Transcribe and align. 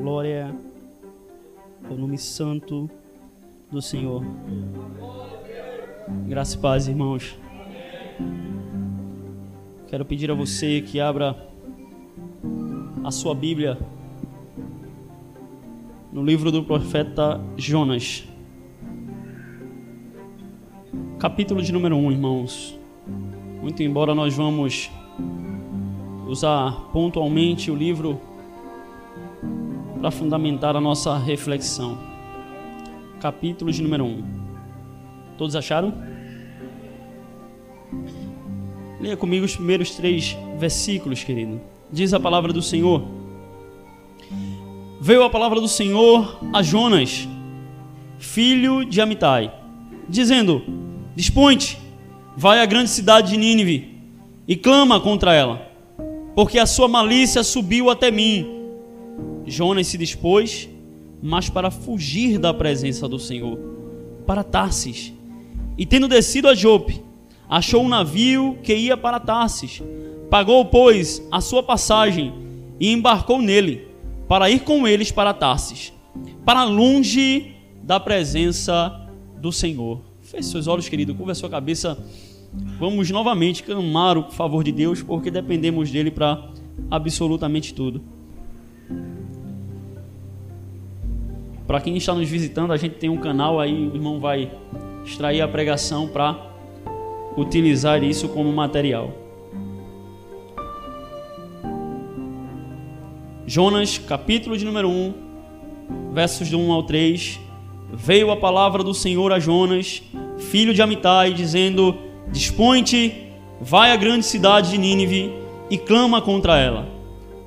Glória 0.00 0.54
ao 1.90 1.96
nome 1.96 2.16
santo 2.16 2.88
do 3.68 3.82
Senhor. 3.82 4.22
Graça 6.28 6.56
e 6.56 6.60
paz, 6.60 6.86
irmãos. 6.86 7.36
Quero 9.88 10.04
pedir 10.04 10.30
a 10.30 10.34
você 10.34 10.80
que 10.82 11.00
abra 11.00 11.36
a 13.02 13.10
sua 13.10 13.34
Bíblia 13.34 13.76
no 16.12 16.24
livro 16.24 16.52
do 16.52 16.62
profeta 16.62 17.40
Jonas. 17.56 18.24
Capítulo 21.18 21.60
de 21.60 21.72
número 21.72 21.96
1, 21.96 22.12
irmãos. 22.12 22.78
Muito 23.60 23.82
embora 23.82 24.14
nós 24.14 24.32
vamos 24.36 24.92
usar 26.28 26.88
pontualmente 26.92 27.68
o 27.68 27.74
livro 27.74 28.27
para 30.00 30.10
fundamentar 30.10 30.76
a 30.76 30.80
nossa 30.80 31.16
reflexão. 31.18 31.98
Capítulo 33.20 33.72
de 33.72 33.82
número 33.82 34.04
1. 34.04 34.24
Todos 35.36 35.56
acharam? 35.56 35.92
Leia 39.00 39.16
comigo 39.16 39.44
os 39.44 39.56
primeiros 39.56 39.90
três 39.90 40.36
versículos, 40.56 41.24
querido. 41.24 41.60
Diz 41.90 42.14
a 42.14 42.20
palavra 42.20 42.52
do 42.52 42.62
Senhor. 42.62 43.02
Veio 45.00 45.24
a 45.24 45.30
palavra 45.30 45.60
do 45.60 45.68
Senhor 45.68 46.38
a 46.52 46.62
Jonas, 46.62 47.28
filho 48.18 48.84
de 48.84 49.00
Amitai, 49.00 49.52
dizendo: 50.08 50.62
Dispõe-te, 51.14 51.78
vai 52.36 52.60
à 52.60 52.66
grande 52.66 52.90
cidade 52.90 53.30
de 53.30 53.36
Nínive 53.36 53.96
e 54.46 54.56
clama 54.56 55.00
contra 55.00 55.32
ela, 55.32 55.70
porque 56.34 56.58
a 56.58 56.66
sua 56.66 56.88
malícia 56.88 57.42
subiu 57.42 57.90
até 57.90 58.10
mim 58.10 58.57
Jonas 59.50 59.86
se 59.86 59.98
dispôs, 59.98 60.68
mas 61.22 61.48
para 61.48 61.70
fugir 61.70 62.38
da 62.38 62.52
presença 62.54 63.08
do 63.08 63.18
Senhor, 63.18 63.58
para 64.26 64.44
Tarsis. 64.44 65.12
E 65.76 65.84
tendo 65.86 66.08
descido 66.08 66.48
a 66.48 66.54
Jope, 66.54 67.02
achou 67.48 67.82
um 67.82 67.88
navio 67.88 68.58
que 68.62 68.74
ia 68.74 68.96
para 68.96 69.20
Tarsis. 69.20 69.82
Pagou, 70.30 70.64
pois, 70.64 71.22
a 71.30 71.40
sua 71.40 71.62
passagem 71.62 72.32
e 72.78 72.92
embarcou 72.92 73.40
nele, 73.40 73.88
para 74.28 74.50
ir 74.50 74.60
com 74.60 74.86
eles 74.86 75.10
para 75.10 75.32
Tarsis, 75.32 75.92
para 76.44 76.64
longe 76.64 77.54
da 77.82 77.98
presença 77.98 79.08
do 79.40 79.50
Senhor. 79.50 80.00
Feche 80.20 80.50
seus 80.50 80.66
olhos, 80.66 80.88
querido, 80.88 81.14
curva 81.14 81.34
sua 81.34 81.48
cabeça. 81.48 81.98
Vamos 82.78 83.10
novamente 83.10 83.62
clamar 83.62 84.18
o 84.18 84.30
favor 84.30 84.62
de 84.62 84.72
Deus, 84.72 85.02
porque 85.02 85.30
dependemos 85.30 85.90
dele 85.90 86.10
para 86.10 86.50
absolutamente 86.90 87.72
tudo. 87.72 88.02
Para 91.68 91.82
quem 91.82 91.98
está 91.98 92.14
nos 92.14 92.26
visitando, 92.26 92.72
a 92.72 92.78
gente 92.78 92.94
tem 92.94 93.10
um 93.10 93.18
canal 93.18 93.60
aí, 93.60 93.88
o 93.88 93.94
irmão 93.94 94.18
vai 94.18 94.50
extrair 95.04 95.42
a 95.42 95.46
pregação 95.46 96.08
para 96.08 96.34
utilizar 97.36 98.02
isso 98.02 98.26
como 98.30 98.50
material. 98.50 99.12
Jonas, 103.46 103.98
capítulo 103.98 104.56
de 104.56 104.64
número 104.64 104.88
1, 104.88 105.14
versos 106.14 106.48
de 106.48 106.56
1 106.56 106.72
ao 106.72 106.84
3. 106.84 107.38
Veio 107.92 108.30
a 108.30 108.36
palavra 108.36 108.82
do 108.82 108.94
Senhor 108.94 109.30
a 109.30 109.38
Jonas, 109.38 110.02
filho 110.38 110.72
de 110.72 110.80
Amitai, 110.80 111.34
dizendo: 111.34 111.94
Dispõe-te, 112.32 113.26
vai 113.60 113.92
à 113.92 113.96
grande 113.96 114.24
cidade 114.24 114.70
de 114.70 114.78
Nínive 114.78 115.34
e 115.68 115.76
clama 115.76 116.22
contra 116.22 116.56
ela, 116.56 116.88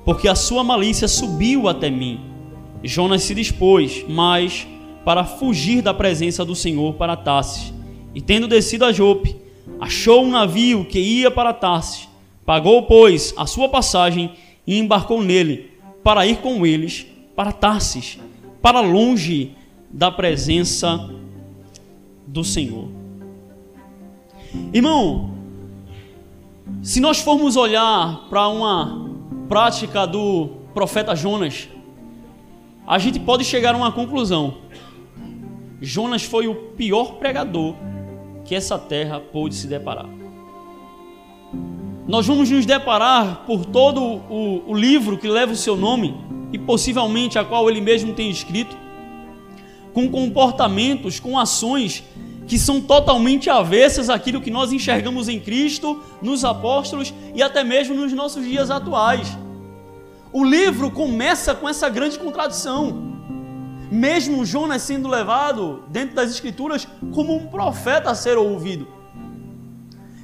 porque 0.04 0.28
a 0.28 0.36
sua 0.36 0.62
malícia 0.62 1.08
subiu 1.08 1.66
até 1.66 1.90
mim 1.90 2.31
Jonas 2.88 3.22
se 3.22 3.34
dispôs, 3.34 4.04
mas 4.08 4.66
para 5.04 5.24
fugir 5.24 5.82
da 5.82 5.92
presença 5.92 6.44
do 6.44 6.54
Senhor 6.54 6.94
para 6.94 7.16
Tarsis. 7.16 7.72
E 8.14 8.20
tendo 8.20 8.48
descido 8.48 8.84
a 8.84 8.92
Jope, 8.92 9.36
achou 9.80 10.24
um 10.24 10.30
navio 10.30 10.84
que 10.84 10.98
ia 10.98 11.30
para 11.30 11.52
Tarsis. 11.52 12.08
Pagou, 12.44 12.82
pois, 12.84 13.32
a 13.36 13.46
sua 13.46 13.68
passagem 13.68 14.32
e 14.66 14.78
embarcou 14.78 15.22
nele, 15.22 15.70
para 16.02 16.26
ir 16.26 16.38
com 16.38 16.66
eles 16.66 17.06
para 17.34 17.52
Tarsis, 17.52 18.18
para 18.60 18.80
longe 18.80 19.52
da 19.90 20.10
presença 20.10 21.10
do 22.26 22.42
Senhor. 22.42 22.88
Irmão, 24.72 25.30
se 26.82 27.00
nós 27.00 27.20
formos 27.20 27.56
olhar 27.56 28.26
para 28.28 28.48
uma 28.48 29.10
prática 29.48 30.06
do 30.06 30.48
profeta 30.74 31.14
Jonas, 31.14 31.68
a 32.86 32.98
gente 32.98 33.20
pode 33.20 33.44
chegar 33.44 33.74
a 33.74 33.78
uma 33.78 33.92
conclusão. 33.92 34.58
Jonas 35.80 36.22
foi 36.22 36.46
o 36.46 36.54
pior 36.54 37.14
pregador 37.14 37.74
que 38.44 38.54
essa 38.54 38.78
terra 38.78 39.20
pôde 39.20 39.54
se 39.54 39.66
deparar. 39.66 40.08
Nós 42.06 42.26
vamos 42.26 42.50
nos 42.50 42.66
deparar 42.66 43.44
por 43.46 43.64
todo 43.64 44.02
o, 44.02 44.70
o 44.70 44.74
livro 44.74 45.16
que 45.16 45.28
leva 45.28 45.52
o 45.52 45.56
seu 45.56 45.76
nome 45.76 46.14
e 46.52 46.58
possivelmente 46.58 47.38
a 47.38 47.44
qual 47.44 47.70
ele 47.70 47.80
mesmo 47.80 48.12
tem 48.12 48.28
escrito, 48.28 48.76
com 49.92 50.10
comportamentos, 50.10 51.20
com 51.20 51.38
ações 51.38 52.02
que 52.46 52.58
são 52.58 52.80
totalmente 52.80 53.48
avessas 53.48 54.10
àquilo 54.10 54.40
que 54.40 54.50
nós 54.50 54.72
enxergamos 54.72 55.28
em 55.28 55.38
Cristo, 55.38 56.02
nos 56.20 56.44
apóstolos 56.44 57.14
e 57.34 57.42
até 57.42 57.62
mesmo 57.62 57.94
nos 57.94 58.12
nossos 58.12 58.44
dias 58.44 58.70
atuais. 58.70 59.38
O 60.32 60.42
livro 60.42 60.90
começa 60.90 61.54
com 61.54 61.68
essa 61.68 61.90
grande 61.90 62.18
contradição. 62.18 63.12
Mesmo 63.90 64.46
Jonas 64.46 64.80
sendo 64.80 65.06
levado 65.06 65.84
dentro 65.88 66.16
das 66.16 66.30
Escrituras 66.30 66.88
como 67.14 67.36
um 67.36 67.48
profeta 67.48 68.10
a 68.10 68.14
ser 68.14 68.38
ouvido. 68.38 68.88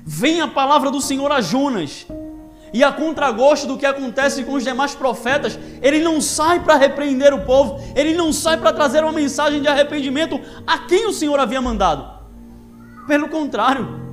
Vem 0.07 0.41
a 0.41 0.49
palavra 0.49 0.91
do 0.91 1.03
Senhor 1.03 1.31
a 1.31 1.43
Jonas. 1.43 2.07
E 2.73 2.83
a 2.83 2.91
contragosto 2.91 3.67
do 3.67 3.77
que 3.77 3.85
acontece 3.85 4.45
com 4.45 4.55
os 4.55 4.65
demais 4.65 4.95
profetas, 4.95 5.59
ele 5.83 6.01
não 6.01 6.21
sai 6.21 6.61
para 6.61 6.77
repreender 6.77 7.33
o 7.35 7.45
povo, 7.45 7.79
ele 7.95 8.15
não 8.15 8.33
sai 8.33 8.57
para 8.59 8.73
trazer 8.73 9.03
uma 9.03 9.13
mensagem 9.13 9.61
de 9.61 9.69
arrependimento 9.69 10.41
a 10.67 10.79
quem 10.79 11.07
o 11.07 11.13
Senhor 11.13 11.39
havia 11.39 11.61
mandado. 11.61 12.19
Pelo 13.07 13.29
contrário, 13.29 14.08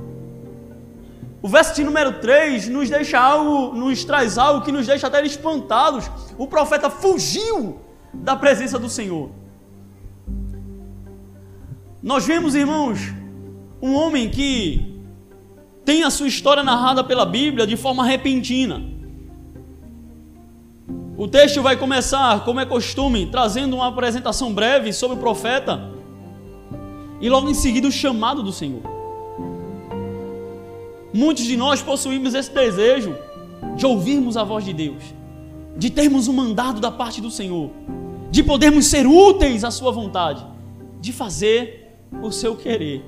o 1.42 1.48
verso 1.48 1.74
de 1.74 1.84
número 1.84 2.14
3 2.14 2.68
nos 2.68 2.88
deixa 2.88 3.18
algo, 3.18 3.74
nos 3.76 4.04
traz 4.04 4.38
algo 4.38 4.64
que 4.64 4.72
nos 4.72 4.86
deixa 4.86 5.06
até 5.06 5.24
espantados. 5.24 6.10
O 6.38 6.46
profeta 6.46 6.88
fugiu 6.88 7.80
da 8.12 8.34
presença 8.34 8.78
do 8.78 8.88
Senhor. 8.88 9.30
Nós 12.02 12.26
vemos, 12.26 12.54
irmãos, 12.54 13.12
um 13.82 13.94
homem 13.94 14.30
que 14.30 15.00
tem 15.84 16.02
a 16.02 16.10
sua 16.10 16.26
história 16.26 16.62
narrada 16.62 17.04
pela 17.04 17.26
Bíblia 17.26 17.66
de 17.66 17.76
forma 17.76 18.04
repentina. 18.04 18.82
O 21.16 21.26
texto 21.28 21.62
vai 21.62 21.76
começar, 21.76 22.44
como 22.44 22.60
é 22.60 22.66
costume, 22.66 23.26
trazendo 23.26 23.76
uma 23.76 23.88
apresentação 23.88 24.52
breve 24.52 24.92
sobre 24.92 25.16
o 25.16 25.20
profeta 25.20 25.90
e 27.20 27.28
logo 27.28 27.48
em 27.48 27.54
seguida 27.54 27.88
o 27.88 27.92
chamado 27.92 28.42
do 28.42 28.52
Senhor. 28.52 28.95
Muitos 31.16 31.44
de 31.44 31.56
nós 31.56 31.80
possuímos 31.80 32.34
esse 32.34 32.50
desejo 32.50 33.16
de 33.74 33.86
ouvirmos 33.86 34.36
a 34.36 34.44
voz 34.44 34.62
de 34.66 34.74
Deus, 34.74 35.02
de 35.74 35.88
termos 35.88 36.28
um 36.28 36.32
mandado 36.34 36.78
da 36.78 36.90
parte 36.90 37.22
do 37.22 37.30
Senhor, 37.30 37.70
de 38.30 38.42
podermos 38.42 38.84
ser 38.84 39.06
úteis 39.06 39.64
à 39.64 39.70
Sua 39.70 39.90
vontade, 39.90 40.46
de 41.00 41.14
fazer 41.14 41.96
o 42.22 42.30
seu 42.30 42.54
querer. 42.54 43.02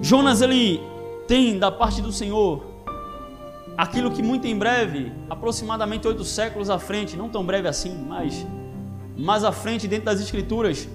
Jonas 0.00 0.40
ele 0.40 0.80
tem 1.26 1.58
da 1.58 1.70
parte 1.70 2.00
do 2.00 2.10
Senhor 2.10 2.64
aquilo 3.76 4.10
que 4.10 4.22
muito 4.22 4.46
em 4.46 4.56
breve, 4.56 5.12
aproximadamente 5.28 6.08
oito 6.08 6.24
séculos 6.24 6.70
à 6.70 6.78
frente, 6.78 7.18
não 7.18 7.28
tão 7.28 7.44
breve 7.44 7.68
assim, 7.68 7.94
mas 8.08 8.46
mais 9.14 9.44
à 9.44 9.52
frente 9.52 9.86
dentro 9.86 10.06
das 10.06 10.22
Escrituras, 10.22 10.88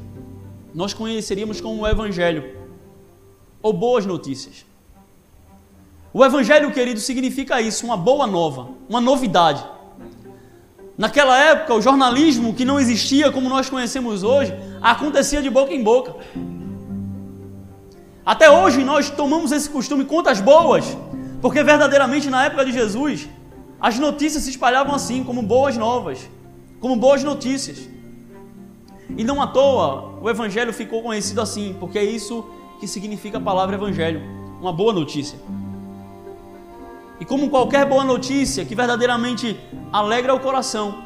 nós 0.73 0.91
conheceríamos 0.91 1.61
como 1.61 1.83
o 1.83 1.87
Evangelho 1.87 2.62
ou 3.63 3.71
boas 3.73 4.05
notícias. 4.05 4.65
O 6.13 6.23
Evangelho, 6.23 6.71
querido, 6.71 6.99
significa 6.99 7.59
isso, 7.59 7.85
uma 7.85 7.97
boa 7.97 8.27
nova, 8.27 8.67
uma 8.87 9.01
novidade. 9.01 9.65
Naquela 10.95 11.35
época, 11.39 11.73
o 11.73 11.81
jornalismo 11.81 12.53
que 12.53 12.63
não 12.63 12.79
existia 12.79 13.31
como 13.31 13.49
nós 13.49 13.67
conhecemos 13.67 14.21
hoje, 14.21 14.53
acontecia 14.79 15.41
de 15.41 15.49
boca 15.49 15.73
em 15.73 15.81
boca. 15.81 16.13
Até 18.23 18.51
hoje 18.51 18.83
nós 18.83 19.09
tomamos 19.09 19.51
esse 19.51 19.69
costume 19.69 20.05
contas 20.05 20.39
boas, 20.39 20.85
porque 21.41 21.63
verdadeiramente 21.63 22.29
na 22.29 22.45
época 22.45 22.63
de 22.63 22.71
Jesus, 22.71 23.27
as 23.81 23.97
notícias 23.97 24.43
se 24.43 24.51
espalhavam 24.51 24.93
assim, 24.93 25.23
como 25.23 25.41
boas 25.41 25.75
novas, 25.75 26.29
como 26.79 26.95
boas 26.95 27.23
notícias. 27.23 27.89
E 29.17 29.23
não 29.23 29.41
à 29.41 29.47
toa 29.47 30.19
o 30.21 30.29
Evangelho 30.29 30.71
ficou 30.71 31.01
conhecido 31.01 31.41
assim, 31.41 31.75
porque 31.79 31.99
isso 32.01 32.45
que 32.83 32.87
significa 32.87 33.37
a 33.37 33.41
palavra 33.41 33.77
evangelho, 33.77 34.21
uma 34.59 34.73
boa 34.73 34.91
notícia. 34.91 35.39
E 37.17 37.23
como 37.23 37.49
qualquer 37.49 37.85
boa 37.85 38.03
notícia 38.03 38.65
que 38.65 38.75
verdadeiramente 38.75 39.57
alegra 39.89 40.35
o 40.35 40.39
coração, 40.41 41.05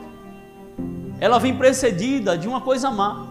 ela 1.20 1.38
vem 1.38 1.56
precedida 1.56 2.36
de 2.36 2.48
uma 2.48 2.62
coisa 2.62 2.90
má. 2.90 3.28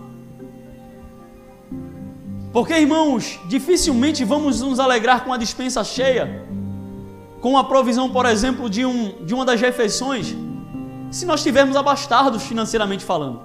Porque, 2.52 2.74
irmãos, 2.74 3.40
dificilmente 3.48 4.22
vamos 4.24 4.60
nos 4.60 4.78
alegrar 4.78 5.24
com 5.24 5.32
a 5.32 5.36
dispensa 5.36 5.82
cheia, 5.82 6.46
com 7.40 7.58
a 7.58 7.64
provisão, 7.64 8.08
por 8.10 8.26
exemplo, 8.26 8.70
de, 8.70 8.86
um, 8.86 9.24
de 9.26 9.34
uma 9.34 9.44
das 9.44 9.60
refeições, 9.60 10.36
se 11.10 11.26
nós 11.26 11.40
estivermos 11.40 11.74
abastados 11.74 12.44
financeiramente 12.44 13.04
falando. 13.04 13.42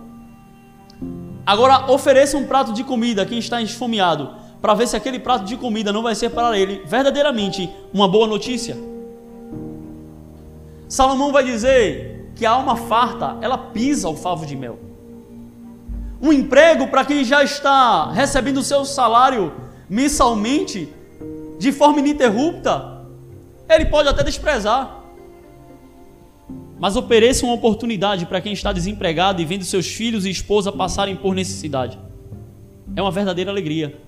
Agora, 1.43 1.91
ofereça 1.91 2.37
um 2.37 2.45
prato 2.45 2.71
de 2.71 2.83
comida 2.83 3.23
a 3.23 3.25
quem 3.25 3.39
está 3.39 3.59
esfomeado, 3.59 4.40
para 4.61 4.75
ver 4.75 4.87
se 4.87 4.95
aquele 4.95 5.19
prato 5.19 5.45
de 5.45 5.57
comida 5.57 5.91
não 5.91 6.03
vai 6.03 6.13
ser 6.13 6.29
para 6.29 6.57
ele 6.57 6.83
verdadeiramente 6.85 7.69
uma 7.91 8.07
boa 8.07 8.27
notícia. 8.27 8.77
Salomão 10.87 11.31
vai 11.31 11.43
dizer 11.43 12.31
que 12.35 12.45
a 12.45 12.51
alma 12.51 12.75
farta, 12.75 13.37
ela 13.41 13.57
pisa 13.57 14.07
o 14.07 14.15
favo 14.15 14.45
de 14.45 14.55
mel. 14.55 14.77
Um 16.21 16.31
emprego 16.31 16.87
para 16.87 17.03
quem 17.03 17.23
já 17.23 17.43
está 17.43 18.11
recebendo 18.11 18.57
o 18.57 18.63
seu 18.63 18.85
salário 18.85 19.53
mensalmente, 19.89 20.87
de 21.57 21.71
forma 21.71 21.99
ininterrupta, 21.99 23.05
ele 23.67 23.85
pode 23.85 24.09
até 24.09 24.23
desprezar. 24.23 25.01
Mas 26.79 26.95
ofereça 26.95 27.45
uma 27.45 27.55
oportunidade 27.55 28.25
para 28.25 28.41
quem 28.41 28.53
está 28.53 28.71
desempregado 28.71 29.41
e 29.41 29.45
vendo 29.45 29.63
seus 29.63 29.87
filhos 29.87 30.25
e 30.25 30.29
esposa 30.29 30.71
passarem 30.71 31.15
por 31.15 31.33
necessidade. 31.33 31.97
É 32.95 33.01
uma 33.01 33.11
verdadeira 33.11 33.51
alegria. 33.51 33.99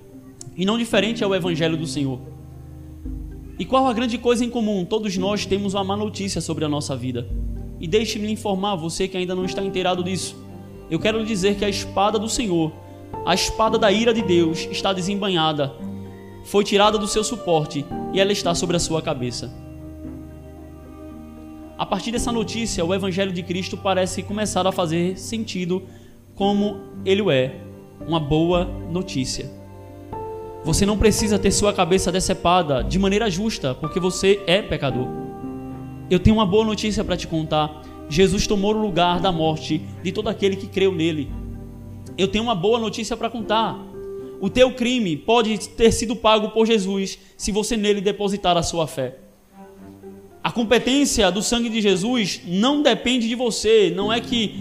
E 0.56 0.64
não 0.64 0.78
diferente 0.78 1.24
é 1.24 1.26
o 1.26 1.34
Evangelho 1.34 1.76
do 1.76 1.86
Senhor. 1.86 2.20
E 3.58 3.64
qual 3.64 3.86
a 3.86 3.92
grande 3.92 4.18
coisa 4.18 4.44
em 4.44 4.50
comum? 4.50 4.84
Todos 4.84 5.16
nós 5.16 5.46
temos 5.46 5.74
uma 5.74 5.84
má 5.84 5.96
notícia 5.96 6.40
sobre 6.40 6.64
a 6.64 6.68
nossa 6.68 6.96
vida. 6.96 7.28
E 7.80 7.86
deixe-me 7.86 8.30
informar, 8.30 8.76
você 8.76 9.06
que 9.06 9.16
ainda 9.16 9.34
não 9.34 9.44
está 9.44 9.62
inteirado 9.62 10.02
disso. 10.02 10.36
Eu 10.90 10.98
quero 10.98 11.18
lhe 11.18 11.24
dizer 11.24 11.56
que 11.56 11.64
a 11.64 11.68
espada 11.68 12.18
do 12.18 12.28
Senhor, 12.28 12.72
a 13.24 13.34
espada 13.34 13.78
da 13.78 13.90
ira 13.90 14.12
de 14.12 14.22
Deus, 14.22 14.68
está 14.70 14.92
desembanhada, 14.92 15.72
foi 16.44 16.62
tirada 16.62 16.98
do 16.98 17.08
seu 17.08 17.24
suporte 17.24 17.84
e 18.12 18.20
ela 18.20 18.32
está 18.32 18.54
sobre 18.54 18.76
a 18.76 18.80
sua 18.80 19.00
cabeça. 19.00 19.52
A 21.76 21.86
partir 21.86 22.12
dessa 22.12 22.30
notícia, 22.30 22.84
o 22.84 22.94
Evangelho 22.94 23.32
de 23.32 23.42
Cristo 23.42 23.76
parece 23.76 24.22
começar 24.22 24.66
a 24.66 24.72
fazer 24.72 25.18
sentido 25.18 25.82
como 26.34 26.80
ele 27.04 27.22
é, 27.32 27.60
uma 28.06 28.20
boa 28.20 28.64
notícia. 28.90 29.63
Você 30.64 30.86
não 30.86 30.96
precisa 30.96 31.38
ter 31.38 31.50
sua 31.50 31.74
cabeça 31.74 32.10
decepada 32.10 32.82
de 32.82 32.98
maneira 32.98 33.30
justa, 33.30 33.74
porque 33.74 34.00
você 34.00 34.42
é 34.46 34.62
pecador. 34.62 35.06
Eu 36.10 36.18
tenho 36.18 36.36
uma 36.36 36.46
boa 36.46 36.64
notícia 36.64 37.04
para 37.04 37.16
te 37.16 37.26
contar. 37.26 37.82
Jesus 38.08 38.46
tomou 38.46 38.74
o 38.74 38.80
lugar 38.80 39.20
da 39.20 39.30
morte 39.30 39.82
de 40.02 40.10
todo 40.10 40.28
aquele 40.28 40.56
que 40.56 40.66
creu 40.66 40.90
nele. 40.92 41.30
Eu 42.16 42.28
tenho 42.28 42.44
uma 42.44 42.54
boa 42.54 42.78
notícia 42.78 43.16
para 43.16 43.28
contar. 43.28 43.78
O 44.40 44.48
teu 44.48 44.72
crime 44.72 45.16
pode 45.16 45.68
ter 45.70 45.92
sido 45.92 46.16
pago 46.16 46.48
por 46.50 46.66
Jesus 46.66 47.18
se 47.36 47.52
você 47.52 47.76
nele 47.76 48.00
depositar 48.00 48.56
a 48.56 48.62
sua 48.62 48.86
fé. 48.86 49.18
A 50.42 50.50
competência 50.50 51.30
do 51.30 51.42
sangue 51.42 51.68
de 51.68 51.80
Jesus 51.80 52.40
não 52.46 52.82
depende 52.82 53.28
de 53.28 53.34
você, 53.34 53.92
não 53.94 54.12
é 54.12 54.20
que 54.20 54.54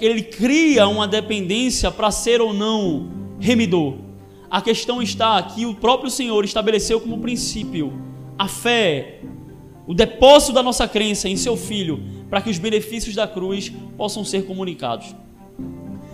ele 0.00 0.22
cria 0.22 0.88
uma 0.88 1.06
dependência 1.06 1.90
para 1.90 2.10
ser 2.10 2.40
ou 2.40 2.52
não 2.54 3.08
remidor. 3.40 3.94
A 4.52 4.60
questão 4.60 5.00
está 5.00 5.42
que 5.42 5.64
o 5.64 5.74
próprio 5.74 6.10
Senhor 6.10 6.44
estabeleceu 6.44 7.00
como 7.00 7.20
princípio 7.20 7.90
a 8.38 8.46
fé, 8.46 9.22
o 9.86 9.94
depósito 9.94 10.52
da 10.52 10.62
nossa 10.62 10.86
crença 10.86 11.26
em 11.26 11.38
seu 11.38 11.56
Filho, 11.56 12.04
para 12.28 12.42
que 12.42 12.50
os 12.50 12.58
benefícios 12.58 13.14
da 13.14 13.26
cruz 13.26 13.72
possam 13.96 14.22
ser 14.22 14.44
comunicados. 14.44 15.16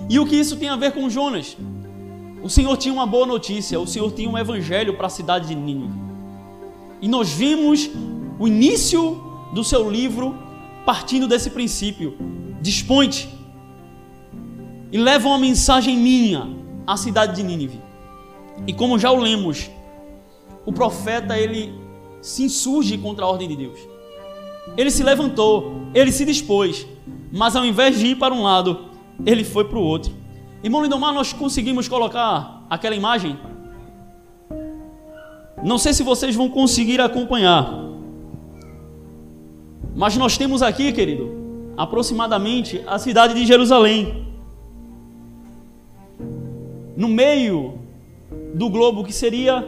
E 0.08 0.20
o 0.20 0.24
que 0.24 0.36
isso 0.36 0.56
tem 0.56 0.68
a 0.68 0.76
ver 0.76 0.92
com 0.92 1.10
Jonas? 1.10 1.56
O 2.40 2.48
Senhor 2.48 2.76
tinha 2.76 2.94
uma 2.94 3.06
boa 3.06 3.26
notícia, 3.26 3.80
o 3.80 3.88
Senhor 3.88 4.12
tinha 4.12 4.30
um 4.30 4.38
evangelho 4.38 4.96
para 4.96 5.08
a 5.08 5.10
cidade 5.10 5.48
de 5.48 5.56
Nínive. 5.56 5.98
E 7.02 7.08
nós 7.08 7.30
vimos 7.30 7.90
o 8.38 8.46
início 8.46 9.20
do 9.52 9.64
seu 9.64 9.90
livro 9.90 10.38
partindo 10.86 11.26
desse 11.26 11.50
princípio. 11.50 12.16
Dispõe-te 12.62 13.28
e 14.92 14.96
leva 14.96 15.26
uma 15.26 15.38
mensagem 15.38 15.98
minha 15.98 16.48
à 16.86 16.96
cidade 16.96 17.34
de 17.34 17.42
Nínive. 17.42 17.87
E 18.66 18.72
como 18.72 18.98
já 18.98 19.10
o 19.10 19.16
lemos, 19.16 19.70
o 20.66 20.72
profeta 20.72 21.38
ele 21.38 21.72
se 22.20 22.44
insurge 22.44 22.98
contra 22.98 23.24
a 23.24 23.28
ordem 23.28 23.48
de 23.48 23.56
Deus. 23.56 23.78
Ele 24.76 24.90
se 24.90 25.02
levantou, 25.02 25.72
ele 25.94 26.12
se 26.12 26.24
dispôs, 26.24 26.86
mas 27.32 27.56
ao 27.56 27.64
invés 27.64 27.98
de 27.98 28.08
ir 28.08 28.16
para 28.16 28.34
um 28.34 28.42
lado, 28.42 28.86
ele 29.24 29.44
foi 29.44 29.64
para 29.64 29.78
o 29.78 29.82
outro. 29.82 30.12
Irmão 30.62 30.82
Lindomar, 30.82 31.14
nós 31.14 31.32
conseguimos 31.32 31.88
colocar 31.88 32.66
aquela 32.68 32.94
imagem? 32.94 33.38
Não 35.62 35.78
sei 35.78 35.92
se 35.92 36.02
vocês 36.02 36.34
vão 36.34 36.48
conseguir 36.48 37.00
acompanhar, 37.00 37.88
mas 39.94 40.16
nós 40.16 40.36
temos 40.38 40.62
aqui, 40.62 40.92
querido, 40.92 41.72
aproximadamente 41.76 42.82
a 42.86 42.98
cidade 42.98 43.34
de 43.34 43.44
Jerusalém. 43.46 44.26
No 46.96 47.08
meio 47.08 47.77
do 48.54 48.68
globo 48.68 49.04
que 49.04 49.12
seria 49.12 49.64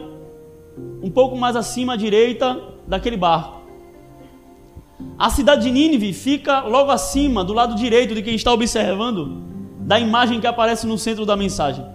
um 1.01 1.09
pouco 1.09 1.35
mais 1.35 1.55
acima 1.55 1.93
à 1.93 1.95
direita 1.95 2.59
daquele 2.87 3.17
barco. 3.17 3.61
A 5.17 5.29
cidade 5.29 5.63
de 5.63 5.71
Nínive 5.71 6.13
fica 6.13 6.61
logo 6.61 6.91
acima, 6.91 7.43
do 7.43 7.53
lado 7.53 7.75
direito 7.75 8.13
de 8.13 8.21
quem 8.21 8.35
está 8.35 8.51
observando, 8.51 9.43
da 9.79 9.99
imagem 9.99 10.39
que 10.39 10.47
aparece 10.47 10.85
no 10.85 10.97
centro 10.97 11.25
da 11.25 11.35
mensagem. 11.35 11.85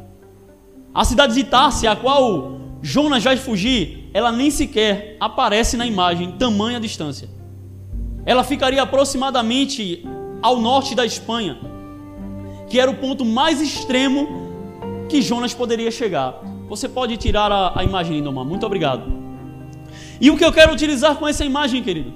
A 0.95 1.05
cidade 1.05 1.35
de 1.35 1.45
Tárcia, 1.45 1.91
a 1.91 1.97
qual 1.97 2.53
Jonas 2.83 3.23
vai 3.23 3.37
fugir, 3.37 4.11
ela 4.13 4.33
nem 4.33 4.51
sequer 4.51 5.17
aparece 5.21 5.77
na 5.77 5.87
imagem, 5.87 6.33
tamanha 6.33 6.81
distância. 6.81 7.29
Ela 8.25 8.43
ficaria 8.43 8.83
aproximadamente 8.83 10.05
ao 10.43 10.61
norte 10.61 10.95
da 10.95 11.05
Espanha, 11.05 11.59
que 12.69 12.81
era 12.81 12.91
o 12.91 12.97
ponto 12.97 13.25
mais 13.25 13.61
extremo 13.61 14.27
que 15.09 15.23
Jonas 15.23 15.55
poderia 15.55 15.91
chegar. 15.91 16.41
Você 16.69 16.89
pode 16.89 17.17
tirar 17.17 17.53
a, 17.53 17.81
a 17.81 17.85
imagem, 17.85 18.17
Lindomar. 18.17 18.45
Muito 18.45 18.67
obrigado. 18.67 19.13
E 20.21 20.31
o 20.31 20.37
que 20.37 20.45
eu 20.45 20.53
quero 20.53 20.73
utilizar 20.73 21.17
com 21.17 21.29
essa 21.29 21.45
imagem, 21.45 21.83
querido? 21.83 22.13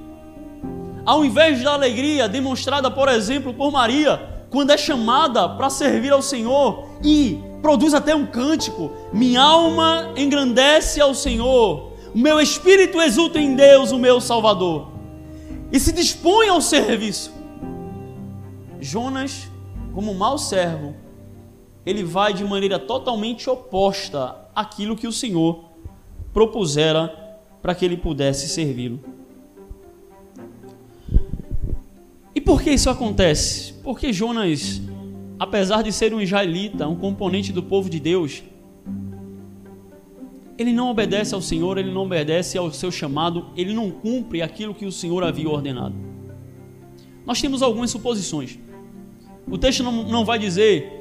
Ao 1.05 1.25
invés 1.25 1.63
da 1.63 1.73
alegria 1.73 2.29
demonstrada, 2.29 2.91
por 2.91 3.09
exemplo, 3.09 3.55
por 3.55 3.71
Maria, 3.71 4.45
quando 4.51 4.71
é 4.71 4.77
chamada 4.77 5.49
para 5.49 5.71
servir 5.71 6.13
ao 6.13 6.23
Senhor 6.23 6.89
e 7.03 7.39
produz 7.63 7.95
até 7.95 8.15
um 8.15 8.27
cântico: 8.27 8.91
Minha 9.13 9.43
alma 9.43 10.13
engrandece 10.17 11.01
ao 11.01 11.15
Senhor, 11.15 11.93
o 12.15 12.19
meu 12.19 12.41
espírito 12.41 13.01
exulta 13.01 13.39
em 13.39 13.55
Deus, 13.55 13.93
o 13.93 13.99
meu 13.99 14.21
Salvador, 14.21 14.89
e 15.71 15.79
se 15.79 15.93
dispõe 15.93 16.49
ao 16.49 16.61
serviço. 16.61 17.33
Jonas, 18.81 19.49
como 19.95 20.15
mau 20.15 20.39
servo, 20.39 20.95
ele 21.85 22.03
vai 22.03 22.33
de 22.33 22.45
maneira 22.45 22.79
totalmente 22.79 23.49
oposta 23.49 24.40
àquilo 24.55 24.97
que 24.97 25.07
o 25.07 25.13
Senhor 25.13 25.65
propusera 26.33 27.09
para 27.63 27.75
que 27.75 27.85
ele 27.85 27.97
pudesse 27.97 28.49
servi-lo. 28.49 29.01
E 32.35 32.41
por 32.41 32.63
que 32.63 32.71
isso 32.71 32.89
acontece? 32.89 33.75
Porque 33.83 34.13
Jonas, 34.13 34.81
apesar 35.39 35.83
de 35.83 35.93
ser 35.93 36.15
um 36.15 36.21
israelita, 36.21 36.87
um 36.89 36.97
componente 36.97 37.53
do 37.53 37.63
povo 37.63 37.91
de 37.91 37.99
Deus, 37.99 38.43
ele 40.57 40.73
não 40.73 40.91
obedece 40.91 41.35
ao 41.35 41.41
Senhor, 41.41 41.79
ele 41.79 41.91
não 41.91 42.03
obedece 42.03 42.57
ao 42.59 42.71
seu 42.71 42.93
chamado, 42.93 43.47
ele 43.57 43.73
não 43.73 43.91
cumpre 43.91 44.43
aquilo 44.43 44.75
que 44.75 44.87
o 44.87 44.93
Senhor 44.93 45.25
havia 45.25 45.49
ordenado. 45.49 45.95
Nós 47.25 47.41
temos 47.41 47.63
algumas 47.63 47.91
suposições. 47.91 48.59
O 49.51 49.59
texto 49.59 49.83
não, 49.83 50.05
não 50.05 50.25
vai 50.25 50.39
dizer 50.39 51.00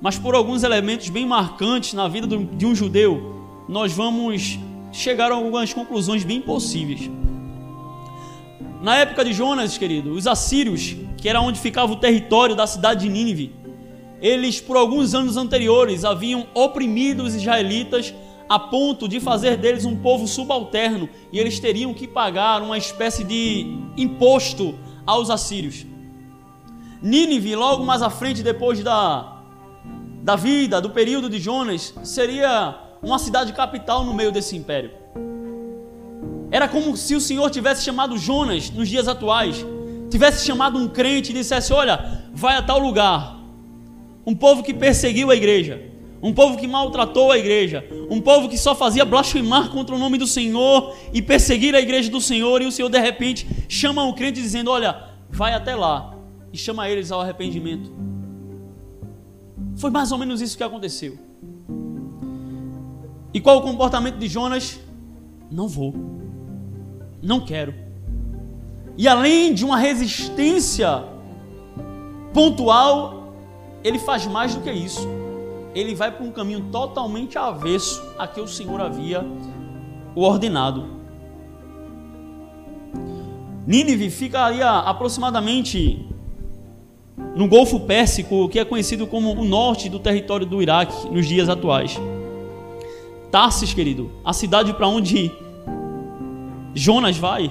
mas 0.00 0.18
por 0.18 0.34
alguns 0.34 0.62
elementos 0.62 1.08
bem 1.08 1.26
marcantes 1.26 1.92
na 1.92 2.08
vida 2.08 2.26
de 2.26 2.66
um 2.66 2.74
judeu, 2.74 3.34
nós 3.68 3.92
vamos 3.92 4.58
chegar 4.92 5.30
a 5.30 5.34
algumas 5.34 5.72
conclusões 5.72 6.24
bem 6.24 6.40
possíveis. 6.40 7.10
Na 8.82 8.96
época 8.96 9.24
de 9.24 9.32
Jonas, 9.32 9.76
querido, 9.76 10.12
os 10.12 10.26
assírios, 10.26 10.96
que 11.18 11.28
era 11.28 11.40
onde 11.40 11.60
ficava 11.60 11.92
o 11.92 11.96
território 11.96 12.56
da 12.56 12.66
cidade 12.66 13.02
de 13.02 13.10
Nínive, 13.10 13.54
eles 14.22 14.60
por 14.60 14.76
alguns 14.76 15.14
anos 15.14 15.36
anteriores 15.36 16.04
haviam 16.04 16.46
oprimido 16.54 17.22
os 17.22 17.34
israelitas 17.34 18.14
a 18.48 18.58
ponto 18.58 19.06
de 19.06 19.20
fazer 19.20 19.56
deles 19.56 19.84
um 19.84 19.96
povo 19.96 20.26
subalterno 20.26 21.08
e 21.32 21.38
eles 21.38 21.60
teriam 21.60 21.94
que 21.94 22.08
pagar 22.08 22.62
uma 22.62 22.76
espécie 22.76 23.22
de 23.22 23.78
imposto 23.96 24.74
aos 25.06 25.30
assírios. 25.30 25.86
Nínive, 27.02 27.54
logo 27.54 27.84
mais 27.84 28.02
à 28.02 28.10
frente, 28.10 28.42
depois 28.42 28.82
da 28.82 29.39
da 30.22 30.36
vida, 30.36 30.80
do 30.80 30.90
período 30.90 31.28
de 31.28 31.38
Jonas, 31.38 31.94
seria 32.04 32.76
uma 33.02 33.18
cidade 33.18 33.52
capital 33.52 34.04
no 34.04 34.12
meio 34.12 34.30
desse 34.30 34.56
império. 34.56 34.90
Era 36.50 36.68
como 36.68 36.96
se 36.96 37.14
o 37.14 37.20
Senhor 37.20 37.48
tivesse 37.50 37.84
chamado 37.84 38.18
Jonas 38.18 38.70
nos 38.70 38.88
dias 38.88 39.08
atuais, 39.08 39.64
tivesse 40.10 40.44
chamado 40.44 40.78
um 40.78 40.88
crente 40.88 41.30
e 41.30 41.34
dissesse: 41.34 41.72
Olha, 41.72 42.24
vai 42.32 42.56
a 42.56 42.62
tal 42.62 42.78
lugar. 42.78 43.38
Um 44.26 44.34
povo 44.34 44.62
que 44.62 44.74
perseguiu 44.74 45.30
a 45.30 45.36
igreja, 45.36 45.80
um 46.22 46.34
povo 46.34 46.58
que 46.58 46.66
maltratou 46.66 47.32
a 47.32 47.38
igreja, 47.38 47.84
um 48.10 48.20
povo 48.20 48.48
que 48.48 48.58
só 48.58 48.74
fazia 48.74 49.04
blasfemar 49.04 49.70
contra 49.70 49.94
o 49.94 49.98
nome 49.98 50.18
do 50.18 50.26
Senhor 50.26 50.94
e 51.12 51.22
perseguir 51.22 51.74
a 51.74 51.80
igreja 51.80 52.10
do 52.10 52.20
Senhor, 52.20 52.60
e 52.60 52.66
o 52.66 52.72
Senhor 52.72 52.90
de 52.90 52.98
repente 52.98 53.46
chama 53.68 54.04
o 54.04 54.12
crente 54.12 54.40
dizendo: 54.40 54.70
Olha, 54.70 55.04
vai 55.30 55.54
até 55.54 55.74
lá 55.74 56.14
e 56.52 56.58
chama 56.58 56.88
eles 56.88 57.10
ao 57.10 57.20
arrependimento. 57.20 58.09
Foi 59.80 59.88
mais 59.90 60.12
ou 60.12 60.18
menos 60.18 60.42
isso 60.42 60.58
que 60.58 60.62
aconteceu. 60.62 61.18
E 63.32 63.40
qual 63.40 63.56
o 63.56 63.62
comportamento 63.62 64.18
de 64.18 64.28
Jonas? 64.28 64.78
Não 65.50 65.66
vou. 65.66 65.94
Não 67.22 67.40
quero. 67.40 67.74
E 68.98 69.08
além 69.08 69.54
de 69.54 69.64
uma 69.64 69.78
resistência 69.78 71.02
pontual, 72.34 73.32
ele 73.82 73.98
faz 73.98 74.26
mais 74.26 74.54
do 74.54 74.60
que 74.60 74.70
isso. 74.70 75.08
Ele 75.74 75.94
vai 75.94 76.12
para 76.12 76.26
um 76.26 76.30
caminho 76.30 76.68
totalmente 76.70 77.38
avesso 77.38 78.02
a 78.18 78.26
que 78.26 78.38
o 78.38 78.46
Senhor 78.46 78.82
havia 78.82 79.24
o 80.14 80.20
ordenado. 80.20 81.00
Nínive 83.66 84.10
fica 84.10 84.44
ali 84.44 84.60
a, 84.60 84.80
aproximadamente 84.80 86.09
no 87.34 87.48
Golfo 87.48 87.80
Pérsico, 87.80 88.48
que 88.48 88.58
é 88.58 88.64
conhecido 88.64 89.06
como 89.06 89.32
o 89.32 89.44
norte 89.44 89.88
do 89.88 89.98
território 89.98 90.46
do 90.46 90.60
Iraque 90.60 91.08
nos 91.10 91.26
dias 91.26 91.48
atuais. 91.48 91.98
Tarsis, 93.30 93.72
querido, 93.72 94.10
a 94.24 94.32
cidade 94.32 94.74
para 94.74 94.88
onde 94.88 95.30
Jonas 96.74 97.16
vai, 97.16 97.50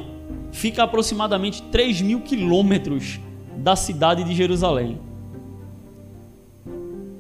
fica 0.51 0.81
a 0.81 0.85
aproximadamente 0.85 1.61
3 1.63 2.01
mil 2.01 2.21
quilômetros 2.21 3.19
da 3.55 3.75
cidade 3.75 4.23
de 4.23 4.35
Jerusalém. 4.35 4.99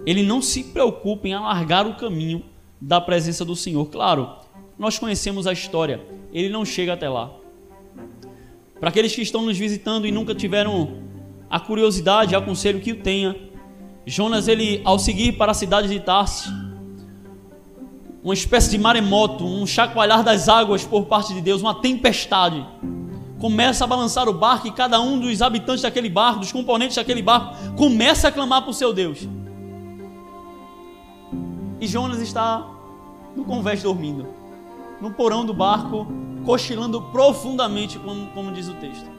Ele 0.05 0.23
não 0.23 0.41
se 0.41 0.63
preocupa 0.65 1.27
em 1.27 1.33
alargar 1.33 1.87
o 1.87 1.95
caminho 1.95 2.43
da 2.81 2.99
presença 2.99 3.45
do 3.45 3.55
Senhor. 3.55 3.85
Claro, 3.85 4.29
nós 4.77 4.97
conhecemos 4.97 5.45
a 5.45 5.53
história, 5.53 6.01
ele 6.33 6.49
não 6.49 6.65
chega 6.65 6.93
até 6.93 7.09
lá. 7.09 7.31
Para 8.79 8.89
aqueles 8.89 9.13
que 9.13 9.21
estão 9.21 9.41
nos 9.41 9.57
visitando 9.57 10.07
e 10.07 10.11
nunca 10.11 10.33
tiveram 10.33 11.08
a 11.49 11.59
curiosidade, 11.59 12.35
aconselho 12.35 12.79
que 12.79 12.91
o 12.91 13.01
tenha. 13.01 13.35
Jonas, 14.05 14.47
ele, 14.47 14.81
ao 14.85 14.99
seguir 14.99 15.33
para 15.33 15.51
a 15.51 15.55
cidade 15.55 15.87
de 15.87 15.99
Tarsis, 15.99 16.51
uma 18.23 18.33
espécie 18.33 18.69
de 18.69 18.77
maremoto, 18.77 19.45
um 19.45 19.65
chacoalhar 19.65 20.23
das 20.23 20.49
águas 20.49 20.83
por 20.85 21.05
parte 21.05 21.33
de 21.33 21.41
Deus, 21.41 21.61
uma 21.61 21.75
tempestade. 21.75 22.65
Começa 23.39 23.85
a 23.85 23.87
balançar 23.87 24.27
o 24.27 24.33
barco 24.33 24.67
e 24.67 24.71
cada 24.71 24.99
um 24.99 25.17
dos 25.17 25.41
habitantes 25.41 25.81
daquele 25.81 26.09
barco, 26.09 26.41
dos 26.41 26.51
componentes 26.51 26.97
daquele 26.97 27.21
barco, 27.21 27.55
começa 27.75 28.27
a 28.27 28.31
clamar 28.31 28.67
o 28.67 28.73
seu 28.73 28.93
Deus. 28.93 29.27
E 31.79 31.87
Jonas 31.87 32.19
está 32.19 32.67
no 33.35 33.45
convés 33.45 33.81
dormindo, 33.81 34.27
no 34.99 35.11
porão 35.11 35.45
do 35.45 35.53
barco, 35.53 36.05
cochilando 36.45 37.01
profundamente, 37.03 37.97
como, 37.97 38.27
como 38.31 38.51
diz 38.51 38.67
o 38.67 38.73
texto. 38.73 39.18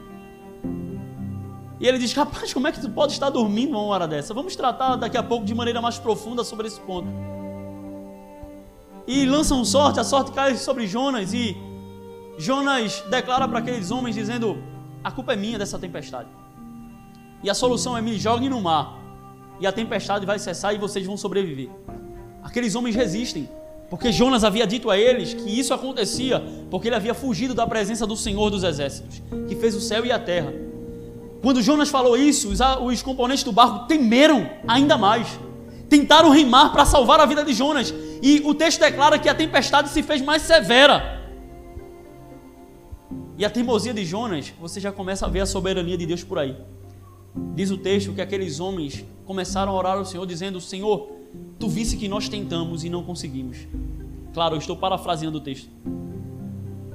E 1.81 1.87
ele 1.87 1.97
diz: 1.97 2.13
Rapaz, 2.13 2.53
como 2.53 2.67
é 2.67 2.71
que 2.71 2.79
tu 2.79 2.89
pode 2.89 3.11
estar 3.11 3.29
dormindo 3.29 3.71
uma 3.71 3.81
hora 3.81 4.07
dessa? 4.07 4.33
Vamos 4.33 4.55
tratar 4.55 4.95
daqui 4.95 5.17
a 5.17 5.23
pouco 5.23 5.45
de 5.45 5.53
maneira 5.53 5.81
mais 5.81 5.99
profunda 5.99 6.45
sobre 6.45 6.67
esse 6.67 6.79
ponto 6.79 7.09
e 9.07 9.25
lançam 9.25 9.65
sorte, 9.65 9.99
a 9.99 10.03
sorte 10.03 10.31
cai 10.31 10.55
sobre 10.55 10.87
Jonas 10.87 11.33
e 11.33 11.57
Jonas 12.37 13.03
declara 13.09 13.47
para 13.47 13.59
aqueles 13.59 13.91
homens 13.91 14.15
dizendo: 14.15 14.57
A 15.03 15.11
culpa 15.11 15.33
é 15.33 15.35
minha 15.35 15.57
dessa 15.57 15.77
tempestade. 15.77 16.29
E 17.43 17.49
a 17.49 17.53
solução 17.53 17.97
é 17.97 18.01
me 18.01 18.17
joguem 18.17 18.49
no 18.49 18.61
mar 18.61 18.99
e 19.59 19.67
a 19.67 19.71
tempestade 19.71 20.25
vai 20.25 20.39
cessar 20.39 20.73
e 20.73 20.77
vocês 20.77 21.05
vão 21.05 21.17
sobreviver. 21.17 21.69
Aqueles 22.43 22.75
homens 22.75 22.95
resistem, 22.95 23.49
porque 23.89 24.11
Jonas 24.11 24.43
havia 24.43 24.65
dito 24.65 24.89
a 24.89 24.97
eles 24.97 25.33
que 25.33 25.59
isso 25.59 25.73
acontecia 25.73 26.41
porque 26.69 26.87
ele 26.87 26.95
havia 26.95 27.13
fugido 27.13 27.53
da 27.53 27.65
presença 27.65 28.05
do 28.05 28.15
Senhor 28.15 28.49
dos 28.49 28.63
Exércitos, 28.63 29.21
que 29.47 29.55
fez 29.55 29.75
o 29.75 29.81
céu 29.81 30.05
e 30.05 30.11
a 30.11 30.19
terra. 30.19 30.53
Quando 31.41 31.61
Jonas 31.61 31.89
falou 31.89 32.15
isso, 32.15 32.51
os, 32.83 33.01
componentes 33.01 33.43
do 33.43 33.51
barco 33.51 33.87
temeram 33.87 34.49
ainda 34.67 34.97
mais. 34.97 35.39
Tentaram 35.89 36.29
remar 36.29 36.69
para 36.69 36.85
salvar 36.85 37.19
a 37.19 37.25
vida 37.25 37.43
de 37.43 37.53
Jonas, 37.53 37.93
e 38.21 38.41
o 38.45 38.53
texto 38.53 38.79
declara 38.79 39.17
que 39.17 39.27
a 39.27 39.35
tempestade 39.35 39.89
se 39.89 40.03
fez 40.03 40.21
mais 40.21 40.43
severa. 40.43 41.19
E 43.37 43.43
a 43.43 43.49
teimosia 43.49 43.93
de 43.93 44.05
Jonas, 44.05 44.53
você 44.61 44.79
já 44.79 44.91
começa 44.91 45.25
a 45.25 45.29
ver 45.29 45.41
a 45.41 45.45
soberania 45.45 45.97
de 45.97 46.05
Deus 46.05 46.23
por 46.23 46.37
aí. 46.37 46.55
Diz 47.55 47.71
o 47.71 47.77
texto 47.77 48.13
que 48.13 48.21
aqueles 48.21 48.59
homens 48.59 49.03
começaram 49.25 49.71
a 49.71 49.75
orar 49.75 49.97
ao 49.97 50.05
Senhor, 50.05 50.25
dizendo: 50.27 50.61
Senhor, 50.61 51.11
tu 51.57 51.67
visse 51.67 51.97
que 51.97 52.07
nós 52.07 52.29
tentamos 52.29 52.83
e 52.83 52.89
não 52.89 53.03
conseguimos. 53.03 53.57
Claro, 54.33 54.55
eu 54.55 54.59
estou 54.59 54.75
parafraseando 54.75 55.39
o 55.39 55.41
texto. 55.41 55.69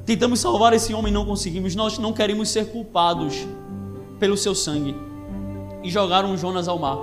Tentamos 0.05 0.39
salvar 0.39 0.73
esse 0.73 0.95
homem 0.95 1.11
e 1.11 1.15
não 1.15 1.27
conseguimos. 1.27 1.75
Nós 1.75 1.99
não 1.99 2.13
queremos 2.13 2.49
ser 2.49 2.71
culpados 2.71 3.45
pelo 4.19 4.37
seu 4.37 4.55
sangue. 4.55 4.97
E 5.83 5.91
jogaram 5.91 6.37
Jonas 6.37 6.69
ao 6.69 6.79
mar. 6.79 6.99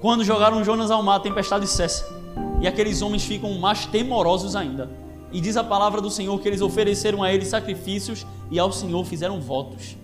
Quando 0.00 0.24
jogaram 0.24 0.64
Jonas 0.64 0.90
ao 0.90 1.02
mar, 1.02 1.16
a 1.16 1.20
tempestade 1.20 1.66
cessa. 1.66 2.08
E 2.60 2.66
aqueles 2.66 3.02
homens 3.02 3.24
ficam 3.24 3.52
mais 3.58 3.86
temorosos 3.86 4.54
ainda. 4.54 4.90
E 5.32 5.40
diz 5.40 5.56
a 5.56 5.64
palavra 5.64 6.00
do 6.00 6.10
Senhor 6.10 6.40
que 6.40 6.48
eles 6.48 6.60
ofereceram 6.60 7.22
a 7.22 7.32
ele 7.32 7.44
sacrifícios 7.44 8.26
e 8.50 8.58
ao 8.58 8.72
Senhor 8.72 9.04
fizeram 9.04 9.40
votos. 9.40 9.96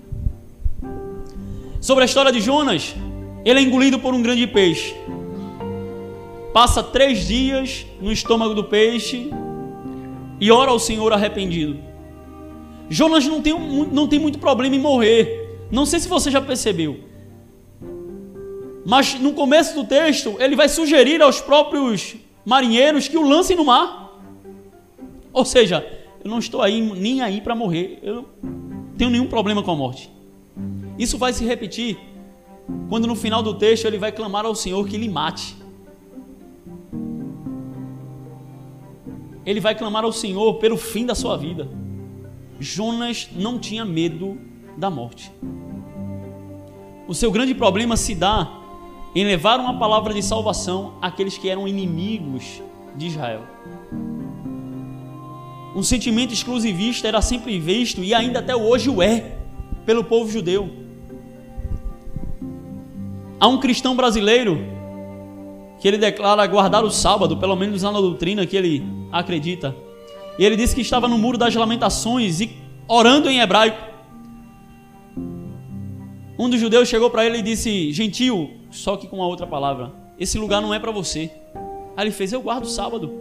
Sobre 1.81 2.03
a 2.03 2.07
história 2.07 2.33
de 2.33 2.41
Jonas, 2.41 2.95
ele 3.45 3.61
é 3.61 3.63
engolido 3.63 3.99
por 3.99 4.15
um 4.15 4.23
grande 4.23 4.47
peixe. 4.47 4.95
Passa 6.53 6.83
três 6.83 7.27
dias 7.27 7.87
no 8.01 8.13
estômago 8.13 8.55
do 8.55 8.65
peixe 8.65 9.31
e 10.41 10.51
ora 10.51 10.71
ao 10.71 10.79
Senhor 10.79 11.13
arrependido. 11.13 11.79
Jonas 12.89 13.27
não 13.27 13.41
tem, 13.41 13.55
não 13.93 14.07
tem 14.07 14.19
muito 14.19 14.39
problema 14.39 14.77
em 14.77 14.81
morrer. 14.81 15.59
Não 15.71 15.87
sei 15.87 16.01
se 16.01 16.09
você 16.09 16.31
já 16.31 16.41
percebeu. 16.41 17.01
Mas 18.85 19.19
no 19.19 19.33
começo 19.33 19.75
do 19.75 19.85
texto, 19.85 20.37
ele 20.39 20.55
vai 20.55 20.69
sugerir 20.69 21.23
aos 21.23 21.41
próprios 21.41 22.17
marinheiros 22.45 23.09
que 23.09 23.17
o 23.17 23.27
lancem 23.27 23.57
no 23.57 23.65
mar. 23.65 24.21
Ou 25.33 25.45
seja, 25.45 25.85
eu 26.23 26.31
não 26.31 26.39
estou 26.39 26.61
aí 26.61 26.81
nem 26.81 27.23
aí 27.23 27.41
para 27.41 27.55
morrer. 27.55 27.99
Eu 28.03 28.15
não 28.15 28.27
tenho 28.97 29.11
nenhum 29.11 29.27
problema 29.27 29.63
com 29.63 29.71
a 29.71 29.77
morte. 29.77 30.11
Isso 30.99 31.19
vai 31.19 31.33
se 31.33 31.45
repetir 31.45 31.99
quando 32.89 33.07
no 33.07 33.17
final 33.17 33.43
do 33.43 33.55
texto 33.55 33.87
ele 33.87 33.99
vai 33.99 34.13
clamar 34.13 34.45
ao 34.45 34.55
Senhor 34.55 34.87
que 34.87 34.97
lhe 34.97 35.09
mate. 35.09 35.57
Ele 39.45 39.61
vai 39.61 39.75
clamar 39.75 40.05
ao 40.05 40.13
Senhor 40.13 40.55
pelo 40.55 40.77
fim 40.77 41.05
da 41.05 41.15
sua 41.15 41.37
vida. 41.37 41.69
Jonas 42.59 43.29
não 43.35 43.59
tinha 43.59 43.85
medo 43.85 44.39
da 44.77 44.91
morte. 44.91 45.31
O 47.07 47.15
seu 47.15 47.31
grande 47.31 47.55
problema 47.55 47.97
se 47.97 48.15
dá 48.15 48.51
em 49.15 49.25
levar 49.25 49.61
uma 49.61 49.79
palavra 49.79 50.13
de 50.13 50.23
salvação 50.23 50.95
àqueles 51.01 51.39
que 51.39 51.49
eram 51.49 51.69
inimigos 51.69 52.63
de 52.97 53.07
Israel. 53.07 53.43
Um 55.75 55.83
sentimento 55.83 56.33
exclusivista 56.33 57.09
era 57.09 57.21
sempre 57.21 57.59
visto 57.59 58.03
e 58.03 58.15
ainda 58.15 58.39
até 58.39 58.55
hoje 58.55 58.89
o 58.89 59.03
é 59.03 59.37
pelo 59.85 60.05
povo 60.05 60.31
judeu. 60.31 60.71
Há 63.39 63.49
um 63.49 63.59
cristão 63.59 63.95
brasileiro 63.95 64.59
que 65.81 65.89
ele 65.89 65.99
declara 65.99 66.47
guardar 66.47 66.85
o 66.85 66.91
sábado, 66.91 67.37
pelo 67.37 67.57
menos 67.57 67.83
na 67.83 67.91
doutrina 67.93 68.47
que 68.47 68.57
ele 68.57 68.83
acredita. 69.13 69.77
E 70.39 70.45
ele 70.45 70.57
disse 70.57 70.75
que 70.75 70.81
estava 70.81 71.07
no 71.09 71.17
muro 71.17 71.39
das 71.39 71.55
lamentações 71.55 72.41
e 72.41 72.51
orando 72.89 73.29
em 73.29 73.41
hebraico. 73.41 73.95
Um 76.39 76.49
dos 76.49 76.59
judeus 76.59 76.89
chegou 76.89 77.09
para 77.11 77.25
ele 77.25 77.39
e 77.39 77.43
disse: 77.43 77.93
Gentil, 77.93 78.51
só 78.71 78.97
que 78.97 79.07
com 79.07 79.17
uma 79.17 79.27
outra 79.27 79.47
palavra: 79.47 79.93
Esse 80.19 80.39
lugar 80.39 80.61
não 80.61 80.75
é 80.75 80.79
para 80.79 80.91
você. 80.91 81.31
Aí 81.97 82.05
ele 82.05 82.11
fez: 82.11 82.33
Eu 82.33 82.43
guardo 82.43 82.65
o 82.65 82.69
sábado. 82.69 83.13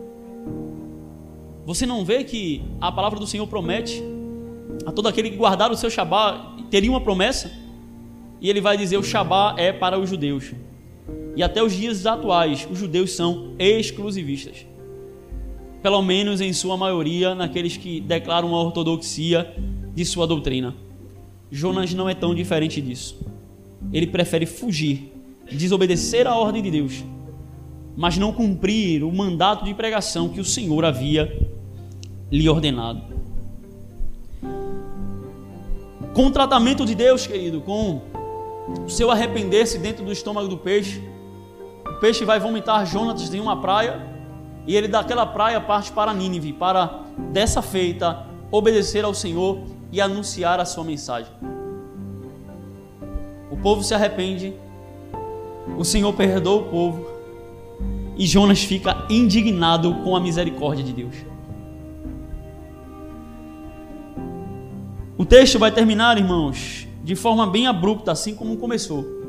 Você 1.66 1.86
não 1.86 2.04
vê 2.04 2.24
que 2.24 2.62
a 2.82 2.92
palavra 2.92 3.20
do 3.20 3.28
Senhor 3.28 3.48
promete 3.48 4.04
a 4.86 4.92
todo 4.92 5.08
aquele 5.08 5.30
que 5.30 5.38
guardar 5.38 5.72
o 5.72 5.78
seu 5.78 5.90
Shabá 5.90 6.56
teria 6.70 6.90
uma 6.90 7.00
promessa? 7.02 7.52
E 8.42 8.50
ele 8.50 8.60
vai 8.60 8.76
dizer: 8.76 8.98
O 8.98 9.04
Shabá 9.04 9.54
é 9.58 9.72
para 9.72 10.00
os 10.00 10.10
judeus. 10.10 10.52
E 11.36 11.44
até 11.44 11.64
os 11.64 11.74
dias 11.74 12.06
atuais, 12.06 12.68
os 12.70 12.78
judeus 12.78 13.12
são 13.12 13.54
exclusivistas. 13.60 14.66
Pelo 15.84 16.02
menos 16.02 16.40
em 16.40 16.54
sua 16.54 16.78
maioria, 16.78 17.36
naqueles 17.36 17.76
que 17.76 18.00
declaram 18.00 18.56
a 18.56 18.64
ortodoxia 18.64 19.54
de 19.94 20.06
sua 20.06 20.26
doutrina. 20.26 20.74
Jonas 21.52 21.94
não 21.94 22.08
é 22.08 22.16
tão 22.16 22.34
diferente 22.34 22.80
disso. 22.80 23.20
Ele 23.92 24.08
prefere 24.08 24.46
fugir, 24.46 25.12
desobedecer 25.52 26.26
a 26.26 26.38
ordem 26.38 26.64
de 26.64 26.72
Deus, 26.72 27.04
mas 27.98 28.18
não 28.18 28.32
cumprir 28.32 29.04
o 29.04 29.12
mandato 29.12 29.66
de 29.66 29.74
pregação 29.74 30.30
que 30.30 30.40
o 30.40 30.46
Senhor 30.46 30.86
havia 30.86 31.52
lhe 32.32 32.48
ordenado. 32.48 33.04
Com 36.14 36.28
o 36.28 36.32
tratamento 36.32 36.86
de 36.86 36.96
Deus, 36.96 37.28
querido, 37.28 37.60
com 37.60 38.02
o 38.86 38.90
seu 38.90 39.12
arrepender-se 39.12 39.78
dentro 39.80 40.06
do 40.06 40.14
estômago 40.14 40.48
do 40.48 40.58
peixe, 40.58 41.04
o 41.86 42.00
peixe 42.00 42.24
vai 42.24 42.40
vomitar 42.40 42.86
Jonatas 42.86 43.34
em 43.34 43.42
uma 43.42 43.60
praia 43.60 44.13
e 44.66 44.76
ele 44.76 44.88
daquela 44.88 45.26
praia 45.26 45.60
parte 45.60 45.92
para 45.92 46.14
Nínive, 46.14 46.54
para 46.54 47.02
dessa 47.32 47.62
feita 47.62 48.26
obedecer 48.52 49.04
ao 49.04 49.14
Senhor 49.14 49.64
e 49.92 50.00
anunciar 50.00 50.60
a 50.60 50.66
sua 50.66 50.84
mensagem. 50.84 51.32
O 53.52 53.58
povo 53.58 53.84
se 53.84 53.94
arrepende, 53.94 54.54
o 55.78 55.84
Senhor 55.84 56.12
perdoa 56.14 56.62
o 56.62 56.64
povo 56.70 57.08
e 58.18 58.26
Jonas 58.26 58.64
fica 58.64 59.06
indignado 59.10 59.96
com 60.04 60.16
a 60.16 60.20
misericórdia 60.20 60.84
de 60.84 60.94
Deus. 60.94 61.16
O 65.18 65.26
texto 65.26 65.60
vai 65.60 65.72
terminar, 65.72 66.18
irmãos, 66.18 66.88
de 67.04 67.16
forma 67.16 67.46
bem 67.46 67.68
abrupta, 67.68 68.12
assim 68.12 68.36
como 68.36 68.58
começou. 68.58 69.23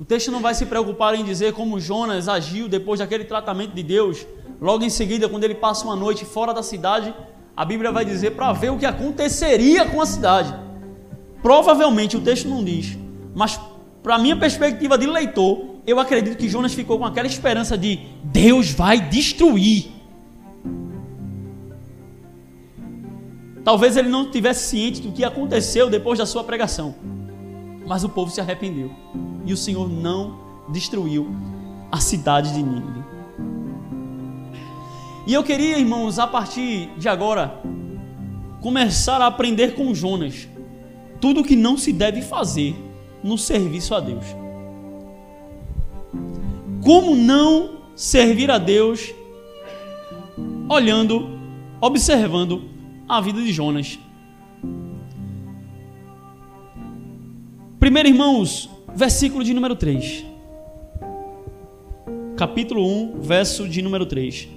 O 0.00 0.04
texto 0.04 0.32
não 0.32 0.40
vai 0.40 0.54
se 0.54 0.64
preocupar 0.64 1.14
em 1.14 1.22
dizer 1.22 1.52
como 1.52 1.78
Jonas 1.78 2.26
agiu 2.26 2.70
depois 2.70 3.00
daquele 3.00 3.22
tratamento 3.24 3.74
de 3.74 3.82
Deus. 3.82 4.26
Logo 4.58 4.82
em 4.82 4.88
seguida, 4.88 5.28
quando 5.28 5.44
ele 5.44 5.54
passa 5.54 5.84
uma 5.84 5.94
noite 5.94 6.24
fora 6.24 6.54
da 6.54 6.62
cidade, 6.62 7.14
a 7.54 7.66
Bíblia 7.66 7.92
vai 7.92 8.02
dizer 8.02 8.30
para 8.30 8.50
ver 8.54 8.70
o 8.70 8.78
que 8.78 8.86
aconteceria 8.86 9.84
com 9.84 10.00
a 10.00 10.06
cidade. 10.06 10.54
Provavelmente 11.42 12.16
o 12.16 12.20
texto 12.22 12.48
não 12.48 12.64
diz, 12.64 12.96
mas 13.34 13.60
para 14.02 14.18
minha 14.18 14.36
perspectiva 14.36 14.96
de 14.96 15.06
leitor, 15.06 15.66
eu 15.86 16.00
acredito 16.00 16.38
que 16.38 16.48
Jonas 16.48 16.72
ficou 16.72 16.98
com 16.98 17.04
aquela 17.04 17.26
esperança 17.26 17.76
de 17.76 17.98
Deus 18.24 18.70
vai 18.70 18.98
destruir. 19.00 19.90
Talvez 23.62 23.98
ele 23.98 24.08
não 24.08 24.30
tivesse 24.30 24.66
ciente 24.66 25.02
do 25.02 25.12
que 25.12 25.22
aconteceu 25.22 25.90
depois 25.90 26.18
da 26.18 26.24
sua 26.24 26.42
pregação, 26.42 26.94
mas 27.90 28.04
o 28.04 28.08
povo 28.08 28.30
se 28.30 28.40
arrependeu 28.40 28.88
e 29.44 29.52
o 29.52 29.56
Senhor 29.56 29.88
não 29.90 30.38
destruiu 30.68 31.26
a 31.90 31.98
cidade 31.98 32.54
de 32.54 32.62
Nínive. 32.62 33.02
E 35.26 35.34
eu 35.34 35.42
queria, 35.42 35.76
irmãos, 35.76 36.16
a 36.16 36.24
partir 36.24 36.88
de 36.96 37.08
agora, 37.08 37.60
começar 38.60 39.20
a 39.20 39.26
aprender 39.26 39.74
com 39.74 39.92
Jonas 39.92 40.46
tudo 41.20 41.40
o 41.40 41.44
que 41.44 41.56
não 41.56 41.76
se 41.76 41.92
deve 41.92 42.22
fazer 42.22 42.76
no 43.24 43.36
serviço 43.36 43.92
a 43.92 43.98
Deus. 43.98 44.24
Como 46.84 47.16
não 47.16 47.80
servir 47.96 48.52
a 48.52 48.58
Deus 48.58 49.12
olhando, 50.68 51.40
observando 51.80 52.70
a 53.08 53.20
vida 53.20 53.42
de 53.42 53.52
Jonas. 53.52 53.98
Primeiro, 57.80 58.10
irmãos, 58.10 58.68
versículo 58.94 59.42
de 59.42 59.54
número 59.54 59.74
3. 59.74 60.26
Capítulo 62.36 62.86
1, 62.86 63.22
verso 63.22 63.66
de 63.66 63.80
número 63.80 64.04
3. 64.04 64.48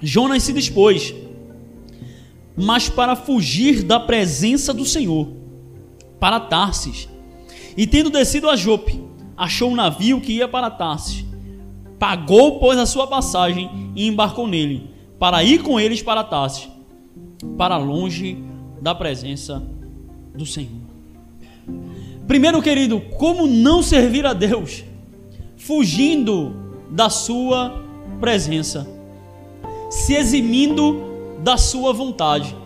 Jonas 0.00 0.44
se 0.44 0.52
dispôs, 0.52 1.12
mas 2.56 2.88
para 2.88 3.16
fugir 3.16 3.82
da 3.82 3.98
presença 3.98 4.72
do 4.72 4.84
Senhor, 4.84 5.32
para 6.20 6.38
Tarsis. 6.38 7.08
E 7.76 7.88
tendo 7.88 8.08
descido 8.08 8.48
a 8.48 8.54
Jope, 8.54 9.02
achou 9.36 9.72
um 9.72 9.74
navio 9.74 10.20
que 10.20 10.34
ia 10.34 10.46
para 10.46 10.70
Tarsis. 10.70 11.24
Pagou, 11.98 12.60
pois, 12.60 12.78
a 12.78 12.86
sua 12.86 13.08
passagem 13.08 13.68
e 13.96 14.06
embarcou 14.06 14.46
nele, 14.46 14.91
para 15.22 15.44
ir 15.44 15.62
com 15.62 15.78
eles 15.78 16.02
para 16.02 16.24
Tarsis 16.24 16.68
para 17.56 17.76
longe 17.76 18.42
da 18.80 18.92
presença 18.92 19.62
do 20.34 20.44
Senhor. 20.44 20.82
Primeiro, 22.26 22.60
querido, 22.60 23.00
como 23.18 23.46
não 23.46 23.84
servir 23.84 24.26
a 24.26 24.32
Deus? 24.32 24.82
Fugindo 25.56 26.74
da 26.90 27.08
Sua 27.08 27.84
presença, 28.18 28.84
se 29.88 30.12
eximindo 30.12 31.00
da 31.38 31.56
Sua 31.56 31.92
vontade. 31.92 32.56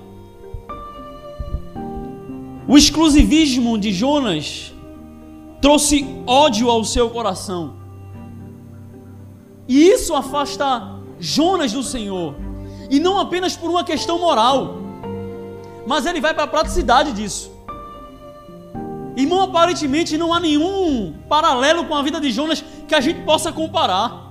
O 2.67 2.79
exclusivismo 2.79 3.77
de 3.77 3.93
Jonas 3.93 4.73
trouxe 5.61 6.07
ódio 6.27 6.71
ao 6.71 6.83
seu 6.85 7.11
coração. 7.11 7.77
E 9.69 9.91
isso 9.91 10.15
afasta 10.15 10.97
Jonas 11.21 11.75
do 11.75 11.83
Senhor. 11.83 12.46
E 12.91 13.01
não 13.01 13.19
apenas 13.19 13.57
por 13.57 13.71
uma 13.71 13.85
questão 13.85 14.19
moral, 14.19 14.77
mas 15.87 16.07
ele 16.07 16.21
vai 16.21 16.35
para 16.35 16.45
a 16.45 16.49
praticidade 16.49 17.13
disso. 17.13 17.51
Irmão, 19.17 19.41
aparentemente 19.41 20.19
não 20.19 20.33
há 20.35 20.39
nenhum 20.39 21.15
paralelo 21.29 21.87
com 21.87 21.95
a 21.95 22.03
vida 22.03 22.21
de 22.21 22.31
Jonas 22.31 22.63
que 22.87 22.95
a 22.95 23.01
gente 23.01 23.23
possa 23.23 23.51
comparar. 23.53 24.27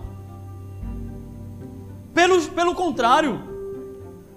Pelo, 2.14 2.42
pelo 2.50 2.76
contrário, 2.76 3.42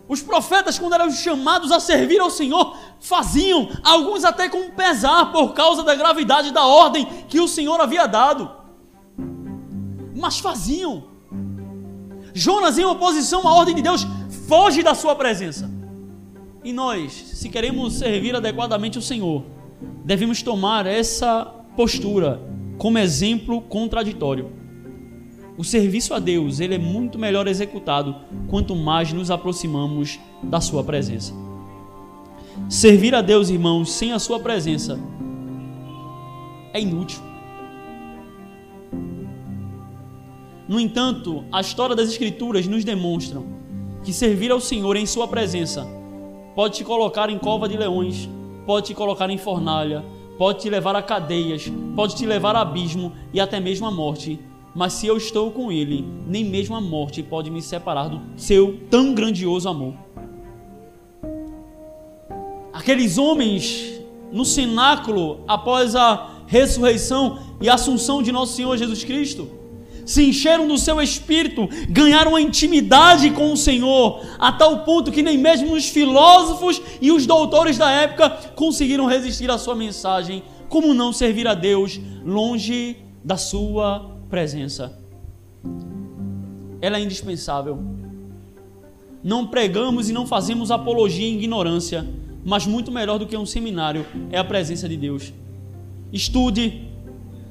os 0.09 0.23
profetas, 0.23 0.79
quando 0.79 0.95
eram 0.95 1.11
chamados 1.11 1.71
a 1.71 1.79
servir 1.79 2.19
ao 2.19 2.31
Senhor, 2.31 2.75
faziam, 2.99 3.69
alguns 3.85 4.25
até 4.25 4.49
com 4.49 4.71
pesar, 4.71 5.31
por 5.33 5.53
causa 5.53 5.83
da 5.83 5.95
gravidade 5.95 6.51
da 6.51 6.65
ordem 6.65 7.05
que 7.29 7.39
o 7.41 7.47
Senhor 7.47 7.79
havia 7.79 8.07
dado. 8.07 8.51
Mas 10.17 10.39
faziam. 10.39 11.05
Jonas, 12.35 12.79
em 12.79 12.85
oposição 12.85 13.47
à 13.47 13.55
ordem 13.55 13.75
de 13.75 13.83
Deus, 13.83 14.07
foge 14.47 14.83
da 14.83 14.95
sua 14.95 15.15
presença. 15.15 15.71
E 16.65 16.73
nós, 16.73 17.13
se 17.13 17.49
queremos 17.49 17.95
servir 17.95 18.35
adequadamente 18.35 18.99
o 18.99 19.03
Senhor, 19.03 19.45
devemos 20.05 20.43
tomar 20.43 20.87
essa 20.87 21.45
postura 21.77 22.41
como 22.77 22.99
exemplo 22.99 23.61
contraditório. 23.61 24.51
O 25.57 25.65
serviço 25.65 26.15
a 26.15 26.19
Deus, 26.19 26.61
ele 26.61 26.75
é 26.75 26.79
muito 26.79 27.19
melhor 27.19 27.49
executado 27.49 28.15
quanto 28.49 28.77
mais 28.77 29.13
nos 29.13 29.31
aproximamos 29.31 30.19
da 30.43 30.61
sua 30.61 30.85
presença. 30.85 31.33
Servir 32.69 33.15
a 33.15 33.21
Deus, 33.21 33.51
irmãos, 33.51 33.91
sem 33.93 34.13
a 34.13 34.19
sua 34.19 34.39
presença 34.41 34.99
é 36.73 36.81
inútil. 36.81 37.28
No 40.69 40.79
entanto, 40.79 41.45
a 41.51 41.63
história 41.63 41.97
das 41.97 42.11
Escrituras 42.11 42.67
nos 42.67 42.85
demonstra 42.85 43.41
que 44.05 44.13
servir 44.13 44.53
ao 44.53 44.61
Senhor 44.61 44.97
em 44.97 45.07
Sua 45.07 45.27
presença 45.27 45.89
pode 46.55 46.77
te 46.77 46.85
colocar 46.85 47.31
em 47.31 47.39
cova 47.39 47.67
de 47.67 47.75
leões, 47.75 48.29
pode 48.67 48.89
te 48.89 48.95
colocar 48.95 49.31
em 49.31 49.39
fornalha, 49.39 50.05
pode 50.37 50.61
te 50.61 50.69
levar 50.69 50.95
a 50.95 51.01
cadeias, 51.01 51.73
pode 51.97 52.17
te 52.17 52.27
levar 52.27 52.55
a 52.55 52.61
abismo 52.61 53.15
e 53.33 53.41
até 53.41 53.59
mesmo 53.59 53.87
a 53.87 53.91
morte. 53.91 54.39
Mas 54.75 54.93
se 54.93 55.07
eu 55.07 55.17
estou 55.17 55.51
com 55.51 55.73
Ele, 55.73 56.07
nem 56.27 56.45
mesmo 56.45 56.77
a 56.77 56.83
morte 56.83 57.23
pode 57.23 57.51
me 57.51 57.63
separar 57.63 58.11
do 58.11 58.21
seu 58.37 58.79
tão 58.91 59.15
grandioso 59.15 59.71
amor. 59.71 59.95
Aqueles 62.75 63.17
homens 63.17 64.03
no 64.31 64.45
cenáculo 64.45 65.41
após 65.49 65.97
a 65.97 66.43
ressurreição 66.47 67.39
e 67.59 67.71
assunção 67.71 68.23
de 68.23 68.31
nosso 68.31 68.53
Senhor 68.53 68.77
Jesus 68.77 69.03
Cristo 69.03 69.58
se 70.09 70.25
encheram 70.25 70.67
do 70.67 70.79
seu 70.79 71.03
espírito, 71.03 71.69
ganharam 71.91 72.35
a 72.35 72.41
intimidade 72.41 73.31
com 73.31 73.53
o 73.53 73.57
Senhor, 73.59 74.25
a 74.39 74.51
tal 74.51 74.79
ponto 74.79 75.13
que 75.13 75.23
nem 75.23 75.37
mesmo 75.37 75.75
os 75.75 75.91
filósofos 75.91 76.81
e 76.99 77.13
os 77.13 77.27
doutores 77.27 77.77
da 77.77 77.91
época 77.91 78.31
conseguiram 78.57 79.05
resistir 79.05 79.51
à 79.51 79.59
sua 79.59 79.75
mensagem. 79.75 80.43
Como 80.67 80.95
não 80.95 81.13
servir 81.13 81.47
a 81.47 81.53
Deus 81.53 82.01
longe 82.25 82.97
da 83.23 83.37
sua 83.37 84.17
presença? 84.31 84.99
Ela 86.81 86.97
é 86.97 87.03
indispensável. 87.03 87.79
Não 89.23 89.47
pregamos 89.47 90.09
e 90.09 90.15
não 90.15 90.27
fazemos 90.27 90.71
apologia 90.71 91.29
em 91.29 91.35
ignorância, 91.35 92.09
mas 92.43 92.67
muito 92.67 92.91
melhor 92.91 93.19
do 93.19 93.27
que 93.27 93.37
um 93.37 93.45
seminário 93.45 94.07
é 94.31 94.39
a 94.39 94.45
presença 94.45 94.89
de 94.89 94.97
Deus. 94.97 95.35
Estude, 96.11 96.89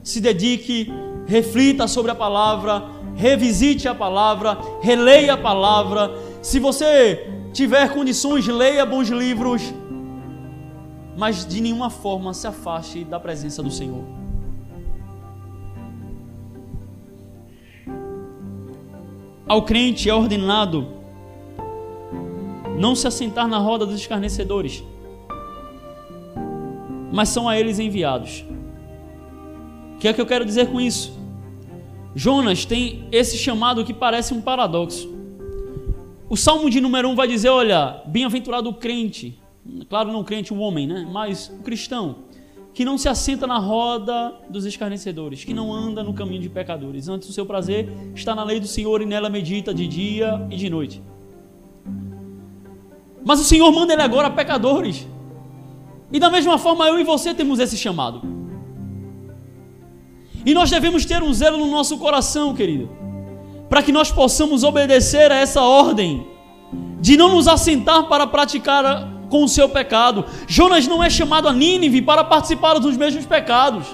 se 0.02 0.20
dedique, 0.20 0.92
reflita 1.28 1.88
sobre 1.88 2.10
a 2.10 2.16
palavra, 2.16 2.84
revisite 3.16 3.88
a 3.88 3.94
palavra, 3.94 4.58
releia 4.82 5.34
a 5.34 5.38
palavra. 5.38 6.12
Se 6.42 6.60
você 6.60 7.30
tiver 7.52 7.94
condições, 7.94 8.48
leia 8.48 8.86
bons 8.86 9.10
livros, 9.10 9.74
mas 11.18 11.46
de 11.46 11.60
nenhuma 11.62 11.90
forma 11.90 12.34
se 12.34 12.48
afaste 12.48 13.04
da 13.04 13.20
presença 13.20 13.62
do 13.62 13.70
Senhor. 13.70 14.04
Ao 19.48 19.62
crente 19.62 20.10
é 20.10 20.14
ordenado 20.14 20.88
não 22.78 22.96
se 22.96 23.08
assentar 23.08 23.48
na 23.48 23.58
roda 23.58 23.86
dos 23.86 24.00
escarnecedores, 24.00 24.84
mas 27.12 27.30
são 27.30 27.50
a 27.50 27.58
eles 27.58 27.80
enviados 27.80 28.46
O 29.98 30.00
que 30.00 30.08
é 30.08 30.14
que 30.14 30.22
eu 30.22 30.28
quero 30.28 30.46
dizer 30.46 30.68
com 30.68 30.80
isso? 30.80 31.18
Jonas 32.16 32.66
tem 32.66 33.08
esse 33.12 33.36
chamado 33.36 33.84
que 33.84 33.92
parece 33.92 34.32
um 34.32 34.40
paradoxo. 34.40 35.12
O 36.30 36.38
Salmo 36.38 36.70
de 36.70 36.80
número 36.80 37.08
1 37.08 37.12
um 37.12 37.16
vai 37.16 37.28
dizer: 37.28 37.50
Olha, 37.50 38.04
bem-aventurado 38.06 38.70
o 38.70 38.76
crente, 38.76 39.40
claro, 39.90 40.12
não 40.12 40.24
crente, 40.24 40.54
o 40.54 40.60
homem, 40.60 40.86
né? 40.86 41.08
Mas 41.12 41.50
o 41.50 41.64
cristão, 41.64 42.18
que 42.76 42.86
não 42.86 42.96
se 42.96 43.10
assenta 43.10 43.48
na 43.48 43.58
roda 43.58 44.36
dos 44.48 44.66
escarnecedores, 44.66 45.44
que 45.44 45.52
não 45.52 45.74
anda 45.74 46.04
no 46.04 46.14
caminho 46.14 46.44
de 46.44 46.50
pecadores. 46.50 47.10
Antes 47.10 47.28
o 47.28 47.34
seu 47.34 47.44
prazer 47.44 47.90
está 48.14 48.36
na 48.36 48.44
lei 48.44 48.60
do 48.60 48.68
Senhor 48.68 49.02
e 49.02 49.06
nela 49.06 49.32
medita 49.32 49.74
de 49.74 49.88
dia 49.88 50.46
e 50.52 50.58
de 50.58 50.70
noite. 50.70 51.02
Mas 53.26 53.40
o 53.40 53.44
Senhor 53.44 53.72
manda 53.72 53.94
ele 53.94 54.04
agora 54.04 54.28
a 54.28 54.32
pecadores. 54.32 55.08
E 56.12 56.20
da 56.20 56.30
mesma 56.30 56.60
forma 56.60 56.86
eu 56.86 57.00
e 57.00 57.04
você 57.04 57.34
temos 57.34 57.58
esse 57.58 57.76
chamado. 57.76 58.38
E 60.48 60.54
nós 60.54 60.70
devemos 60.70 61.04
ter 61.04 61.22
um 61.22 61.34
zelo 61.34 61.58
no 61.58 61.70
nosso 61.70 61.98
coração, 61.98 62.54
querido, 62.54 62.90
para 63.68 63.84
que 63.84 63.92
nós 63.92 64.10
possamos 64.10 64.64
obedecer 64.64 65.30
a 65.30 65.36
essa 65.36 65.62
ordem 65.62 66.26
de 67.02 67.18
não 67.18 67.36
nos 67.36 67.50
assentar 67.50 68.08
para 68.08 68.26
praticar 68.26 69.12
com 69.30 69.44
o 69.44 69.48
seu 69.50 69.68
pecado. 69.68 70.24
Jonas 70.48 70.88
não 70.88 71.04
é 71.04 71.10
chamado 71.10 71.50
a 71.50 71.54
Nínive 71.54 72.02
para 72.02 72.24
participar 72.24 72.80
dos 72.80 72.96
mesmos 72.96 73.26
pecados, 73.26 73.88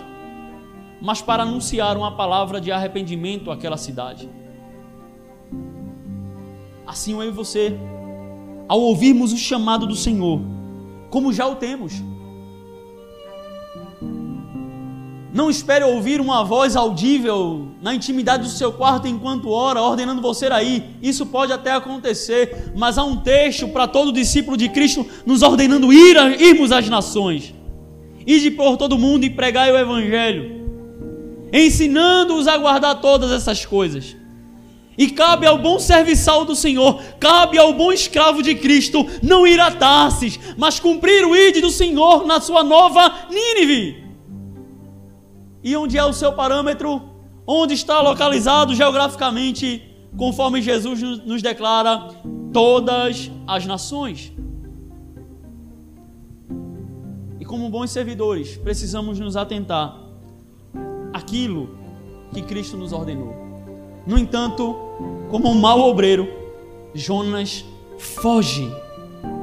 mas 1.02 1.24
para 1.24 1.42
anunciar 1.42 1.98
uma 1.98 2.12
palavra 2.12 2.62
de 2.62 2.72
arrependimento 2.72 3.50
àquela 3.50 3.76
cidade. 3.76 4.30
Assim 6.86 7.14
eu 7.14 7.24
e 7.24 7.32
você, 7.32 7.76
ao 8.68 8.80
ouvirmos 8.80 9.34
o 9.34 9.38
chamado 9.38 9.88
do 9.88 9.96
Senhor, 9.96 10.40
como 11.10 11.34
já 11.34 11.48
o 11.48 11.56
temos, 11.56 11.94
Não 15.34 15.50
espere 15.50 15.84
ouvir 15.84 16.22
uma 16.22 16.44
voz 16.44 16.76
audível 16.76 17.70
na 17.82 17.96
intimidade 17.96 18.44
do 18.44 18.50
seu 18.50 18.72
quarto 18.72 19.08
enquanto 19.08 19.50
ora, 19.50 19.82
ordenando 19.82 20.22
você 20.22 20.46
a 20.46 20.62
ir. 20.62 20.84
Isso 21.02 21.26
pode 21.26 21.52
até 21.52 21.72
acontecer, 21.72 22.72
mas 22.76 23.00
há 23.00 23.04
um 23.04 23.18
texto 23.18 23.68
para 23.70 23.88
todo 23.88 24.14
discípulo 24.14 24.56
de 24.56 24.70
Cristo 24.70 25.04
nos 25.26 25.42
ordenando 25.42 25.92
ir, 25.92 26.16
irmos 26.40 26.72
às 26.72 26.88
nações. 26.88 27.52
Ide 28.28 28.52
por 28.52 28.78
todo 28.78 29.00
mundo 29.00 29.26
e 29.26 29.30
pregai 29.32 29.72
o 29.72 29.78
evangelho, 29.78 30.68
ensinando-os 31.52 32.48
a 32.48 32.56
guardar 32.56 33.02
todas 33.02 33.32
essas 33.32 33.66
coisas. 33.66 34.16
E 34.96 35.10
cabe 35.10 35.48
ao 35.48 35.58
bom 35.58 35.80
serviçal 35.80 36.46
do 36.46 36.56
Senhor, 36.56 37.02
cabe 37.20 37.58
ao 37.58 37.74
bom 37.74 37.92
escravo 37.92 38.44
de 38.44 38.54
Cristo 38.54 39.04
não 39.24 39.48
ir 39.48 39.60
a 39.60 39.72
Tarsis, 39.72 40.40
mas 40.56 40.80
cumprir 40.80 41.26
o 41.26 41.36
ide 41.36 41.60
do 41.60 41.72
Senhor 41.72 42.24
na 42.28 42.40
sua 42.40 42.64
nova 42.64 43.12
Nínive. 43.32 44.03
E 45.64 45.76
onde 45.78 45.98
é 45.98 46.04
o 46.04 46.12
seu 46.14 46.34
parâmetro? 46.34 47.02
Onde 47.48 47.74
está 47.74 48.02
localizado 48.02 48.76
geograficamente, 48.76 49.82
conforme 50.18 50.62
Jesus 50.62 51.02
nos 51.02 51.42
declara, 51.42 52.10
todas 52.52 53.32
as 53.48 53.66
nações. 53.66 54.34
E 57.40 57.46
como 57.46 57.70
bons 57.70 57.92
servidores, 57.92 58.58
precisamos 58.58 59.20
nos 59.20 59.36
atentar 59.36 59.98
àquilo 61.14 61.70
que 62.34 62.42
Cristo 62.42 62.76
nos 62.76 62.92
ordenou. 62.92 63.34
No 64.06 64.18
entanto, 64.18 64.76
como 65.32 65.50
um 65.50 65.60
mau 65.60 65.80
obreiro, 65.80 66.28
Jonas 66.94 67.64
foge 67.98 68.70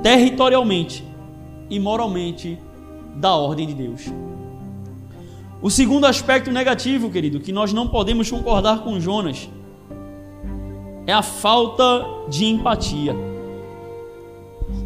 territorialmente 0.03 1.05
e 1.69 1.81
moralmente 1.81 2.59
da 3.17 3.35
ordem 3.35 3.67
de 3.67 3.75
Deus. 3.75 4.05
O 5.63 5.69
segundo 5.69 6.07
aspecto 6.07 6.51
negativo, 6.51 7.11
querido, 7.11 7.39
que 7.39 7.53
nós 7.53 7.71
não 7.71 7.87
podemos 7.87 8.31
concordar 8.31 8.79
com 8.79 8.99
Jonas, 8.99 9.49
é 11.07 11.13
a 11.13 11.21
falta 11.23 12.07
de 12.31 12.47
empatia. 12.47 13.15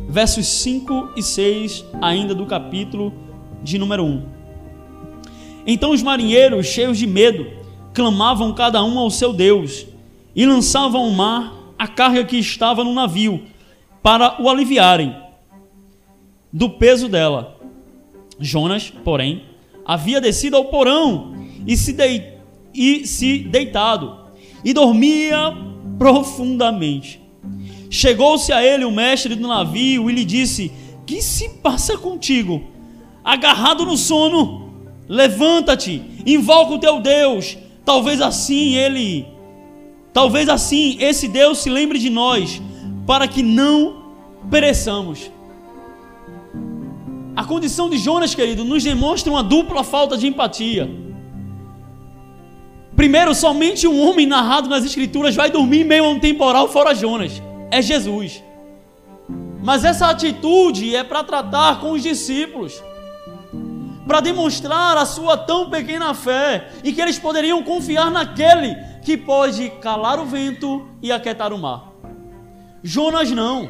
Versos 0.09 0.47
5 0.47 1.11
e 1.17 1.23
6, 1.23 1.85
ainda 2.03 2.35
do 2.35 2.45
capítulo 2.45 3.13
de 3.63 3.79
número 3.79 4.05
1. 4.05 4.27
Então 5.65 5.93
os 5.93 6.03
marinheiros, 6.03 6.67
cheios 6.67 6.99
de 6.99 7.07
medo, 7.07 7.47
clamavam 7.93 8.53
cada 8.53 8.83
um 8.83 8.99
ao 8.99 9.11
seu 9.11 9.33
Deus 9.33 9.87
e 10.35 10.45
lançavam 10.45 11.05
ao 11.05 11.11
mar 11.11 11.55
a 11.79 11.87
carga 11.87 12.25
que 12.25 12.37
estava 12.37 12.83
no 12.83 12.93
navio 12.93 13.45
para 14.03 14.43
o 14.43 14.51
aliviarem 14.51 15.17
do 16.53 16.69
peso 16.69 17.09
dela. 17.09 17.61
Jonas, 18.41 18.91
porém, 18.91 19.54
havia 19.85 20.20
descido 20.20 20.57
ao 20.57 20.66
porão 20.66 21.35
e 21.66 21.77
se, 21.77 21.97
e 22.75 23.07
se 23.07 23.38
deitado, 23.38 24.16
e 24.64 24.73
dormia 24.73 25.53
profundamente. 25.99 27.20
Chegou-se 27.90 28.53
a 28.53 28.64
ele 28.64 28.85
o 28.85 28.90
mestre 28.90 29.35
do 29.35 29.47
navio 29.47 30.11
e 30.11 30.12
lhe 30.12 30.25
disse: 30.25 30.73
Que 31.07 31.23
se 31.23 31.49
passa 31.62 31.97
contigo? 31.97 32.64
Agarrado 33.23 33.87
no 33.87 33.97
sono, 33.97 34.70
levanta-te, 35.09 36.03
invoca 36.27 36.75
o 36.75 36.79
teu 36.79 37.01
Deus. 37.01 37.57
Talvez 37.85 38.20
assim 38.20 38.75
ele, 38.75 39.27
talvez 40.12 40.49
assim 40.49 40.97
esse 40.99 41.29
Deus 41.29 41.59
se 41.59 41.70
lembre 41.70 41.99
de 41.99 42.11
nós, 42.11 42.61
para 43.07 43.29
que 43.29 43.42
não 43.42 44.03
pereçamos. 44.51 45.31
A 47.37 47.44
condição 47.44 47.90
de 47.90 47.99
Jonas, 47.99 48.35
querido, 48.35 48.64
nos 48.64 48.85
demonstra 48.85 49.31
uma 49.31 49.42
dupla 49.42 49.83
falta 49.83 50.16
de 50.16 50.27
empatia. 50.27 50.88
Primeiro, 52.94 53.35
somente 53.35 53.88
um 53.88 54.01
homem 54.01 54.25
narrado 54.25 54.68
nas 54.68 54.85
Escrituras 54.85 55.35
vai 55.35 55.51
dormir 55.51 55.81
em 55.81 55.85
meio 55.85 56.05
a 56.05 56.09
um 56.09 56.20
temporal 56.20 56.68
fora 56.68 56.94
Jonas. 56.94 57.42
É 57.70 57.83
Jesus. 57.83 58.42
Mas 59.61 59.85
essa 59.85 60.09
atitude 60.09 60.94
é 60.94 61.03
para 61.03 61.25
tratar 61.25 61.81
com 61.81 61.92
os 61.92 62.03
discípulos, 62.03 62.81
para 64.07 64.20
demonstrar 64.20 64.97
a 64.97 65.05
sua 65.05 65.37
tão 65.37 65.70
pequena 65.70 66.14
fé 66.14 66.68
e 66.85 66.92
que 66.92 67.01
eles 67.01 67.18
poderiam 67.18 67.62
confiar 67.64 68.11
naquele 68.12 68.77
que 69.03 69.16
pode 69.16 69.70
calar 69.81 70.20
o 70.20 70.27
vento 70.27 70.87
e 71.03 71.11
aquietar 71.11 71.53
o 71.53 71.59
mar. 71.59 71.92
Jonas 72.83 73.31
não. 73.31 73.68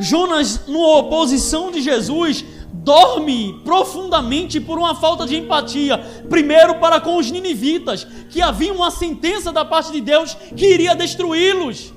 Jonas, 0.00 0.66
na 0.66 0.78
oposição 0.78 1.70
de 1.70 1.80
Jesus, 1.80 2.44
dorme 2.82 3.60
profundamente 3.64 4.60
por 4.60 4.78
uma 4.78 4.94
falta 4.94 5.26
de 5.26 5.36
empatia. 5.36 5.98
Primeiro, 6.28 6.78
para 6.78 7.00
com 7.00 7.16
os 7.16 7.30
ninivitas, 7.30 8.04
que 8.30 8.40
havia 8.40 8.72
uma 8.72 8.90
sentença 8.90 9.52
da 9.52 9.64
parte 9.64 9.92
de 9.92 10.00
Deus 10.00 10.34
que 10.34 10.66
iria 10.66 10.94
destruí-los. 10.94 11.92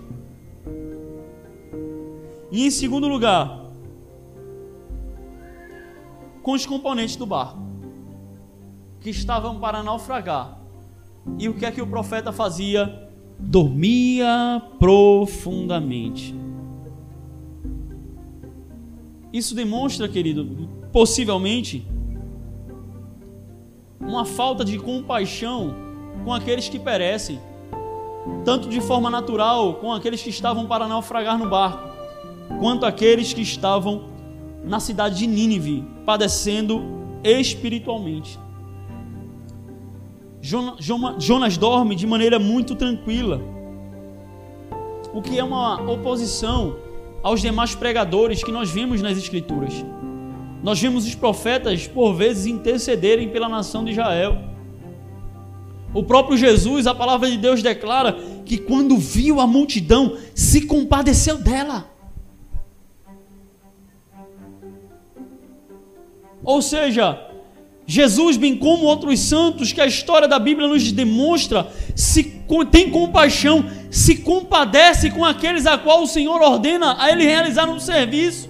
E 2.52 2.66
em 2.66 2.72
segundo 2.72 3.08
lugar, 3.08 3.60
com 6.42 6.54
os 6.54 6.66
componentes 6.66 7.16
do 7.16 7.26
barco, 7.26 7.60
que 9.00 9.10
estavam 9.10 9.60
para 9.60 9.84
naufragar. 9.84 10.60
E 11.38 11.48
o 11.48 11.54
que 11.54 11.66
é 11.66 11.72
que 11.72 11.82
o 11.82 11.88
profeta 11.88 12.32
fazia? 12.32 13.08
Dormia 13.38 14.62
profundamente. 14.80 16.36
Isso 19.32 19.54
demonstra, 19.54 20.08
querido, 20.08 20.68
possivelmente, 20.92 21.86
uma 24.00 24.26
falta 24.26 24.66
de 24.66 24.80
compaixão 24.80 25.76
com 26.26 26.34
aqueles 26.34 26.68
que 26.68 26.80
perecem, 26.80 27.40
tanto 28.44 28.68
de 28.68 28.82
forma 28.82 29.10
natural 29.10 29.76
com 29.76 29.94
aqueles 29.94 30.22
que 30.22 30.30
estavam 30.30 30.66
para 30.66 30.88
naufragar 30.88 31.38
no 31.38 31.48
barco, 31.50 31.88
quanto 32.60 32.86
aqueles 32.86 33.32
que 33.34 33.42
estavam 33.42 34.10
na 34.64 34.80
cidade 34.80 35.20
de 35.20 35.28
Nínive, 35.28 35.86
padecendo 36.06 36.82
espiritualmente. 37.24 38.40
Jonas 40.42 41.58
dorme 41.58 41.96
de 41.96 42.08
maneira 42.08 42.40
muito 42.40 42.74
tranquila, 42.76 43.40
o 45.14 45.22
que 45.22 45.38
é 45.38 45.44
uma 45.44 45.82
oposição 45.82 46.78
aos 47.22 47.42
demais 47.42 47.76
pregadores 47.76 48.44
que 48.44 48.52
nós 48.52 48.70
vimos 48.70 49.02
nas 49.02 49.18
Escrituras. 49.18 49.74
Nós 50.62 50.80
vimos 50.80 51.06
os 51.06 51.16
profetas, 51.16 51.88
por 51.88 52.14
vezes, 52.14 52.46
intercederem 52.46 53.30
pela 53.30 53.48
nação 53.48 53.84
de 53.84 53.92
Israel. 53.92 54.38
O 55.94 56.04
próprio 56.04 56.38
Jesus, 56.38 56.86
a 56.86 56.94
palavra 56.94 57.30
de 57.30 57.38
Deus 57.38 57.64
declara 57.64 58.14
que 58.46 58.58
quando 58.58 58.98
viu 58.98 59.40
a 59.40 59.48
multidão, 59.48 60.18
se 60.36 60.62
compadeceu 60.62 61.38
dela. 61.38 61.90
Ou 66.44 66.62
seja, 66.62 67.28
Jesus, 67.86 68.38
bem 68.38 68.56
como 68.56 68.86
outros 68.86 69.20
santos 69.20 69.74
que 69.74 69.82
a 69.82 69.86
história 69.86 70.28
da 70.28 70.38
Bíblia 70.38 70.68
nos 70.68 70.92
demonstra, 70.92 71.72
se 71.96 72.39
tem 72.72 72.90
compaixão, 72.90 73.64
se 73.92 74.18
compadece 74.18 75.12
com 75.12 75.24
aqueles 75.24 75.66
a 75.68 75.78
qual 75.78 76.02
o 76.02 76.08
Senhor 76.08 76.42
ordena 76.42 76.96
a 77.00 77.12
ele 77.12 77.24
realizar 77.24 77.70
um 77.70 77.80
serviço. 77.80 78.50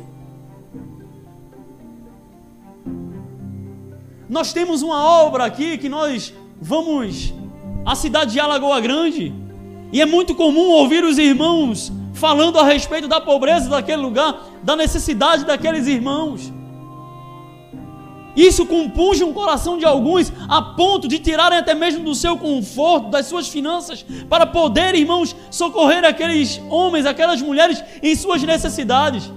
Nós 4.30 4.54
temos 4.54 4.82
uma 4.82 5.04
obra 5.04 5.46
aqui 5.46 5.78
que 5.78 5.90
nós 5.90 6.34
vamos 6.62 7.34
à 7.86 7.96
cidade 7.96 8.32
de 8.32 8.40
Alagoa 8.40 8.80
Grande 8.80 9.34
e 9.92 10.02
é 10.02 10.06
muito 10.06 10.36
comum 10.36 10.70
ouvir 10.70 11.04
os 11.04 11.18
irmãos 11.18 11.92
falando 12.14 12.60
a 12.60 12.64
respeito 12.64 13.08
da 13.08 13.20
pobreza 13.20 13.70
daquele 13.70 14.02
lugar, 14.02 14.46
da 14.62 14.76
necessidade 14.76 15.46
daqueles 15.46 15.88
irmãos. 15.88 16.54
Isso 18.36 18.66
compunge 18.66 19.24
o 19.24 19.34
coração 19.34 19.78
de 19.78 19.86
alguns 19.86 20.32
a 20.48 20.62
ponto 20.62 21.08
de 21.08 21.20
tirarem 21.20 21.58
até 21.58 21.74
mesmo 21.74 22.04
do 22.04 22.16
seu 22.16 22.38
conforto, 22.38 23.10
das 23.10 23.26
suas 23.26 23.48
finanças, 23.48 24.06
para 24.30 24.46
poder, 24.46 24.96
irmãos, 24.96 25.36
socorrer 25.50 26.06
aqueles 26.06 26.62
homens, 26.70 27.06
aquelas 27.06 27.42
mulheres 27.42 27.84
em 28.02 28.16
suas 28.16 28.44
necessidades. 28.44 29.32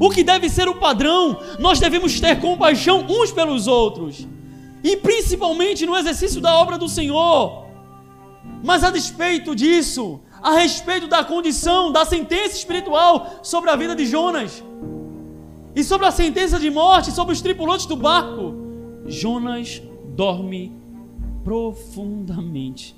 O 0.00 0.10
que 0.10 0.24
deve 0.24 0.48
ser 0.48 0.68
o 0.68 0.74
padrão, 0.74 1.38
nós 1.58 1.78
devemos 1.78 2.18
ter 2.18 2.40
compaixão 2.40 3.06
uns 3.08 3.30
pelos 3.30 3.66
outros, 3.66 4.26
e 4.82 4.96
principalmente 4.96 5.86
no 5.86 5.96
exercício 5.96 6.40
da 6.40 6.54
obra 6.56 6.76
do 6.76 6.88
Senhor. 6.88 7.66
Mas 8.62 8.84
a 8.84 8.90
despeito 8.90 9.54
disso, 9.54 10.20
a 10.42 10.52
respeito 10.52 11.06
da 11.06 11.24
condição, 11.24 11.92
da 11.92 12.04
sentença 12.04 12.56
espiritual 12.56 13.40
sobre 13.42 13.70
a 13.70 13.76
vida 13.76 13.94
de 13.94 14.06
Jonas, 14.06 14.62
e 15.76 15.84
sobre 15.84 16.06
a 16.06 16.10
sentença 16.10 16.58
de 16.58 16.70
morte 16.70 17.12
sobre 17.12 17.34
os 17.34 17.42
tripulantes 17.42 17.84
do 17.84 17.96
barco, 17.96 18.54
Jonas 19.06 19.82
dorme 20.14 20.72
profundamente. 21.44 22.96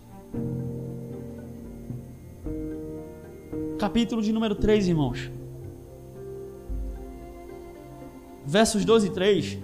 Capítulo 3.81 4.23
de 4.23 4.33
número 4.33 4.55
3, 4.55 4.87
irmãos. 4.87 5.29
Versos 8.47 8.85
12 8.85 9.09
e 9.09 9.11
3. 9.11 9.59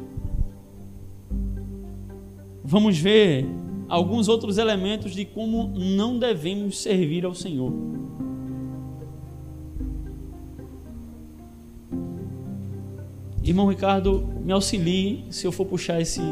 Vamos 2.65 2.99
ver 2.99 3.47
alguns 3.89 4.27
outros 4.27 4.59
elementos 4.59 5.13
de 5.13 5.25
como 5.25 5.69
não 5.69 6.19
devemos 6.19 6.83
servir 6.83 7.25
ao 7.25 7.35
Senhor. 7.35 7.73
Irmão 13.45 13.67
Ricardo, 13.67 14.27
me 14.43 14.53
auxilie 14.53 15.27
se 15.29 15.47
eu 15.47 15.53
for 15.53 15.67
puxar 15.67 16.01
esse 16.01 16.23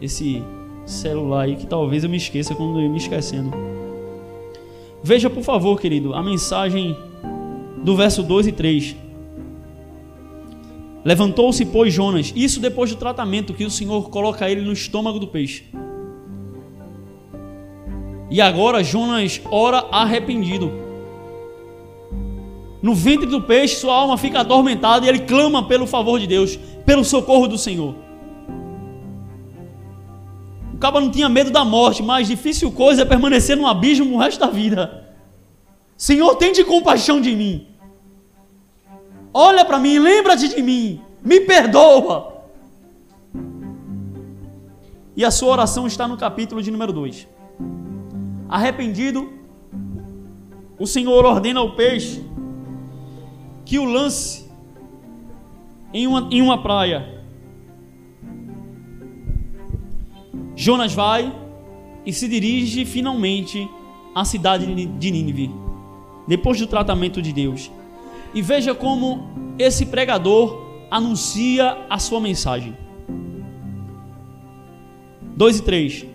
esse 0.00 0.42
celular 0.84 1.42
aí 1.42 1.54
que 1.54 1.64
talvez 1.64 2.02
eu 2.02 2.10
me 2.10 2.16
esqueça 2.16 2.56
quando 2.56 2.80
eu 2.80 2.90
me 2.90 2.98
esquecendo. 2.98 3.52
Veja, 5.00 5.30
por 5.30 5.44
favor, 5.44 5.80
querido, 5.80 6.12
a 6.12 6.20
mensagem 6.20 6.96
do 7.84 7.96
verso 7.96 8.20
2 8.24 8.48
e 8.48 8.52
3. 8.52 8.96
Levantou-se, 11.04 11.64
pois, 11.66 11.94
Jonas, 11.94 12.32
isso 12.34 12.58
depois 12.58 12.90
do 12.90 12.96
tratamento 12.96 13.54
que 13.54 13.64
o 13.64 13.70
Senhor 13.70 14.10
coloca 14.10 14.50
ele 14.50 14.62
no 14.62 14.72
estômago 14.72 15.20
do 15.20 15.28
peixe. 15.28 15.66
E 18.28 18.40
agora 18.40 18.82
Jonas 18.82 19.40
ora 19.50 19.86
arrependido 19.92 20.81
no 22.82 22.96
ventre 22.96 23.26
do 23.26 23.40
peixe, 23.40 23.76
sua 23.76 23.94
alma 23.94 24.18
fica 24.18 24.40
atormentada 24.40 25.06
e 25.06 25.08
ele 25.08 25.20
clama 25.20 25.68
pelo 25.68 25.86
favor 25.86 26.18
de 26.18 26.26
Deus, 26.26 26.58
pelo 26.84 27.04
socorro 27.04 27.46
do 27.46 27.56
Senhor. 27.56 27.94
O 30.74 30.78
cabo 30.78 30.98
não 30.98 31.08
tinha 31.08 31.28
medo 31.28 31.52
da 31.52 31.64
morte, 31.64 32.02
mas 32.02 32.26
difícil 32.26 32.72
coisa 32.72 33.02
é 33.02 33.04
permanecer 33.04 33.56
no 33.56 33.68
abismo 33.68 34.16
o 34.16 34.18
resto 34.18 34.40
da 34.40 34.48
vida. 34.48 35.14
Senhor, 35.96 36.34
tem 36.34 36.52
de 36.52 36.64
compaixão 36.64 37.20
de 37.20 37.36
mim. 37.36 37.68
Olha 39.32 39.64
para 39.64 39.78
mim, 39.78 40.00
lembra-te 40.00 40.48
de 40.48 40.60
mim, 40.60 41.00
me 41.22 41.40
perdoa. 41.40 42.32
E 45.14 45.24
a 45.24 45.30
sua 45.30 45.52
oração 45.52 45.86
está 45.86 46.08
no 46.08 46.16
capítulo 46.16 46.60
de 46.60 46.70
número 46.72 46.92
2. 46.92 47.28
Arrependido, 48.48 49.32
o 50.78 50.86
Senhor 50.86 51.24
ordena 51.24 51.60
ao 51.60 51.76
peixe 51.76 52.31
que 53.72 53.78
o 53.78 53.86
lance 53.86 54.44
em 55.94 56.06
uma, 56.06 56.28
em 56.30 56.42
uma 56.42 56.62
praia. 56.62 57.24
Jonas 60.54 60.92
vai 60.92 61.34
e 62.04 62.12
se 62.12 62.28
dirige 62.28 62.84
finalmente 62.84 63.66
à 64.14 64.26
cidade 64.26 64.66
de 64.66 65.10
Nínive, 65.10 65.50
depois 66.28 66.58
do 66.58 66.66
tratamento 66.66 67.22
de 67.22 67.32
Deus. 67.32 67.70
E 68.34 68.42
veja 68.42 68.74
como 68.74 69.54
esse 69.58 69.86
pregador 69.86 70.66
anuncia 70.90 71.78
a 71.88 71.98
sua 71.98 72.20
mensagem. 72.20 72.76
2 75.34 75.58
e 75.60 75.62
3. 75.62 76.06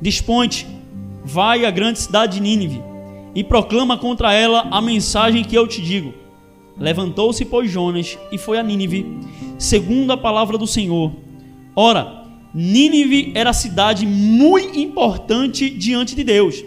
Dispõe-te, 0.00 0.64
vai 1.24 1.64
à 1.64 1.72
grande 1.72 1.98
cidade 1.98 2.34
de 2.34 2.40
Nínive 2.40 2.80
e 3.34 3.42
proclama 3.42 3.98
contra 3.98 4.32
ela 4.32 4.68
a 4.70 4.80
mensagem 4.80 5.42
que 5.42 5.56
eu 5.56 5.66
te 5.66 5.82
digo. 5.82 6.27
Levantou-se, 6.78 7.44
pois, 7.44 7.70
Jonas 7.70 8.18
e 8.30 8.38
foi 8.38 8.58
a 8.58 8.62
Nínive, 8.62 9.18
segundo 9.58 10.12
a 10.12 10.16
palavra 10.16 10.56
do 10.56 10.66
Senhor. 10.66 11.12
Ora, 11.74 12.24
Nínive 12.54 13.32
era 13.34 13.52
cidade 13.52 14.06
muito 14.06 14.78
importante 14.78 15.68
diante 15.68 16.14
de 16.14 16.24
Deus. 16.24 16.64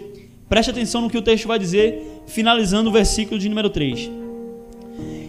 Preste 0.48 0.70
atenção 0.70 1.00
no 1.00 1.10
que 1.10 1.16
o 1.16 1.22
texto 1.22 1.48
vai 1.48 1.58
dizer, 1.58 2.22
finalizando 2.26 2.90
o 2.90 2.92
versículo 2.92 3.40
de 3.40 3.48
número 3.48 3.70
3. 3.70 4.10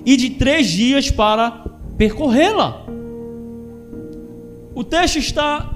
E 0.06 0.18
de 0.18 0.32
três 0.32 0.68
dias 0.70 1.10
para 1.10 1.64
percorrê-la. 1.98 2.86
O 4.76 4.84
texto 4.84 5.18
está 5.18 5.74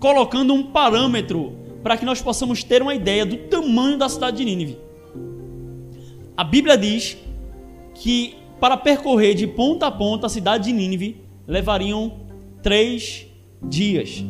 colocando 0.00 0.52
um 0.52 0.64
parâmetro 0.64 1.52
para 1.82 1.96
que 1.96 2.04
nós 2.04 2.20
possamos 2.20 2.64
ter 2.64 2.82
uma 2.82 2.94
ideia 2.94 3.24
do 3.24 3.36
tamanho 3.36 3.96
da 3.96 4.08
cidade 4.08 4.38
de 4.38 4.44
Nínive. 4.44 4.78
A 6.36 6.42
Bíblia 6.42 6.76
diz 6.76 7.16
que 7.94 8.36
para 8.60 8.76
percorrer 8.76 9.34
de 9.34 9.46
ponta 9.46 9.86
a 9.86 9.90
ponta 9.90 10.26
a 10.26 10.30
cidade 10.30 10.64
de 10.64 10.72
Nínive 10.72 11.20
levariam 11.46 12.20
três 12.62 13.26
dias. 13.62 14.24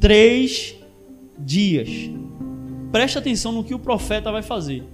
Três 0.00 0.74
dias. 1.38 1.88
Preste 2.90 3.18
atenção 3.18 3.52
no 3.52 3.64
que 3.64 3.74
o 3.74 3.78
profeta 3.78 4.30
vai 4.30 4.42
fazer. 4.42 4.84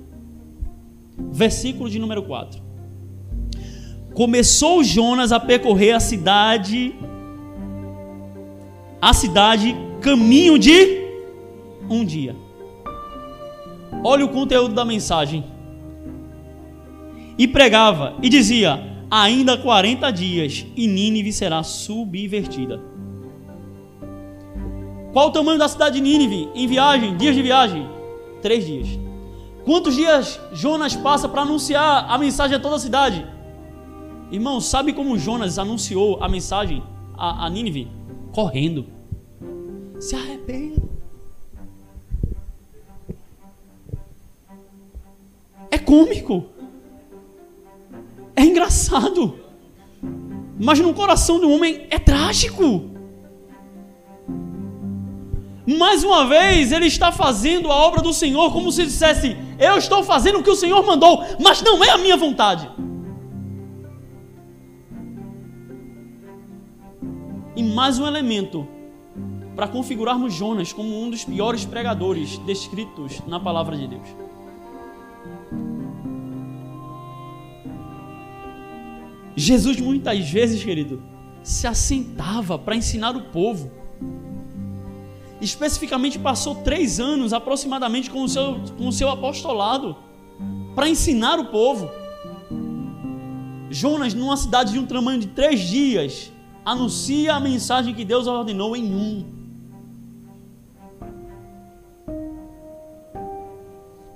Versículo 1.17 1.89
de 1.89 1.99
número 1.99 2.23
4. 2.23 2.61
Começou 4.15 4.83
Jonas 4.83 5.33
a 5.33 5.39
percorrer 5.39 5.93
a 5.93 6.01
cidade, 6.01 6.95
a 9.01 9.13
cidade, 9.13 9.77
caminho 10.01 10.59
de 10.59 11.01
um 11.89 12.05
dia. 12.05 12.35
Olha 14.03 14.25
o 14.25 14.29
conteúdo 14.29 14.75
da 14.75 14.85
mensagem 14.85 15.45
e 17.40 17.48
pregava 17.48 18.16
e 18.22 18.29
dizia: 18.29 18.79
Ainda 19.11 19.57
40 19.57 20.11
dias 20.11 20.66
e 20.76 20.87
Nínive 20.87 21.33
será 21.33 21.62
subvertida. 21.62 22.83
Qual 25.11 25.29
o 25.29 25.33
tamanho 25.33 25.59
da 25.59 25.66
cidade 25.66 25.96
de 25.96 26.03
Nínive 26.03 26.50
em 26.55 26.66
viagem, 26.66 27.16
dias 27.16 27.35
de 27.35 27.40
viagem? 27.40 27.88
Três 28.42 28.66
dias. 28.66 28.88
Quantos 29.64 29.96
dias 29.96 30.38
Jonas 30.53 30.94
passa 30.94 31.31
para 31.31 31.40
anunciar 31.40 32.05
a 32.11 32.18
mensagem 32.18 32.59
a 32.59 32.61
toda 32.61 32.76
a 32.76 32.79
cidade? 32.79 33.26
Irmão, 34.31 34.61
sabe 34.61 34.92
como 34.92 35.18
Jonas 35.18 35.59
anunciou 35.59 36.22
a 36.22 36.29
mensagem 36.29 36.83
a, 37.16 37.46
a 37.46 37.48
Nínive? 37.48 37.88
Correndo. 38.33 38.85
Se 39.98 40.14
arrependa. 40.14 40.83
É 45.70 45.79
cômico. 45.79 46.60
É 48.35 48.43
engraçado. 48.43 49.38
Mas 50.59 50.79
no 50.79 50.93
coração 50.93 51.40
do 51.40 51.51
homem 51.51 51.87
é 51.90 51.99
trágico. 51.99 52.90
Mais 55.66 56.03
uma 56.03 56.27
vez, 56.27 56.73
ele 56.73 56.87
está 56.87 57.12
fazendo 57.12 57.71
a 57.71 57.75
obra 57.75 58.03
do 58.03 58.12
Senhor 58.12 58.53
como 58.53 58.73
se 58.73 58.85
dissesse: 58.85 59.37
Eu 59.59 59.77
estou 59.77 60.03
fazendo 60.03 60.38
o 60.38 60.43
que 60.43 60.51
o 60.51 60.57
Senhor 60.57 60.85
mandou, 60.85 61.25
mas 61.40 61.62
não 61.62 61.83
é 61.85 61.90
a 61.90 61.99
minha 61.99 62.16
vontade. 62.16 62.69
E 67.55 67.62
mais 67.62 67.99
um 67.99 68.07
elemento 68.07 68.66
para 69.55 69.69
configurarmos 69.69 70.33
Jonas 70.33 70.73
como 70.73 71.03
um 71.03 71.11
dos 71.11 71.25
piores 71.25 71.64
pregadores 71.64 72.38
descritos 72.38 73.21
na 73.27 73.38
palavra 73.38 73.77
de 73.77 73.87
Deus. 73.87 74.30
Jesus 79.37 79.81
muitas 79.81 80.29
vezes, 80.29 80.62
querido, 80.62 81.03
se 81.43 81.66
assentava 81.66 82.59
para 82.59 82.77
ensinar 82.77 83.16
o 83.16 83.23
povo. 83.23 83.71
Especificamente 85.40 86.19
passou 86.19 86.57
três 86.57 87.01
anos 87.01 87.33
aproximadamente 87.33 88.11
com 88.11 88.23
o 88.23 88.29
seu, 88.29 88.61
com 88.77 88.88
o 88.88 88.93
seu 88.93 89.09
apostolado 89.09 89.97
para 90.75 90.88
ensinar 90.88 91.38
o 91.38 91.47
povo. 91.47 91.90
Jonas, 93.71 94.12
numa 94.14 94.37
cidade 94.37 94.73
de 94.73 94.79
um 94.79 94.87
tamanho 94.87 95.21
de 95.21 95.29
três 95.29 95.61
dias, 95.61 96.33
anuncia 96.64 97.35
a 97.35 97.40
mensagem 97.40 97.95
que 97.95 98.05
Deus 98.05 98.27
ordenou 98.27 98.77
em 98.77 98.85
um. 98.93 99.40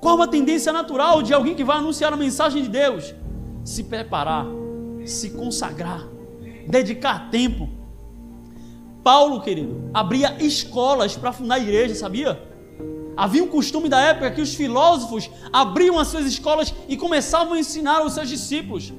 Qual 0.00 0.20
a 0.20 0.26
tendência 0.26 0.72
natural 0.72 1.22
de 1.22 1.32
alguém 1.32 1.54
que 1.54 1.64
vai 1.64 1.78
anunciar 1.78 2.12
a 2.12 2.16
mensagem 2.16 2.62
de 2.62 2.68
Deus? 2.68 3.14
Se 3.64 3.84
preparar, 3.84 4.46
se 5.04 5.30
consagrar, 5.30 6.06
dedicar 6.66 7.30
tempo. 7.30 7.68
Paulo, 9.02 9.40
querido, 9.40 9.90
abria 9.92 10.36
escolas 10.42 11.16
para 11.16 11.32
fundar 11.32 11.56
a 11.56 11.60
igreja, 11.60 11.94
sabia? 11.94 12.40
Havia 13.16 13.44
um 13.44 13.48
costume 13.48 13.88
da 13.88 14.00
época 14.00 14.30
que 14.30 14.40
os 14.40 14.54
filósofos 14.54 15.30
abriam 15.52 15.98
as 15.98 16.08
suas 16.08 16.26
escolas 16.26 16.74
e 16.88 16.96
começavam 16.96 17.52
a 17.54 17.58
ensinar 17.58 18.04
os 18.04 18.14
seus 18.14 18.28
discípulos. 18.28 18.92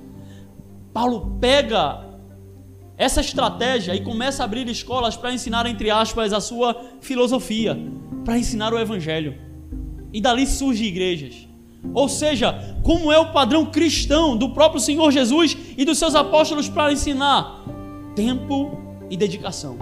Paulo 0.94 1.38
pega 1.42 2.06
essa 2.98 3.20
estratégia 3.20 3.94
e 3.94 4.02
começa 4.02 4.42
a 4.42 4.46
abrir 4.46 4.68
escolas 4.70 5.18
para 5.18 5.34
ensinar, 5.34 5.66
entre 5.66 5.90
aspas, 5.90 6.32
a 6.32 6.40
sua 6.40 6.82
filosofia, 7.02 7.78
para 8.24 8.38
ensinar 8.38 8.74
o 8.74 8.80
evangelho. 8.80 9.36
E 10.14 10.22
dali 10.22 10.48
surgem 10.48 10.88
igrejas. 10.88 11.45
Ou 11.94 12.10
seja, 12.10 12.76
como 12.84 13.12
é 13.12 13.20
o 13.20 13.32
padrão 13.32 13.66
cristão 13.66 14.36
do 14.36 14.50
próprio 14.50 14.82
Senhor 14.82 15.12
Jesus 15.12 15.58
e 15.78 15.86
dos 15.86 15.98
seus 15.98 16.16
apóstolos 16.16 16.68
para 16.68 16.92
ensinar? 16.92 17.64
Tempo 18.16 18.78
e 19.10 19.18
dedicação. 19.18 19.78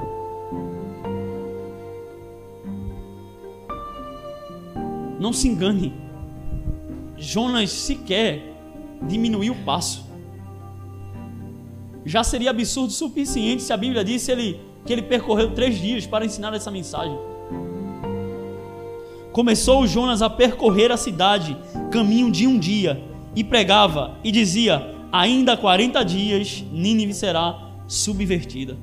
Não 5.20 5.32
se 5.32 5.48
engane, 5.48 5.94
Jonas 7.18 7.72
sequer 7.72 8.54
diminuiu 9.02 9.54
o 9.54 9.64
passo. 9.64 10.06
Já 12.06 12.24
seria 12.24 12.50
absurdo 12.50 12.90
o 12.90 12.94
suficiente 12.94 13.64
se 13.64 13.72
a 13.72 13.78
Bíblia 13.78 14.04
disse 14.04 14.32
ele, 14.32 14.60
que 14.86 14.92
ele 14.92 15.02
percorreu 15.02 15.54
três 15.54 15.80
dias 15.80 16.06
para 16.06 16.26
ensinar 16.26 16.54
essa 16.54 16.70
mensagem. 16.70 17.18
Começou 19.34 19.88
Jonas 19.88 20.22
a 20.22 20.30
percorrer 20.30 20.92
a 20.92 20.98
cidade, 20.98 21.58
caminho 21.92 22.32
de 22.32 22.46
um 22.46 22.60
dia, 22.60 23.04
e 23.36 23.44
pregava 23.44 24.16
e 24.24 24.32
dizia: 24.32 24.96
Ainda 25.12 25.58
40 25.58 26.06
dias 26.06 26.64
Nínive 26.72 27.16
será 27.16 27.72
subvertida. 27.88 28.78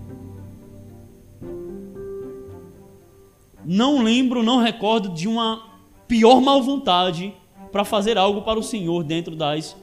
Não 3.64 4.02
lembro, 4.02 4.42
não 4.42 4.58
recordo 4.58 5.10
de 5.10 5.28
uma 5.28 5.62
pior 6.08 6.40
mal 6.40 6.60
vontade 6.60 7.32
para 7.70 7.84
fazer 7.84 8.18
algo 8.18 8.42
para 8.42 8.58
o 8.58 8.62
Senhor 8.62 9.04
dentro 9.04 9.36
das 9.36 9.76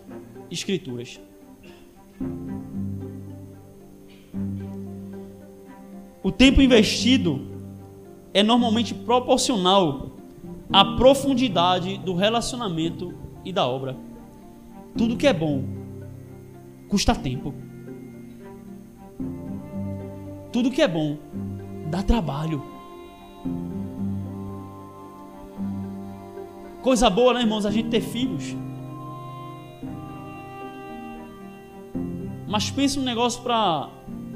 Escrituras. 0.51 1.17
O 6.21 6.29
tempo 6.29 6.61
investido 6.61 7.47
é 8.33 8.43
normalmente 8.43 8.93
proporcional 8.93 10.16
à 10.71 10.83
profundidade 10.95 11.97
do 11.97 12.13
relacionamento 12.13 13.13
e 13.43 13.51
da 13.51 13.65
obra. 13.67 13.95
Tudo 14.97 15.17
que 15.17 15.27
é 15.27 15.33
bom 15.33 15.63
custa 16.87 17.13
tempo. 17.15 17.53
Tudo 20.51 20.71
que 20.71 20.81
é 20.81 20.87
bom 20.87 21.17
dá 21.89 22.01
trabalho. 22.01 22.63
Coisa 26.81 27.09
boa, 27.09 27.33
né, 27.33 27.41
irmãos? 27.41 27.65
A 27.65 27.71
gente 27.71 27.89
ter 27.89 28.01
filhos. 28.01 28.55
Mas 32.47 32.71
pensa 32.71 32.99
um 32.99 33.03
negócio 33.03 33.41
para 33.41 33.89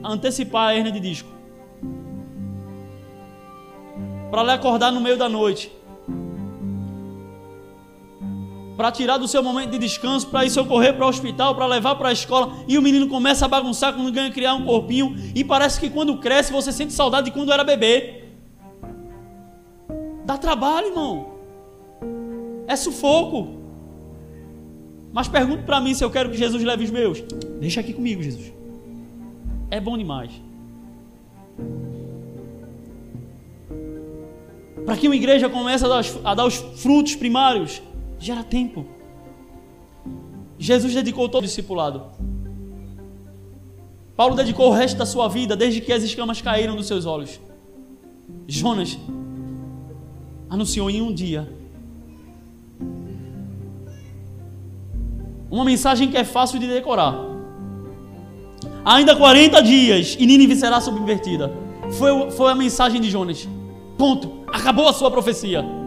antecipar 0.04 0.70
a 0.70 0.76
hernia 0.76 0.91
de 0.91 1.00
disco 1.00 1.41
para 4.32 4.44
lhe 4.44 4.52
acordar 4.52 4.91
no 4.91 5.02
meio 5.02 5.17
da 5.17 5.28
noite, 5.28 5.70
para 8.82 8.91
tirar 8.91 9.20
do 9.20 9.28
seu 9.28 9.44
momento 9.44 9.70
de 9.70 9.78
descanso, 9.78 10.26
para 10.26 10.44
ir 10.44 10.50
socorrer 10.50 10.96
para 10.96 11.06
o 11.06 11.08
hospital, 11.08 11.54
para 11.54 11.67
levar 11.67 11.94
para 11.94 12.10
a 12.10 12.12
escola, 12.12 12.52
e 12.67 12.80
o 12.80 12.82
menino 12.82 13.08
começa 13.08 13.46
a 13.46 13.48
bagunçar 13.48 13.94
quando 13.94 14.12
ganha 14.12 14.32
criar 14.32 14.56
um 14.56 14.65
corpinho, 14.65 15.15
e 15.36 15.44
parece 15.44 15.80
que 15.80 15.88
quando 15.88 16.17
cresce 16.17 16.52
você 16.52 16.72
sente 16.72 16.91
saudade 16.91 17.26
de 17.26 17.32
quando 17.32 17.54
era 17.54 17.63
bebê. 17.63 18.24
Dá 20.26 20.36
trabalho, 20.36 20.88
irmão. 20.88 21.28
É 22.65 22.76
sufoco. 22.76 23.50
Mas 25.13 25.28
pergunte 25.28 25.62
para 25.62 25.80
mim 25.80 25.94
se 25.94 26.04
eu 26.04 26.10
quero 26.10 26.32
que 26.32 26.38
Jesus 26.38 26.63
leve 26.63 26.84
os 26.84 26.89
meus. 26.89 27.22
Deixa 27.60 27.82
aqui 27.82 27.94
comigo, 27.94 28.24
Jesus. 28.24 28.52
É 29.70 29.80
bom 29.80 29.96
demais. 29.96 30.32
Para 34.84 34.98
que 34.98 35.08
uma 35.08 35.15
igreja 35.15 35.48
comece 35.48 35.86
a 36.24 36.34
dar 36.34 36.48
os 36.48 36.56
frutos 36.82 37.15
primários, 37.15 37.80
gera 38.21 38.43
tempo. 38.43 38.86
Jesus 40.57 40.93
dedicou 40.93 41.27
todo 41.27 41.43
o 41.43 41.47
discipulado. 41.47 42.03
Paulo 44.15 44.36
dedicou 44.36 44.69
o 44.69 44.73
resto 44.73 44.97
da 44.97 45.05
sua 45.07 45.27
vida 45.27 45.55
desde 45.55 45.81
que 45.81 45.91
as 45.91 46.03
escamas 46.03 46.39
caíram 46.39 46.75
dos 46.75 46.86
seus 46.86 47.07
olhos. 47.07 47.41
Jonas 48.47 48.97
anunciou 50.47 50.89
em 50.89 51.01
um 51.01 51.12
dia 51.12 51.51
uma 55.49 55.65
mensagem 55.65 56.10
que 56.10 56.17
é 56.17 56.23
fácil 56.23 56.60
de 56.60 56.67
decorar. 56.67 57.15
Ainda 58.86 59.15
40 59.15 59.62
dias 59.63 60.15
e 60.19 60.25
Nínive 60.27 60.55
será 60.55 60.79
subvertida. 60.79 61.51
Foi, 61.93 62.29
foi 62.31 62.51
a 62.51 62.55
mensagem 62.55 63.01
de 63.01 63.10
Jonas. 63.10 63.49
Ponto. 63.97 64.43
Acabou 64.47 64.88
a 64.88 64.93
sua 64.93 65.10
profecia. 65.10 65.81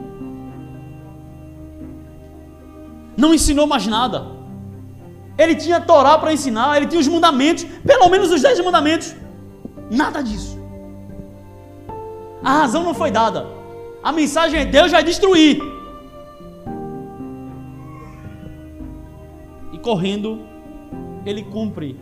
Não 3.17 3.35
ensinou 3.35 3.67
mais 3.67 3.87
nada. 3.87 4.27
Ele 5.37 5.55
tinha 5.55 5.79
a 5.79 5.81
Torá 5.81 6.17
para 6.19 6.33
ensinar, 6.33 6.77
ele 6.77 6.87
tinha 6.87 7.01
os 7.01 7.09
mandamentos, 7.09 7.65
pelo 7.85 8.09
menos 8.09 8.31
os 8.31 8.41
dez 8.41 8.59
mandamentos. 8.65 9.15
Nada 9.91 10.23
disso. 10.23 10.59
A 12.43 12.61
razão 12.61 12.83
não 12.83 12.95
foi 12.95 13.11
dada. 13.11 13.47
A 14.03 14.13
mensagem 14.13 14.61
é 14.61 14.65
Deus 14.65 14.93
vai 14.93 15.03
destruir. 15.03 15.61
E 19.73 19.79
correndo, 19.79 20.41
ele 21.25 21.43
cumpre 21.43 21.99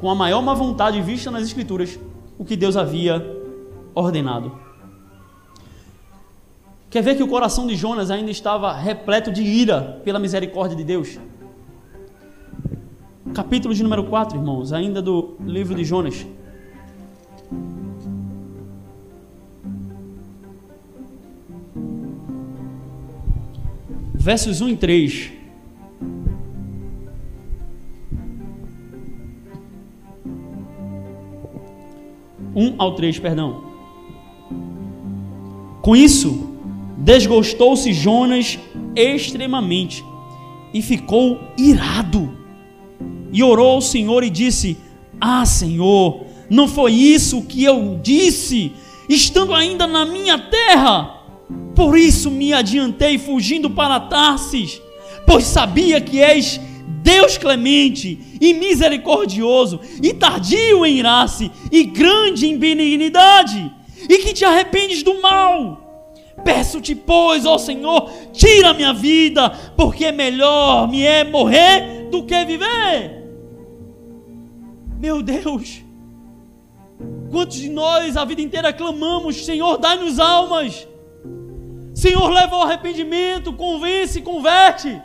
com 0.00 0.10
a 0.10 0.14
maior 0.14 0.42
má 0.42 0.54
vontade 0.54 1.00
vista 1.00 1.30
nas 1.30 1.44
Escrituras 1.44 1.98
o 2.38 2.44
que 2.44 2.56
Deus 2.56 2.76
havia 2.76 3.24
ordenado. 3.94 4.61
Quer 6.92 7.02
ver 7.02 7.16
que 7.16 7.22
o 7.22 7.26
coração 7.26 7.66
de 7.66 7.74
Jonas 7.74 8.10
ainda 8.10 8.30
estava 8.30 8.70
repleto 8.70 9.32
de 9.32 9.42
ira 9.42 9.98
pela 10.04 10.18
misericórdia 10.18 10.76
de 10.76 10.84
Deus? 10.84 11.18
Capítulo 13.32 13.74
de 13.74 13.82
número 13.82 14.04
4, 14.04 14.36
irmãos, 14.36 14.74
ainda 14.74 15.00
do 15.00 15.38
livro 15.40 15.74
de 15.74 15.84
Jonas. 15.86 16.26
Versos 24.12 24.60
1 24.60 24.68
e 24.68 24.76
3. 24.76 25.32
Um 32.54 32.74
ao 32.76 32.94
3, 32.94 33.18
perdão. 33.18 33.64
Com 35.80 35.96
isso, 35.96 36.51
Desgostou-se 37.02 37.92
Jonas 37.92 38.60
extremamente 38.94 40.04
e 40.72 40.80
ficou 40.80 41.40
irado. 41.58 42.38
E 43.32 43.42
orou 43.42 43.72
ao 43.72 43.80
Senhor 43.80 44.22
e 44.22 44.30
disse: 44.30 44.76
Ah, 45.20 45.44
Senhor, 45.44 46.24
não 46.48 46.68
foi 46.68 46.92
isso 46.92 47.42
que 47.42 47.64
eu 47.64 47.98
disse, 48.00 48.70
estando 49.08 49.52
ainda 49.52 49.84
na 49.84 50.06
minha 50.06 50.38
terra? 50.38 51.24
Por 51.74 51.98
isso 51.98 52.30
me 52.30 52.52
adiantei 52.52 53.18
fugindo 53.18 53.68
para 53.68 53.98
Tarsis, 53.98 54.80
pois 55.26 55.42
sabia 55.42 56.00
que 56.00 56.20
és 56.20 56.60
Deus 57.02 57.36
clemente 57.36 58.16
e 58.40 58.54
misericordioso, 58.54 59.80
e 60.00 60.14
tardio 60.14 60.86
em 60.86 60.98
irar-se, 60.98 61.50
e 61.72 61.82
grande 61.82 62.46
em 62.46 62.56
benignidade, 62.56 63.72
e 64.08 64.18
que 64.18 64.32
te 64.32 64.44
arrependes 64.44 65.02
do 65.02 65.20
mal 65.20 65.81
Peço-te, 66.44 66.94
pois, 66.94 67.46
ó 67.46 67.58
Senhor, 67.58 68.10
tira 68.32 68.74
minha 68.74 68.92
vida, 68.92 69.50
porque 69.76 70.10
melhor 70.10 70.88
me 70.88 71.02
é 71.02 71.24
morrer 71.24 72.08
do 72.10 72.24
que 72.24 72.44
viver. 72.44 73.22
Meu 74.98 75.22
Deus, 75.22 75.82
quantos 77.30 77.56
de 77.56 77.68
nós 77.68 78.16
a 78.16 78.24
vida 78.24 78.40
inteira 78.40 78.72
clamamos, 78.72 79.44
Senhor, 79.44 79.78
dai-nos 79.78 80.18
almas. 80.18 80.86
Senhor, 81.94 82.28
leva 82.30 82.56
ao 82.56 82.62
arrependimento, 82.62 83.52
convence, 83.52 84.20
converte. 84.22 85.00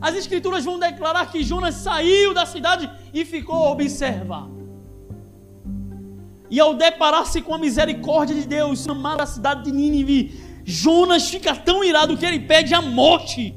As 0.00 0.16
escrituras 0.16 0.64
vão 0.64 0.78
declarar 0.78 1.30
que 1.30 1.42
Jonas 1.42 1.76
saiu 1.76 2.34
da 2.34 2.44
cidade 2.44 2.90
e 3.14 3.24
ficou 3.24 3.68
a 3.68 3.70
observar. 3.70 4.48
E 6.52 6.60
ao 6.60 6.74
deparar-se 6.74 7.40
com 7.40 7.54
a 7.54 7.58
misericórdia 7.58 8.36
de 8.36 8.46
Deus, 8.46 8.84
chamar 8.84 9.18
a 9.22 9.24
cidade 9.24 9.64
de 9.64 9.72
Nínive, 9.72 10.38
Jonas 10.62 11.30
fica 11.30 11.56
tão 11.56 11.82
irado 11.82 12.14
que 12.14 12.26
ele 12.26 12.40
pede 12.40 12.74
a 12.74 12.82
morte. 12.82 13.56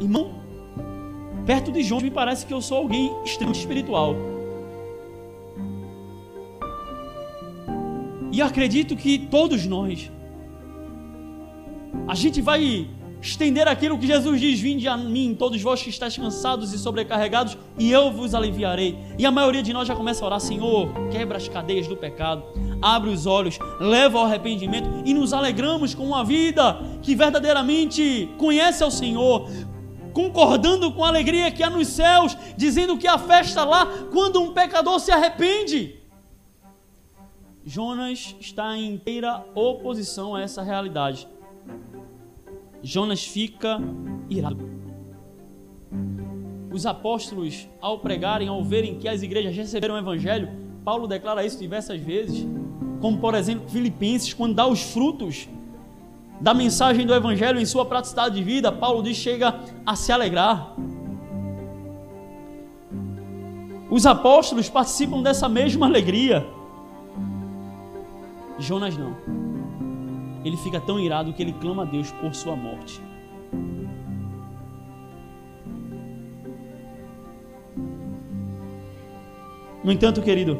Irmão, 0.00 0.40
perto 1.44 1.70
de 1.70 1.82
Jonas 1.82 2.04
me 2.04 2.10
parece 2.10 2.46
que 2.46 2.54
eu 2.54 2.62
sou 2.62 2.78
alguém 2.78 3.14
extremamente 3.22 3.60
espiritual. 3.60 4.16
E 8.32 8.40
acredito 8.40 8.96
que 8.96 9.18
todos 9.18 9.66
nós, 9.66 10.10
a 12.08 12.14
gente 12.14 12.40
vai 12.40 12.88
estender 13.24 13.66
aquilo 13.66 13.98
que 13.98 14.06
Jesus 14.06 14.40
diz: 14.40 14.60
Vinde 14.60 14.86
a 14.86 14.96
mim, 14.96 15.34
todos 15.36 15.60
vós 15.62 15.82
que 15.82 15.88
estáis 15.88 16.16
cansados 16.16 16.72
e 16.72 16.78
sobrecarregados, 16.78 17.56
e 17.78 17.90
eu 17.90 18.12
vos 18.12 18.34
aliviarei. 18.34 18.96
E 19.18 19.24
a 19.24 19.30
maioria 19.30 19.62
de 19.62 19.72
nós 19.72 19.88
já 19.88 19.96
começa 19.96 20.22
a 20.22 20.26
orar: 20.26 20.40
Senhor, 20.40 20.88
quebra 21.10 21.38
as 21.38 21.48
cadeias 21.48 21.88
do 21.88 21.96
pecado, 21.96 22.44
abre 22.82 23.10
os 23.10 23.24
olhos, 23.24 23.58
leva 23.80 24.18
ao 24.18 24.26
arrependimento 24.26 24.88
e 25.04 25.14
nos 25.14 25.32
alegramos 25.32 25.94
com 25.94 26.06
uma 26.06 26.22
vida 26.22 26.78
que 27.02 27.16
verdadeiramente 27.16 28.28
conhece 28.36 28.82
ao 28.82 28.90
Senhor. 28.90 29.48
Concordando 30.12 30.92
com 30.92 31.02
a 31.02 31.08
alegria 31.08 31.50
que 31.50 31.62
há 31.62 31.68
nos 31.68 31.88
céus, 31.88 32.36
dizendo 32.56 32.96
que 32.96 33.08
a 33.08 33.18
festa 33.18 33.64
lá 33.64 33.88
quando 34.12 34.40
um 34.40 34.52
pecador 34.52 35.00
se 35.00 35.10
arrepende. 35.10 35.98
Jonas 37.66 38.36
está 38.38 38.76
em 38.76 38.92
inteira 38.92 39.44
oposição 39.54 40.36
a 40.36 40.42
essa 40.42 40.62
realidade. 40.62 41.26
Jonas 42.84 43.24
fica 43.24 43.80
irado. 44.28 44.68
Os 46.70 46.84
apóstolos, 46.84 47.66
ao 47.80 47.98
pregarem, 47.98 48.46
ao 48.46 48.62
verem 48.62 48.98
que 48.98 49.08
as 49.08 49.22
igrejas 49.22 49.56
receberam 49.56 49.94
o 49.94 49.98
evangelho, 49.98 50.50
Paulo 50.84 51.08
declara 51.08 51.46
isso 51.46 51.58
diversas 51.58 51.98
vezes, 51.98 52.46
como 53.00 53.18
por 53.18 53.34
exemplo 53.34 53.70
Filipenses, 53.70 54.34
quando 54.34 54.54
dá 54.54 54.66
os 54.66 54.82
frutos 54.82 55.48
da 56.38 56.52
mensagem 56.52 57.06
do 57.06 57.14
evangelho 57.14 57.58
em 57.58 57.64
sua 57.64 57.86
praticidade 57.86 58.34
de 58.34 58.42
vida, 58.42 58.70
Paulo 58.70 59.02
diz 59.02 59.16
chega 59.16 59.60
a 59.86 59.96
se 59.96 60.12
alegrar. 60.12 60.76
Os 63.90 64.04
apóstolos 64.04 64.68
participam 64.68 65.22
dessa 65.22 65.48
mesma 65.48 65.86
alegria. 65.86 66.46
Jonas 68.58 68.94
não. 68.96 69.43
Ele 70.44 70.56
fica 70.56 70.80
tão 70.80 71.00
irado 71.00 71.32
que 71.32 71.42
ele 71.42 71.52
clama 71.54 71.82
a 71.82 71.86
Deus 71.86 72.12
por 72.12 72.34
sua 72.34 72.54
morte. 72.54 73.00
No 79.82 79.92
entanto, 79.92 80.22
querido, 80.22 80.58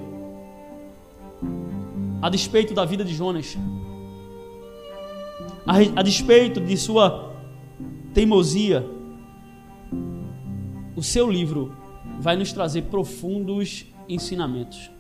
a 2.21 2.29
despeito 2.29 2.75
da 2.75 2.85
vida 2.85 3.05
de 3.05 3.15
Jonas, 3.15 3.57
a, 5.67 6.03
despeito 6.03 6.61
de 6.61 6.77
sua 6.77 7.35
teimosia, 8.13 8.87
o 10.95 11.03
seu 11.03 11.31
livro 11.31 11.75
vai 12.21 12.37
nos 12.37 12.53
trazer 12.53 12.83
profundos 12.83 13.87
ensinamentos. 14.09 14.94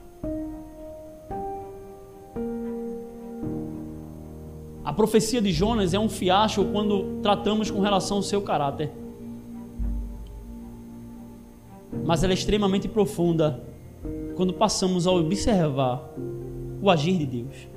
Profecia 4.95 5.42
de 5.42 5.53
Jonas 5.53 5.92
é 5.92 5.99
um 5.99 6.09
fiasco 6.09 6.64
quando 6.66 7.20
tratamos 7.22 7.70
com 7.70 7.80
relação 7.80 8.18
ao 8.18 8.22
seu 8.22 8.40
caráter. 8.40 8.90
Mas 12.05 12.22
ela 12.22 12.32
é 12.32 12.34
extremamente 12.34 12.88
profunda 12.88 13.62
quando 14.34 14.53
passamos 14.53 15.07
a 15.07 15.12
observar 15.12 16.11
o 16.80 16.90
agir 16.90 17.16
de 17.18 17.26
Deus. 17.26 17.68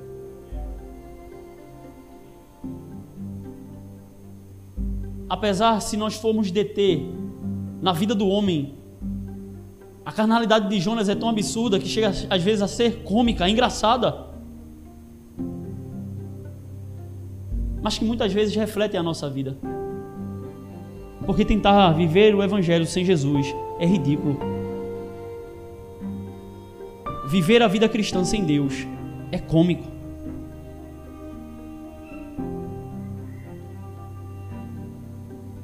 Apesar 5.28 5.80
se 5.80 5.96
nós 5.96 6.14
formos 6.14 6.50
deter 6.50 7.02
na 7.82 7.92
vida 7.92 8.14
do 8.14 8.26
homem, 8.26 8.74
a 10.04 10.10
carnalidade 10.10 10.68
de 10.68 10.80
Jonas 10.80 11.08
é 11.08 11.14
tão 11.14 11.28
absurda 11.28 11.78
que 11.78 11.86
chega 11.86 12.08
às 12.08 12.42
vezes 12.42 12.62
a 12.62 12.68
ser 12.68 13.02
cômica, 13.02 13.48
engraçada. 13.48 14.27
Mas 17.82 17.98
que 17.98 18.04
muitas 18.04 18.32
vezes 18.32 18.54
refletem 18.54 18.98
a 18.98 19.02
nossa 19.02 19.28
vida. 19.28 19.56
Porque 21.24 21.44
tentar 21.44 21.92
viver 21.92 22.34
o 22.34 22.42
Evangelho 22.42 22.86
sem 22.86 23.04
Jesus 23.04 23.54
é 23.78 23.86
ridículo. 23.86 24.38
Viver 27.26 27.62
a 27.62 27.68
vida 27.68 27.88
cristã 27.88 28.24
sem 28.24 28.44
Deus 28.44 28.86
é 29.30 29.38
cômico. 29.38 29.84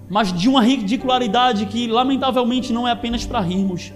Mas 0.08 0.32
de 0.32 0.48
uma 0.48 0.62
ridicularidade 0.62 1.66
que, 1.66 1.88
lamentavelmente, 1.88 2.72
não 2.72 2.86
é 2.86 2.90
apenas 2.90 3.24
para 3.24 3.40
rirmos, 3.40 3.92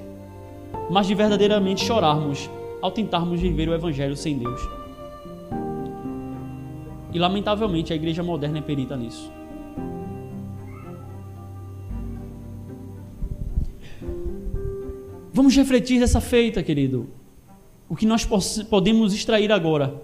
mas 0.90 1.06
de 1.06 1.14
verdadeiramente 1.14 1.84
chorarmos 1.84 2.50
ao 2.80 2.90
tentarmos 2.90 3.40
viver 3.40 3.68
o 3.68 3.74
Evangelho 3.74 4.16
sem 4.16 4.38
Deus. 4.38 4.77
E 7.12 7.18
lamentavelmente 7.18 7.92
a 7.92 7.96
igreja 7.96 8.22
moderna 8.22 8.58
é 8.58 8.62
perita 8.62 8.96
nisso. 8.96 9.30
Vamos 15.32 15.54
refletir 15.54 16.00
dessa 16.00 16.20
feita, 16.20 16.62
querido. 16.62 17.08
O 17.88 17.94
que 17.94 18.04
nós 18.04 18.26
podemos 18.68 19.14
extrair 19.14 19.52
agora 19.52 19.94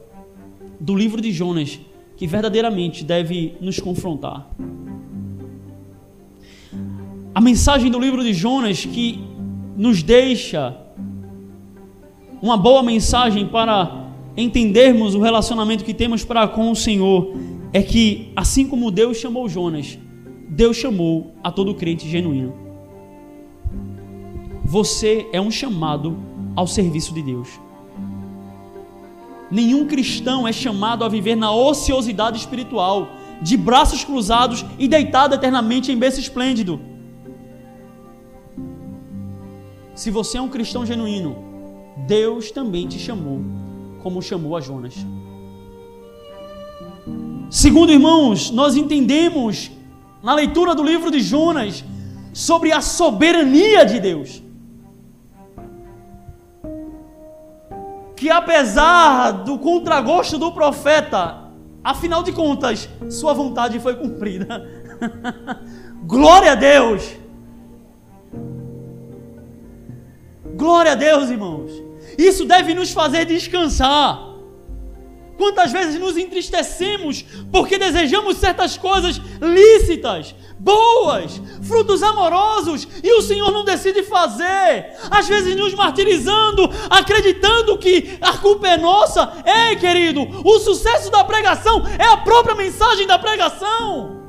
do 0.80 0.94
livro 0.94 1.20
de 1.20 1.32
Jonas, 1.32 1.80
que 2.16 2.26
verdadeiramente 2.26 3.04
deve 3.04 3.56
nos 3.60 3.78
confrontar. 3.78 4.48
A 7.34 7.40
mensagem 7.40 7.90
do 7.90 7.98
livro 7.98 8.22
de 8.22 8.32
Jonas 8.32 8.84
que 8.84 9.18
nos 9.76 10.02
deixa 10.02 10.76
uma 12.40 12.56
boa 12.56 12.82
mensagem 12.82 13.46
para 13.46 14.03
entendermos 14.36 15.14
o 15.14 15.20
relacionamento 15.20 15.84
que 15.84 15.94
temos 15.94 16.24
para 16.24 16.46
com 16.48 16.70
o 16.70 16.76
Senhor 16.76 17.34
é 17.72 17.82
que, 17.82 18.32
assim 18.34 18.66
como 18.66 18.90
Deus 18.90 19.18
chamou 19.18 19.48
Jonas, 19.48 19.98
Deus 20.48 20.76
chamou 20.76 21.34
a 21.42 21.50
todo 21.50 21.74
crente 21.74 22.08
genuíno. 22.08 22.54
Você 24.64 25.28
é 25.32 25.40
um 25.40 25.50
chamado 25.50 26.18
ao 26.56 26.66
serviço 26.66 27.12
de 27.14 27.22
Deus. 27.22 27.48
Nenhum 29.50 29.86
cristão 29.86 30.48
é 30.48 30.52
chamado 30.52 31.04
a 31.04 31.08
viver 31.08 31.36
na 31.36 31.52
ociosidade 31.52 32.38
espiritual, 32.38 33.08
de 33.40 33.56
braços 33.56 34.04
cruzados 34.04 34.64
e 34.78 34.88
deitado 34.88 35.34
eternamente 35.34 35.92
em 35.92 35.98
berço 35.98 36.18
esplêndido. 36.18 36.80
Se 39.94 40.10
você 40.10 40.38
é 40.38 40.40
um 40.40 40.48
cristão 40.48 40.84
genuíno, 40.84 41.36
Deus 42.06 42.50
também 42.50 42.88
te 42.88 42.98
chamou 42.98 43.63
como 44.04 44.20
chamou 44.20 44.54
a 44.54 44.60
Jonas. 44.60 44.94
Segundo, 47.48 47.90
irmãos, 47.90 48.50
nós 48.50 48.76
entendemos 48.76 49.70
na 50.22 50.34
leitura 50.34 50.74
do 50.74 50.84
livro 50.84 51.10
de 51.10 51.20
Jonas 51.20 51.82
sobre 52.30 52.70
a 52.70 52.82
soberania 52.82 53.86
de 53.86 53.98
Deus. 54.00 54.42
Que 58.14 58.28
apesar 58.30 59.30
do 59.30 59.58
contragosto 59.58 60.36
do 60.36 60.52
profeta, 60.52 61.44
afinal 61.82 62.22
de 62.22 62.32
contas, 62.32 62.86
sua 63.08 63.32
vontade 63.32 63.80
foi 63.80 63.96
cumprida. 63.96 64.68
Glória 66.04 66.52
a 66.52 66.54
Deus! 66.54 67.10
Glória 70.56 70.92
a 70.92 70.94
Deus, 70.94 71.30
irmãos! 71.30 71.93
Isso 72.16 72.44
deve 72.44 72.74
nos 72.74 72.92
fazer 72.92 73.24
descansar. 73.24 74.34
Quantas 75.36 75.72
vezes 75.72 75.98
nos 75.98 76.16
entristecemos 76.16 77.24
porque 77.50 77.76
desejamos 77.76 78.36
certas 78.36 78.76
coisas 78.78 79.20
lícitas, 79.40 80.34
boas, 80.58 81.40
frutos 81.62 82.02
amorosos 82.02 82.86
e 83.02 83.12
o 83.14 83.22
Senhor 83.22 83.50
não 83.50 83.64
decide 83.64 84.04
fazer. 84.04 84.92
Às 85.10 85.26
vezes 85.26 85.56
nos 85.56 85.74
martirizando, 85.74 86.70
acreditando 86.88 87.76
que 87.76 88.16
a 88.20 88.38
culpa 88.38 88.68
é 88.68 88.76
nossa. 88.76 89.32
Ei, 89.44 89.76
querido, 89.76 90.22
o 90.44 90.58
sucesso 90.60 91.10
da 91.10 91.24
pregação 91.24 91.82
é 91.98 92.06
a 92.06 92.16
própria 92.18 92.54
mensagem 92.54 93.06
da 93.06 93.18
pregação. 93.18 94.23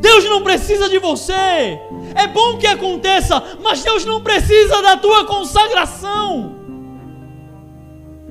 Deus 0.00 0.24
não 0.24 0.42
precisa 0.42 0.88
de 0.88 0.98
você. 0.98 1.78
É 2.14 2.26
bom 2.26 2.56
que 2.56 2.66
aconteça, 2.66 3.58
mas 3.62 3.84
Deus 3.84 4.04
não 4.04 4.22
precisa 4.22 4.80
da 4.80 4.96
tua 4.96 5.26
consagração. 5.26 6.56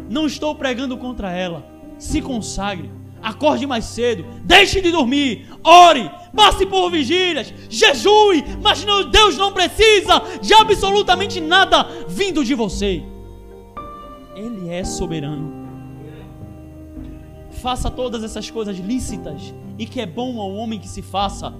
Não 0.09 0.25
estou 0.25 0.55
pregando 0.55 0.97
contra 0.97 1.31
ela. 1.31 1.63
Se 1.99 2.21
consagre. 2.21 2.91
Acorde 3.21 3.67
mais 3.67 3.85
cedo, 3.85 4.25
deixe 4.43 4.79
de 4.79 4.91
dormir, 4.91 5.45
ore, 5.61 6.09
passe 6.33 6.65
por 6.65 6.89
vigílias, 6.89 7.53
jejue, 7.69 8.45
mas 8.61 8.85
não, 8.85 9.09
Deus 9.09 9.37
não 9.37 9.51
precisa 9.51 10.23
de 10.41 10.53
absolutamente 10.53 11.41
nada 11.41 11.85
vindo 12.07 12.45
de 12.45 12.55
você. 12.55 13.03
Ele 14.37 14.69
é 14.69 14.85
soberano. 14.85 15.51
Faça 17.61 17.91
todas 17.91 18.23
essas 18.23 18.49
coisas 18.49 18.77
lícitas 18.77 19.53
e 19.79 19.85
que 19.85 20.01
é 20.01 20.05
bom 20.05 20.41
ao 20.41 20.53
homem 20.53 20.77
que 20.77 20.89
se 20.89 21.01
faça. 21.01 21.53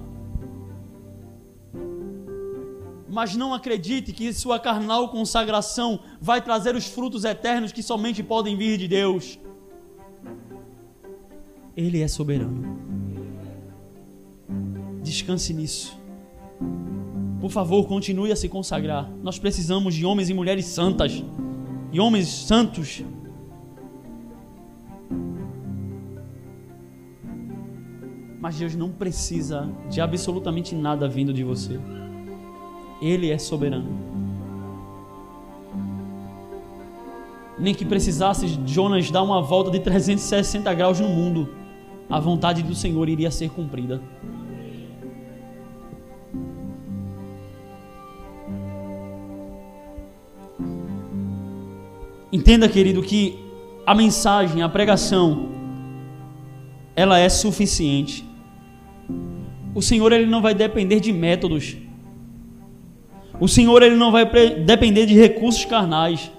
Mas 3.08 3.34
não 3.34 3.54
acredite 3.54 4.12
que 4.12 4.32
sua 4.32 4.60
carnal 4.60 5.08
consagração 5.08 5.98
vai 6.20 6.40
trazer 6.42 6.76
os 6.76 6.86
frutos 6.86 7.24
eternos 7.24 7.72
que 7.72 7.82
somente 7.82 8.22
podem 8.22 8.56
vir 8.56 8.76
de 8.76 8.86
Deus. 8.86 9.38
Ele 11.74 12.02
é 12.02 12.06
soberano. 12.06 12.78
Descanse 15.02 15.54
nisso. 15.54 15.98
Por 17.40 17.50
favor, 17.50 17.88
continue 17.88 18.30
a 18.30 18.36
se 18.36 18.50
consagrar. 18.50 19.10
Nós 19.22 19.38
precisamos 19.38 19.94
de 19.94 20.04
homens 20.04 20.28
e 20.28 20.34
mulheres 20.34 20.66
santas 20.66 21.24
e 21.90 21.98
homens 21.98 22.28
santos. 22.28 23.02
Mas 28.40 28.56
Deus 28.56 28.74
não 28.74 28.90
precisa 28.90 29.70
de 29.90 30.00
absolutamente 30.00 30.74
nada 30.74 31.06
vindo 31.06 31.30
de 31.32 31.44
você. 31.44 31.78
Ele 33.02 33.30
é 33.30 33.36
soberano. 33.36 34.10
Nem 37.58 37.74
que 37.74 37.84
precisasse 37.84 38.58
Jonas 38.64 39.10
dar 39.10 39.22
uma 39.22 39.42
volta 39.42 39.70
de 39.70 39.78
360 39.80 40.72
graus 40.72 40.98
no 40.98 41.08
mundo, 41.08 41.50
a 42.08 42.18
vontade 42.18 42.62
do 42.62 42.74
Senhor 42.74 43.06
iria 43.10 43.30
ser 43.30 43.50
cumprida. 43.50 44.00
Entenda, 52.32 52.68
querido, 52.68 53.02
que 53.02 53.38
a 53.84 53.94
mensagem, 53.94 54.62
a 54.62 54.68
pregação, 54.68 55.50
ela 56.96 57.18
é 57.18 57.28
suficiente. 57.28 58.29
O 59.74 59.80
Senhor 59.80 60.12
ele 60.12 60.26
não 60.26 60.42
vai 60.42 60.54
depender 60.54 61.00
de 61.00 61.12
métodos. 61.12 61.76
O 63.38 63.48
Senhor 63.48 63.82
ele 63.82 63.96
não 63.96 64.10
vai 64.10 64.24
depender 64.64 65.06
de 65.06 65.14
recursos 65.14 65.64
carnais. 65.64 66.30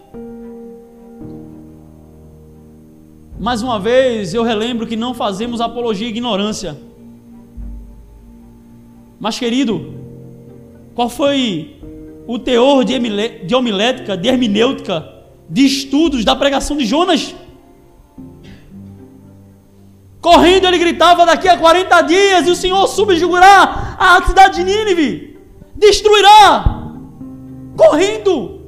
Mais 3.40 3.62
uma 3.64 3.80
vez, 3.80 4.34
eu 4.34 4.44
relembro 4.44 4.86
que 4.86 4.96
não 4.96 5.14
fazemos 5.14 5.62
apologia 5.62 6.06
à 6.06 6.10
ignorância. 6.10 6.78
Mas, 9.20 9.40
querido, 9.40 9.96
qual 10.94 11.10
foi 11.10 11.76
o 12.28 12.38
teor 12.38 12.84
de, 12.86 13.56
homilética, 13.56 14.16
de 14.16 14.28
hermenêutica 14.28 15.22
de 15.50 15.66
estudos 15.66 16.24
da 16.24 16.34
pregação 16.34 16.78
de 16.78 16.86
Jonas. 16.86 17.36
Correndo, 20.22 20.68
ele 20.68 20.78
gritava: 20.78 21.26
Daqui 21.26 21.50
a 21.50 21.58
40 21.58 22.02
dias, 22.02 22.48
o 22.48 22.56
Senhor 22.56 22.88
subjugará 22.88 23.98
a 24.00 24.22
cidade 24.24 24.58
de 24.58 24.64
Nínive, 24.64 25.40
destruirá. 25.76 26.80
Correndo, 27.76 28.62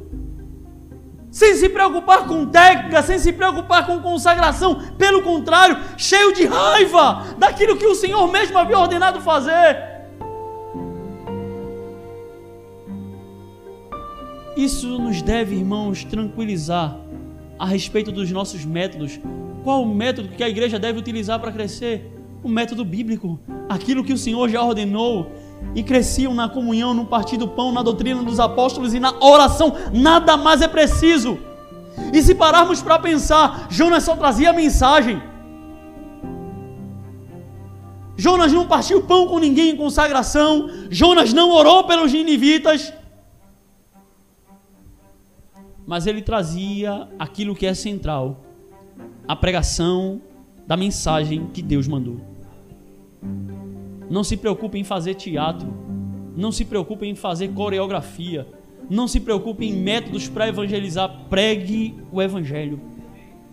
sem 1.29 1.55
se 1.55 1.69
preocupar 1.69 2.25
com 2.25 2.45
técnica, 2.47 3.03
sem 3.03 3.19
se 3.19 3.31
preocupar 3.31 3.85
com 3.85 3.99
consagração, 3.99 4.81
pelo 4.97 5.21
contrário, 5.21 5.77
cheio 5.97 6.33
de 6.33 6.45
raiva 6.45 7.23
daquilo 7.37 7.77
que 7.77 7.85
o 7.85 7.95
Senhor 7.95 8.27
mesmo 8.31 8.57
havia 8.57 8.79
ordenado 8.79 9.21
fazer. 9.21 9.93
Isso 14.55 14.99
nos 14.99 15.21
deve, 15.21 15.55
irmãos, 15.55 16.03
tranquilizar 16.03 16.97
a 17.59 17.65
respeito 17.65 18.11
dos 18.11 18.31
nossos 18.31 18.63
métodos. 18.63 19.19
Qual 19.64 19.82
o 19.82 19.86
método 19.86 20.30
que 20.30 20.43
a 20.43 20.49
igreja 20.49 20.78
deve 20.78 20.99
utilizar 20.99 21.39
para 21.39 21.51
crescer? 21.51 22.11
O 22.43 22.49
método 22.49 22.84
bíblico, 22.84 23.39
aquilo 23.70 24.03
que 24.03 24.11
o 24.11 24.18
Senhor 24.18 24.49
já 24.49 24.61
ordenou. 24.61 25.32
E 25.74 25.82
cresciam 25.82 26.34
na 26.34 26.49
comunhão, 26.49 26.93
no 26.93 27.05
partir 27.05 27.38
do 27.38 27.47
pão, 27.47 27.72
na 27.72 27.82
doutrina 27.82 28.22
dos 28.22 28.39
apóstolos 28.39 28.93
e 28.93 28.99
na 28.99 29.14
oração. 29.24 29.74
Nada 29.93 30.36
mais 30.36 30.61
é 30.61 30.68
preciso. 30.68 31.38
E 32.11 32.22
se 32.22 32.36
pararmos 32.36 32.82
para 32.82 32.99
pensar, 32.99 33.68
Jonas 33.70 34.03
só 34.03 34.16
trazia 34.16 34.49
a 34.49 34.53
mensagem. 34.53 35.24
Jonas 38.18 38.51
não 38.51 38.68
partiu 38.68 39.03
pão 39.03 39.26
com 39.26 39.39
ninguém 39.39 39.70
em 39.70 39.78
consagração. 39.78 40.70
Jonas 40.89 41.32
não 41.32 41.49
orou 41.49 41.86
pelos 41.86 42.11
ninivitas 42.11 42.93
mas 45.86 46.07
ele 46.07 46.22
trazia 46.22 47.07
aquilo 47.20 47.55
que 47.55 47.66
é 47.66 47.74
central, 47.74 48.41
a 49.28 49.36
pregação 49.36 50.21
da 50.67 50.76
mensagem 50.76 51.47
que 51.53 51.61
Deus 51.61 51.88
mandou. 51.88 52.17
Não 54.09 54.24
se 54.24 54.38
preocupe 54.38 54.78
em 54.78 54.84
fazer 54.84 55.15
teatro, 55.15 55.74
não 56.36 56.51
se 56.51 56.65
preocupe 56.65 57.05
em 57.05 57.15
fazer 57.15 57.49
coreografia, 57.49 58.47
não 58.89 59.07
se 59.07 59.19
preocupe 59.19 59.65
em 59.65 59.74
métodos 59.74 60.28
para 60.28 60.47
evangelizar, 60.47 61.26
pregue 61.30 61.95
o 62.11 62.21
evangelho. 62.21 62.80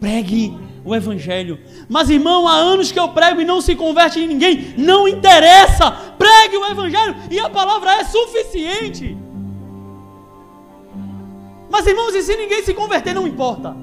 Pregue 0.01 0.57
o 0.83 0.95
evangelho. 0.95 1.59
Mas 1.89 2.09
irmão, 2.09 2.49
há 2.49 2.55
anos 2.55 2.91
que 2.91 2.99
eu 2.99 3.11
prego 3.11 3.41
e 3.41 3.45
não 3.45 3.61
se 3.61 3.77
converte 3.77 4.19
em 4.19 4.27
ninguém, 4.27 4.75
não 4.79 5.07
interessa. 5.07 5.91
Pregue 6.19 6.57
o 6.57 6.65
evangelho 6.65 7.15
e 7.31 7.39
a 7.39 7.51
palavra 7.51 7.93
é 7.97 8.05
suficiente. 8.05 9.17
Mas 11.71 11.87
irmãos, 11.87 12.15
e 12.15 12.23
se 12.23 12.35
ninguém 12.35 12.63
se 12.63 12.75
converter, 12.75 13.15
não 13.15 13.27
importa. 13.27 13.77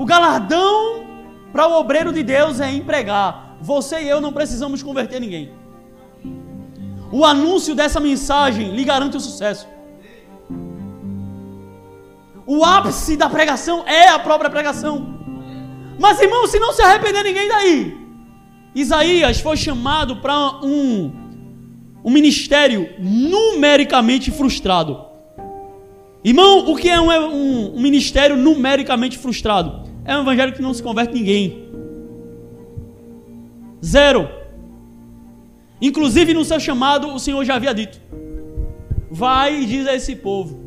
O 0.00 0.06
galardão 0.06 1.04
para 1.52 1.68
o 1.68 1.78
obreiro 1.78 2.10
de 2.10 2.22
Deus 2.22 2.58
é 2.58 2.72
empregar. 2.72 3.58
Você 3.60 4.00
e 4.00 4.08
eu 4.08 4.18
não 4.18 4.32
precisamos 4.32 4.82
converter 4.82 5.20
ninguém. 5.20 5.52
O 7.12 7.22
anúncio 7.22 7.74
dessa 7.74 8.00
mensagem 8.00 8.70
lhe 8.74 8.82
garante 8.82 9.18
o 9.18 9.20
sucesso. 9.20 9.68
O 12.46 12.64
ápice 12.64 13.14
da 13.14 13.28
pregação 13.28 13.86
é 13.86 14.08
a 14.08 14.18
própria 14.18 14.48
pregação. 14.48 15.18
Mas 15.98 16.18
irmãos, 16.18 16.50
se 16.50 16.58
não 16.58 16.72
se 16.72 16.80
arrepender 16.80 17.22
ninguém 17.22 17.46
daí. 17.46 17.98
Isaías 18.74 19.38
foi 19.38 19.58
chamado 19.58 20.16
para 20.16 20.64
um, 20.64 21.12
um 22.02 22.10
ministério 22.10 22.88
numericamente 22.98 24.30
frustrado. 24.30 25.10
Irmão, 26.24 26.70
o 26.70 26.76
que 26.76 26.88
é 26.88 26.98
um, 26.98 27.10
um, 27.10 27.76
um, 27.76 27.80
ministério 27.82 28.34
numericamente 28.34 29.18
frustrado? 29.18 29.79
É 30.04 30.16
um 30.16 30.22
evangelho 30.22 30.52
que 30.52 30.62
não 30.62 30.74
se 30.74 30.82
converte 30.82 31.14
ninguém. 31.14 31.70
Zero. 33.84 34.28
Inclusive 35.80 36.34
no 36.34 36.44
seu 36.44 36.60
chamado, 36.60 37.08
o 37.08 37.18
Senhor 37.18 37.44
já 37.44 37.54
havia 37.56 37.72
dito: 37.72 38.00
Vai 39.10 39.62
e 39.62 39.66
diz 39.66 39.86
a 39.86 39.94
esse 39.94 40.16
povo. 40.16 40.60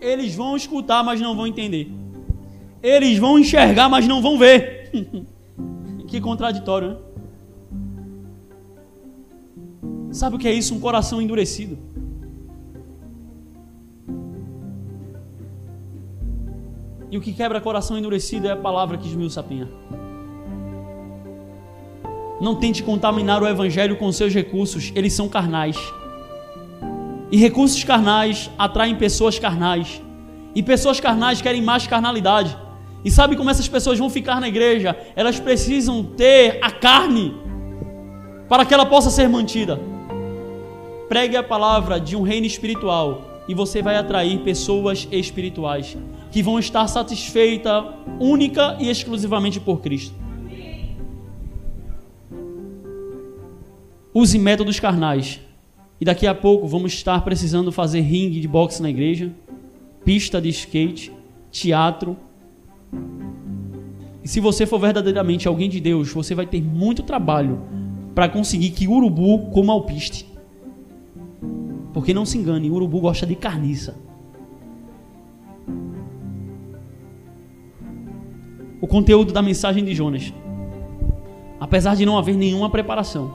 Eles 0.00 0.34
vão 0.34 0.56
escutar, 0.56 1.02
mas 1.02 1.20
não 1.20 1.34
vão 1.34 1.46
entender. 1.46 1.90
Eles 2.82 3.18
vão 3.18 3.38
enxergar, 3.38 3.88
mas 3.88 4.06
não 4.06 4.20
vão 4.20 4.38
ver. 4.38 4.90
que 6.06 6.20
contraditório, 6.20 6.90
né? 6.90 6.96
Sabe 10.12 10.36
o 10.36 10.38
que 10.38 10.48
é 10.48 10.52
isso? 10.52 10.74
Um 10.74 10.80
coração 10.80 11.20
endurecido. 11.20 11.78
E 17.16 17.18
o 17.18 17.20
que 17.22 17.32
quebra 17.32 17.62
coração 17.62 17.96
endurecido 17.96 18.46
é 18.46 18.50
a 18.50 18.56
palavra 18.56 18.98
que 18.98 19.08
esmiuça 19.08 19.40
a 19.40 19.42
penha. 19.42 19.66
Não 22.38 22.54
tente 22.54 22.82
contaminar 22.82 23.42
o 23.42 23.48
evangelho 23.48 23.96
com 23.96 24.12
seus 24.12 24.34
recursos, 24.34 24.92
eles 24.94 25.14
são 25.14 25.26
carnais. 25.26 25.78
E 27.32 27.38
recursos 27.38 27.82
carnais 27.84 28.50
atraem 28.58 28.94
pessoas 28.96 29.38
carnais. 29.38 30.02
E 30.54 30.62
pessoas 30.62 31.00
carnais 31.00 31.40
querem 31.40 31.62
mais 31.62 31.86
carnalidade. 31.86 32.54
E 33.02 33.10
sabe 33.10 33.34
como 33.34 33.48
essas 33.48 33.66
pessoas 33.66 33.98
vão 33.98 34.10
ficar 34.10 34.38
na 34.38 34.48
igreja? 34.48 34.94
Elas 35.16 35.40
precisam 35.40 36.04
ter 36.04 36.58
a 36.60 36.70
carne 36.70 37.34
para 38.46 38.66
que 38.66 38.74
ela 38.74 38.84
possa 38.84 39.08
ser 39.08 39.26
mantida. 39.26 39.80
Pregue 41.08 41.38
a 41.38 41.42
palavra 41.42 41.98
de 41.98 42.14
um 42.14 42.20
reino 42.20 42.46
espiritual 42.46 43.40
e 43.48 43.54
você 43.54 43.80
vai 43.80 43.96
atrair 43.96 44.40
pessoas 44.40 45.08
espirituais 45.10 45.96
que 46.30 46.42
vão 46.42 46.58
estar 46.58 46.86
satisfeitas 46.88 47.84
única 48.20 48.76
e 48.78 48.88
exclusivamente 48.88 49.60
por 49.60 49.80
Cristo. 49.80 50.14
Use 54.12 54.38
métodos 54.38 54.80
carnais. 54.80 55.40
E 56.00 56.04
daqui 56.04 56.26
a 56.26 56.34
pouco 56.34 56.66
vamos 56.66 56.92
estar 56.92 57.22
precisando 57.22 57.72
fazer 57.72 58.00
ringue 58.00 58.40
de 58.40 58.48
boxe 58.48 58.82
na 58.82 58.90
igreja, 58.90 59.32
pista 60.04 60.40
de 60.40 60.48
skate, 60.48 61.12
teatro. 61.50 62.16
E 64.22 64.28
se 64.28 64.40
você 64.40 64.66
for 64.66 64.78
verdadeiramente 64.78 65.48
alguém 65.48 65.68
de 65.68 65.80
Deus, 65.80 66.12
você 66.12 66.34
vai 66.34 66.46
ter 66.46 66.62
muito 66.62 67.02
trabalho 67.02 67.60
para 68.14 68.28
conseguir 68.28 68.70
que 68.70 68.88
urubu 68.88 69.50
coma 69.50 69.72
alpiste. 69.72 70.26
Porque 71.92 72.12
não 72.12 72.26
se 72.26 72.36
engane, 72.38 72.70
urubu 72.70 73.00
gosta 73.00 73.26
de 73.26 73.34
carniça. 73.34 73.96
O 78.80 78.86
conteúdo 78.86 79.32
da 79.32 79.40
mensagem 79.42 79.84
de 79.84 79.94
Jonas, 79.94 80.32
apesar 81.58 81.96
de 81.96 82.04
não 82.04 82.18
haver 82.18 82.36
nenhuma 82.36 82.68
preparação, 82.68 83.32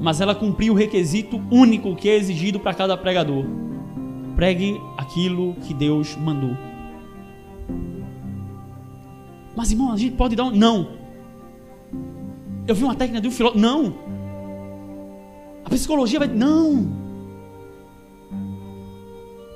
mas 0.00 0.20
ela 0.20 0.34
cumpriu 0.34 0.72
o 0.72 0.76
requisito 0.76 1.40
único 1.50 1.94
que 1.96 2.08
é 2.08 2.16
exigido 2.16 2.58
para 2.60 2.74
cada 2.74 2.96
pregador: 2.96 3.44
pregue 4.36 4.80
aquilo 4.96 5.54
que 5.62 5.72
Deus 5.74 6.16
mandou. 6.16 6.56
Mas 9.56 9.72
irmão, 9.72 9.92
a 9.92 9.96
gente 9.96 10.14
pode 10.14 10.36
dar 10.36 10.44
um. 10.44 10.50
Não. 10.50 10.88
Eu 12.66 12.74
vi 12.74 12.84
uma 12.84 12.94
técnica 12.94 13.20
de 13.20 13.28
um 13.28 13.30
filósofo. 13.30 13.60
Não. 13.60 13.94
A 15.64 15.70
psicologia 15.70 16.18
vai. 16.18 16.28
Não. 16.28 17.07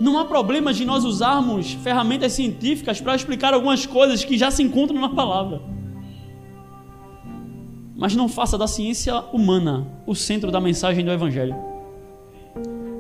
Não 0.03 0.18
há 0.18 0.24
problema 0.24 0.74
de 0.74 0.84
nós 0.84 1.05
usarmos 1.05 1.74
ferramentas 1.74 2.32
científicas 2.32 3.00
para 3.00 3.14
explicar 3.14 3.55
algumas 3.55 3.86
coisas 3.86 4.24
que 4.24 4.36
já 4.36 4.50
se 4.50 4.61
encontram 4.61 5.00
na 5.00 5.11
palavra. 5.11 5.62
Mas 7.94 8.16
não 8.16 8.28
faça 8.28 8.59
da 8.59 8.66
ciência 8.66 9.16
humana 9.32 9.86
o 10.05 10.12
centro 10.12 10.50
da 10.50 10.61
mensagem 10.61 11.05
do 11.05 11.12
Evangelho. 11.12 11.55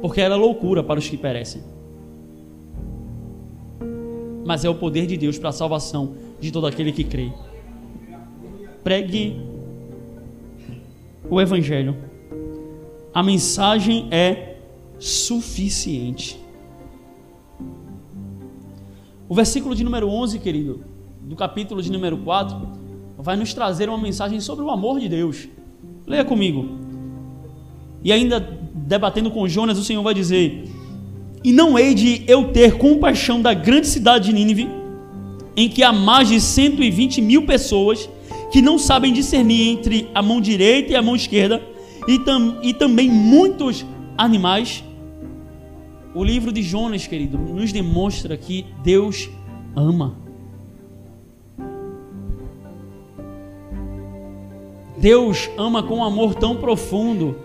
Porque 0.00 0.20
ela 0.20 0.36
é 0.36 0.38
loucura 0.38 0.84
para 0.84 1.00
os 1.00 1.08
que 1.08 1.16
perecem. 1.16 1.64
Mas 4.46 4.64
é 4.64 4.70
o 4.70 4.74
poder 4.76 5.04
de 5.08 5.16
Deus 5.16 5.36
para 5.36 5.48
a 5.48 5.52
salvação 5.52 6.14
de 6.40 6.52
todo 6.52 6.68
aquele 6.68 6.92
que 6.92 7.02
crê. 7.02 7.32
Pregue 8.84 9.40
o 11.28 11.40
Evangelho. 11.40 11.96
A 13.12 13.24
mensagem 13.24 14.06
é 14.12 14.58
suficiente. 15.00 16.41
O 19.32 19.34
versículo 19.34 19.74
de 19.74 19.82
número 19.82 20.10
11, 20.10 20.38
querido, 20.40 20.84
do 21.22 21.34
capítulo 21.34 21.80
de 21.80 21.90
número 21.90 22.18
4, 22.18 22.54
vai 23.16 23.34
nos 23.34 23.54
trazer 23.54 23.88
uma 23.88 23.96
mensagem 23.96 24.38
sobre 24.40 24.62
o 24.62 24.70
amor 24.70 25.00
de 25.00 25.08
Deus. 25.08 25.48
Leia 26.06 26.22
comigo. 26.22 26.68
E 28.04 28.12
ainda 28.12 28.38
debatendo 28.74 29.30
com 29.30 29.48
Jonas, 29.48 29.78
o 29.78 29.84
Senhor 29.84 30.02
vai 30.02 30.12
dizer: 30.12 30.68
E 31.42 31.50
não 31.50 31.78
hei 31.78 31.94
de 31.94 32.24
eu 32.28 32.52
ter 32.52 32.76
compaixão 32.76 33.40
da 33.40 33.54
grande 33.54 33.86
cidade 33.86 34.26
de 34.26 34.34
Nínive, 34.34 34.68
em 35.56 35.66
que 35.66 35.82
há 35.82 35.94
mais 35.94 36.28
de 36.28 36.38
120 36.38 37.22
mil 37.22 37.46
pessoas 37.46 38.10
que 38.52 38.60
não 38.60 38.78
sabem 38.78 39.14
discernir 39.14 39.66
entre 39.66 40.10
a 40.14 40.20
mão 40.20 40.42
direita 40.42 40.92
e 40.92 40.94
a 40.94 41.00
mão 41.00 41.16
esquerda, 41.16 41.62
e, 42.06 42.18
tam, 42.18 42.58
e 42.62 42.74
também 42.74 43.08
muitos 43.10 43.82
animais. 44.18 44.84
O 46.14 46.22
livro 46.22 46.52
de 46.52 46.62
Jonas, 46.62 47.06
querido, 47.06 47.38
nos 47.38 47.72
demonstra 47.72 48.36
que 48.36 48.66
Deus 48.82 49.30
ama. 49.74 50.16
Deus 54.98 55.50
ama 55.56 55.82
com 55.82 55.96
um 55.96 56.04
amor 56.04 56.34
tão 56.34 56.56
profundo 56.56 57.36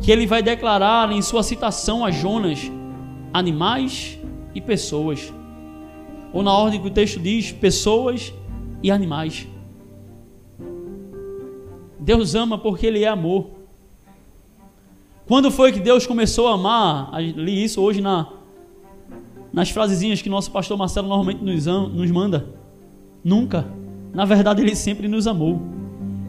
que 0.00 0.10
ele 0.10 0.26
vai 0.26 0.42
declarar 0.42 1.10
em 1.12 1.20
sua 1.20 1.42
citação 1.42 2.04
a 2.04 2.10
Jonas 2.10 2.70
animais 3.32 4.18
e 4.54 4.60
pessoas. 4.60 5.32
Ou 6.32 6.42
na 6.42 6.52
ordem 6.52 6.80
que 6.80 6.86
o 6.86 6.90
texto 6.90 7.18
diz, 7.18 7.50
pessoas 7.50 8.32
e 8.82 8.90
animais. 8.90 9.46
Deus 11.98 12.34
ama 12.34 12.58
porque 12.58 12.86
Ele 12.86 13.02
é 13.02 13.08
amor. 13.08 13.50
Quando 15.26 15.50
foi 15.50 15.72
que 15.72 15.80
Deus 15.80 16.06
começou 16.06 16.48
a 16.48 16.54
amar? 16.54 17.10
Li 17.20 17.64
isso 17.64 17.80
hoje 17.80 18.00
na, 18.00 18.28
nas 19.52 19.70
frasezinhas 19.70 20.20
que 20.20 20.28
nosso 20.28 20.50
pastor 20.50 20.76
Marcelo 20.76 21.08
normalmente 21.08 21.42
nos, 21.42 21.66
nos 21.66 22.10
manda. 22.10 22.46
Nunca. 23.22 23.66
Na 24.12 24.24
verdade, 24.24 24.60
Ele 24.60 24.76
sempre 24.76 25.08
nos 25.08 25.26
amou. 25.26 25.62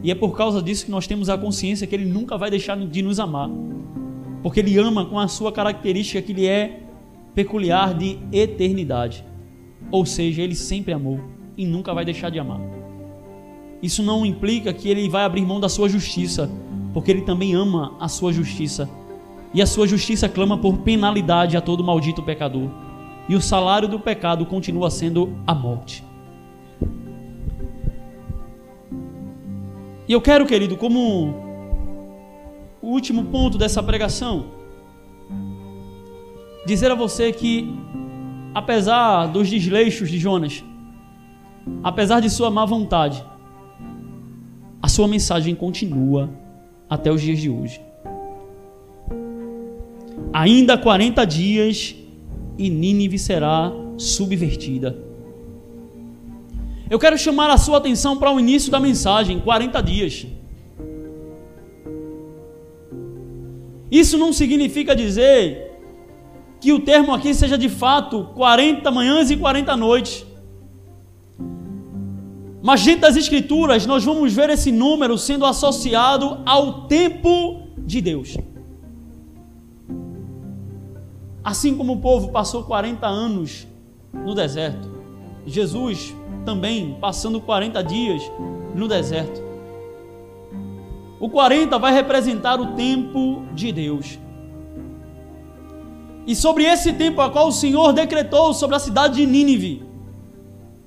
E 0.02 0.10
é 0.10 0.14
por 0.14 0.36
causa 0.36 0.62
disso 0.62 0.86
que 0.86 0.90
nós 0.90 1.06
temos 1.06 1.28
a 1.28 1.36
consciência 1.36 1.86
que 1.86 1.94
Ele 1.94 2.06
nunca 2.06 2.38
vai 2.38 2.50
deixar 2.50 2.76
de 2.78 3.02
nos 3.02 3.20
amar. 3.20 3.50
Porque 4.42 4.60
Ele 4.60 4.78
ama 4.78 5.04
com 5.04 5.18
a 5.18 5.28
sua 5.28 5.52
característica 5.52 6.22
que 6.22 6.32
Ele 6.32 6.46
é 6.46 6.80
peculiar 7.34 7.92
de 7.92 8.18
eternidade. 8.32 9.24
Ou 9.90 10.06
seja, 10.06 10.40
Ele 10.40 10.54
sempre 10.54 10.94
amou 10.94 11.20
e 11.56 11.66
nunca 11.66 11.92
vai 11.92 12.04
deixar 12.04 12.30
de 12.30 12.38
amar. 12.38 12.60
Isso 13.82 14.02
não 14.02 14.24
implica 14.24 14.72
que 14.72 14.88
ele 14.88 15.08
vai 15.08 15.24
abrir 15.24 15.42
mão 15.42 15.60
da 15.60 15.68
sua 15.68 15.88
justiça, 15.88 16.50
porque 16.96 17.10
ele 17.10 17.20
também 17.20 17.54
ama 17.54 17.92
a 18.00 18.08
sua 18.08 18.32
justiça. 18.32 18.88
E 19.52 19.60
a 19.60 19.66
sua 19.66 19.86
justiça 19.86 20.30
clama 20.30 20.56
por 20.56 20.78
penalidade 20.78 21.54
a 21.54 21.60
todo 21.60 21.84
maldito 21.84 22.22
pecador. 22.22 22.70
E 23.28 23.34
o 23.34 23.40
salário 23.42 23.86
do 23.86 24.00
pecado 24.00 24.46
continua 24.46 24.88
sendo 24.88 25.36
a 25.46 25.54
morte. 25.54 26.02
E 30.08 30.12
eu 30.14 30.22
quero, 30.22 30.46
querido, 30.46 30.74
como 30.74 31.34
o 32.80 32.88
último 32.88 33.26
ponto 33.26 33.58
dessa 33.58 33.82
pregação, 33.82 34.46
dizer 36.64 36.90
a 36.90 36.94
você 36.94 37.30
que, 37.30 37.78
apesar 38.54 39.26
dos 39.26 39.50
desleixos 39.50 40.10
de 40.10 40.18
Jonas, 40.18 40.64
apesar 41.84 42.20
de 42.20 42.30
sua 42.30 42.50
má 42.50 42.64
vontade, 42.64 43.22
a 44.80 44.88
sua 44.88 45.06
mensagem 45.06 45.54
continua 45.54 46.45
até 46.88 47.10
os 47.10 47.20
dias 47.20 47.38
de 47.38 47.50
hoje. 47.50 47.80
Ainda 50.32 50.76
40 50.76 51.24
dias 51.24 51.94
e 52.58 52.70
Nínive 52.70 53.18
será 53.18 53.72
subvertida. 53.96 54.96
Eu 56.88 56.98
quero 56.98 57.18
chamar 57.18 57.50
a 57.50 57.58
sua 57.58 57.78
atenção 57.78 58.16
para 58.16 58.30
o 58.30 58.38
início 58.38 58.70
da 58.70 58.78
mensagem, 58.78 59.40
40 59.40 59.82
dias. 59.82 60.26
Isso 63.90 64.16
não 64.18 64.32
significa 64.32 64.94
dizer 64.94 65.72
que 66.60 66.72
o 66.72 66.80
termo 66.80 67.12
aqui 67.12 67.34
seja 67.34 67.56
de 67.56 67.68
fato 67.68 68.24
40 68.34 68.90
manhãs 68.90 69.30
e 69.30 69.36
40 69.36 69.76
noites. 69.76 70.26
Mas 72.66 72.84
dentro 72.84 73.02
das 73.02 73.14
Escrituras, 73.14 73.86
nós 73.86 74.02
vamos 74.02 74.32
ver 74.32 74.50
esse 74.50 74.72
número 74.72 75.16
sendo 75.16 75.46
associado 75.46 76.38
ao 76.44 76.88
tempo 76.88 77.68
de 77.78 78.00
Deus. 78.00 78.36
Assim 81.44 81.76
como 81.76 81.92
o 81.92 82.00
povo 82.00 82.32
passou 82.32 82.64
40 82.64 83.06
anos 83.06 83.68
no 84.12 84.34
deserto, 84.34 84.90
Jesus 85.46 86.12
também 86.44 86.96
passando 87.00 87.40
40 87.40 87.84
dias 87.84 88.20
no 88.74 88.88
deserto. 88.88 89.40
O 91.20 91.30
40 91.30 91.78
vai 91.78 91.92
representar 91.92 92.60
o 92.60 92.74
tempo 92.74 93.44
de 93.54 93.70
Deus. 93.70 94.18
E 96.26 96.34
sobre 96.34 96.64
esse 96.64 96.94
tempo 96.94 97.20
a 97.20 97.30
qual 97.30 97.46
o 97.46 97.52
Senhor 97.52 97.92
decretou 97.92 98.52
sobre 98.52 98.74
a 98.74 98.80
cidade 98.80 99.14
de 99.18 99.24
Nínive, 99.24 99.85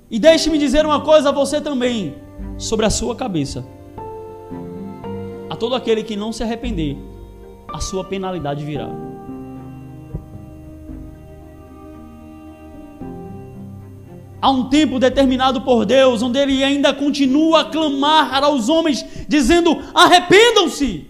e 0.10 0.18
deixe-me 0.20 0.58
dizer 0.58 0.86
uma 0.86 1.02
coisa 1.02 1.30
a 1.30 1.32
você 1.32 1.62
também, 1.62 2.16
sobre 2.58 2.86
a 2.86 2.90
sua 2.90 3.16
cabeça. 3.16 3.66
A 5.50 5.56
todo 5.56 5.76
aquele 5.76 6.04
que 6.04 6.16
não 6.16 6.32
se 6.32 6.44
arrepender, 6.44 6.98
a 7.74 7.80
sua 7.80 8.04
penalidade 8.04 8.64
virá. 8.64 8.90
Há 14.42 14.50
um 14.50 14.70
tempo 14.70 15.00
determinado 15.00 15.62
por 15.62 15.86
Deus, 15.86 16.22
onde 16.22 16.40
Ele 16.40 16.64
ainda 16.64 16.94
continua 16.94 17.62
a 17.62 17.66
clamar 17.66 18.42
aos 18.44 18.70
homens, 18.70 19.06
dizendo: 19.28 19.78
arrependam-se. 19.94 21.08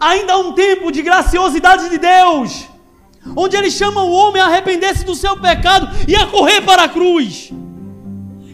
Ainda 0.00 0.32
há 0.32 0.38
um 0.38 0.52
tempo 0.52 0.90
de 0.90 1.02
graciosidade 1.02 1.88
de 1.90 1.98
Deus, 1.98 2.67
onde 3.36 3.56
ele 3.56 3.70
chama 3.70 4.02
o 4.02 4.12
homem 4.12 4.40
a 4.40 4.46
arrepender-se 4.46 5.04
do 5.04 5.14
seu 5.14 5.38
pecado 5.40 5.88
e 6.06 6.14
a 6.14 6.26
correr 6.26 6.60
para 6.62 6.84
a 6.84 6.88
cruz. 6.88 7.52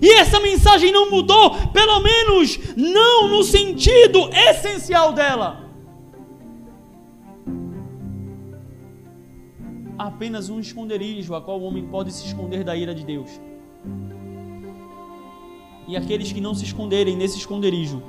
E 0.00 0.12
essa 0.12 0.38
mensagem 0.40 0.92
não 0.92 1.10
mudou, 1.10 1.56
pelo 1.72 2.00
menos 2.00 2.58
não 2.76 3.28
no 3.28 3.42
sentido 3.42 4.28
essencial 4.32 5.12
dela. 5.12 5.64
Apenas 9.96 10.48
um 10.48 10.60
esconderijo 10.60 11.34
a 11.34 11.40
qual 11.40 11.60
o 11.60 11.64
homem 11.64 11.86
pode 11.86 12.12
se 12.12 12.26
esconder 12.26 12.64
da 12.64 12.76
ira 12.76 12.94
de 12.94 13.04
Deus. 13.04 13.30
E 15.86 15.96
aqueles 15.96 16.32
que 16.32 16.40
não 16.40 16.54
se 16.54 16.64
esconderem 16.64 17.16
nesse 17.16 17.38
esconderijo, 17.38 18.02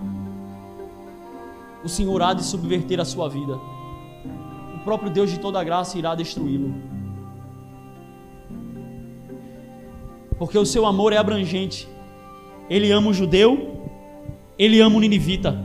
o 1.84 1.90
Senhor 1.90 2.22
há 2.22 2.34
de 2.34 2.44
subverter 2.44 3.00
a 3.00 3.06
sua 3.06 3.30
vida 3.30 3.60
próprio 4.86 5.10
Deus 5.10 5.32
de 5.32 5.40
toda 5.40 5.64
graça 5.64 5.98
irá 5.98 6.14
destruí-lo. 6.14 6.74
Porque 10.38 10.58
o 10.58 10.66
seu 10.66 10.86
amor 10.86 11.12
é 11.12 11.18
abrangente. 11.18 11.88
Ele 12.70 12.92
ama 12.92 13.10
o 13.10 13.14
judeu, 13.14 13.84
ele 14.58 14.80
ama 14.80 14.98
o 14.98 15.00
ninivita, 15.00 15.60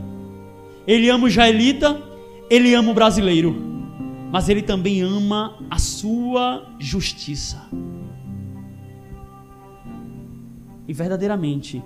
ele 0.87 1.09
ama 1.09 1.25
o 1.25 1.27
israelita, 1.27 2.01
ele 2.49 2.73
ama 2.73 2.91
o 2.91 2.93
brasileiro, 2.93 3.55
mas 4.31 4.49
ele 4.49 4.61
também 4.61 5.01
ama 5.01 5.57
a 5.69 5.77
sua 5.77 6.67
justiça. 6.79 7.61
E 10.87 10.93
verdadeiramente, 10.93 11.81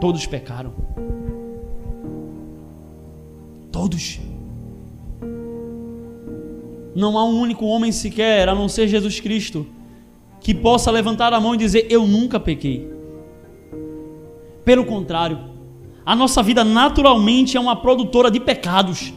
todos 0.00 0.26
pecaram. 0.26 0.74
Todos. 3.70 4.31
Não 6.94 7.16
há 7.16 7.24
um 7.24 7.38
único 7.40 7.64
homem 7.64 7.90
sequer, 7.90 8.48
a 8.48 8.54
não 8.54 8.68
ser 8.68 8.88
Jesus 8.88 9.20
Cristo, 9.20 9.66
que 10.40 10.54
possa 10.54 10.90
levantar 10.90 11.32
a 11.32 11.40
mão 11.40 11.54
e 11.54 11.58
dizer: 11.58 11.86
Eu 11.88 12.06
nunca 12.06 12.38
pequei. 12.38 12.90
Pelo 14.64 14.84
contrário, 14.84 15.38
a 16.04 16.14
nossa 16.14 16.42
vida 16.42 16.64
naturalmente 16.64 17.56
é 17.56 17.60
uma 17.60 17.76
produtora 17.76 18.30
de 18.30 18.40
pecados. 18.40 19.12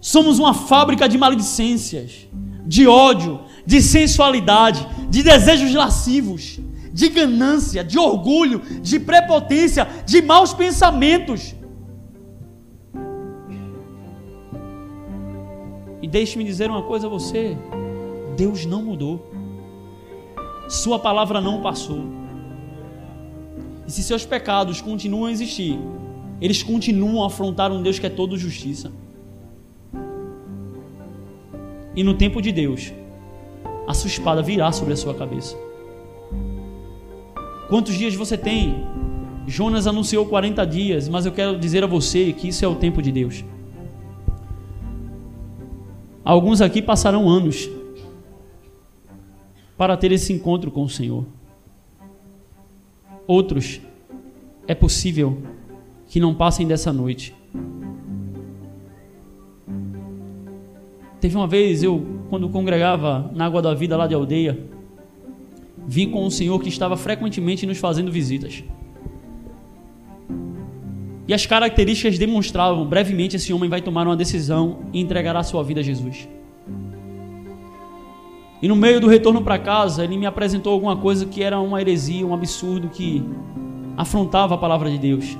Somos 0.00 0.38
uma 0.38 0.54
fábrica 0.54 1.08
de 1.08 1.18
maledicências, 1.18 2.28
de 2.64 2.86
ódio, 2.86 3.40
de 3.66 3.82
sensualidade, 3.82 4.86
de 5.10 5.22
desejos 5.22 5.74
lascivos, 5.74 6.60
de 6.92 7.08
ganância, 7.08 7.82
de 7.82 7.98
orgulho, 7.98 8.62
de 8.80 8.98
prepotência, 8.98 9.86
de 10.06 10.22
maus 10.22 10.54
pensamentos. 10.54 11.54
E 16.06 16.08
deixe-me 16.08 16.44
dizer 16.44 16.70
uma 16.70 16.84
coisa 16.84 17.08
a 17.08 17.10
você: 17.10 17.58
Deus 18.36 18.64
não 18.64 18.80
mudou. 18.80 19.28
Sua 20.68 21.00
palavra 21.00 21.40
não 21.40 21.60
passou. 21.60 21.98
E 23.84 23.90
se 23.90 24.04
seus 24.04 24.24
pecados 24.24 24.80
continuam 24.80 25.24
a 25.24 25.32
existir, 25.32 25.76
eles 26.40 26.62
continuam 26.62 27.24
a 27.24 27.26
afrontar 27.26 27.72
um 27.72 27.82
Deus 27.82 27.98
que 27.98 28.06
é 28.06 28.08
todo 28.08 28.38
justiça. 28.38 28.92
E 31.96 32.04
no 32.04 32.14
tempo 32.14 32.40
de 32.40 32.52
Deus, 32.52 32.92
a 33.88 33.92
sua 33.92 34.06
espada 34.06 34.42
virá 34.42 34.70
sobre 34.70 34.92
a 34.92 34.96
sua 34.96 35.12
cabeça. 35.12 35.56
Quantos 37.68 37.98
dias 37.98 38.14
você 38.14 38.38
tem? 38.38 38.86
Jonas 39.44 39.88
anunciou 39.88 40.24
40 40.24 40.64
dias, 40.66 41.08
mas 41.08 41.26
eu 41.26 41.32
quero 41.32 41.58
dizer 41.58 41.82
a 41.82 41.88
você 41.88 42.32
que 42.32 42.46
isso 42.46 42.64
é 42.64 42.68
o 42.68 42.76
tempo 42.76 43.02
de 43.02 43.10
Deus. 43.10 43.44
Alguns 46.26 46.60
aqui 46.60 46.82
passarão 46.82 47.28
anos 47.28 47.70
para 49.78 49.96
ter 49.96 50.10
esse 50.10 50.32
encontro 50.32 50.72
com 50.72 50.82
o 50.82 50.88
Senhor. 50.88 51.24
Outros, 53.28 53.80
é 54.66 54.74
possível 54.74 55.40
que 56.08 56.18
não 56.18 56.34
passem 56.34 56.66
dessa 56.66 56.92
noite. 56.92 57.32
Teve 61.20 61.36
uma 61.36 61.46
vez 61.46 61.84
eu, 61.84 62.04
quando 62.28 62.48
congregava 62.48 63.30
na 63.32 63.46
Água 63.46 63.62
da 63.62 63.72
Vida 63.72 63.96
lá 63.96 64.08
de 64.08 64.14
aldeia, 64.14 64.58
vi 65.86 66.08
com 66.08 66.26
um 66.26 66.30
senhor 66.30 66.60
que 66.60 66.68
estava 66.68 66.96
frequentemente 66.96 67.64
nos 67.66 67.78
fazendo 67.78 68.10
visitas. 68.10 68.64
E 71.28 71.34
as 71.34 71.44
características 71.44 72.18
demonstravam 72.18 72.86
brevemente 72.86 73.36
esse 73.36 73.52
homem 73.52 73.68
vai 73.68 73.80
tomar 73.80 74.06
uma 74.06 74.16
decisão 74.16 74.80
e 74.92 75.00
entregará 75.00 75.42
sua 75.42 75.62
vida 75.64 75.80
a 75.80 75.82
Jesus. 75.82 76.28
E 78.62 78.68
no 78.68 78.76
meio 78.76 79.00
do 79.00 79.08
retorno 79.08 79.42
para 79.42 79.58
casa, 79.58 80.04
ele 80.04 80.16
me 80.16 80.24
apresentou 80.24 80.72
alguma 80.72 80.96
coisa 80.96 81.26
que 81.26 81.42
era 81.42 81.60
uma 81.60 81.80
heresia, 81.80 82.26
um 82.26 82.32
absurdo 82.32 82.88
que 82.88 83.22
afrontava 83.96 84.54
a 84.54 84.58
palavra 84.58 84.90
de 84.90 84.98
Deus. 84.98 85.36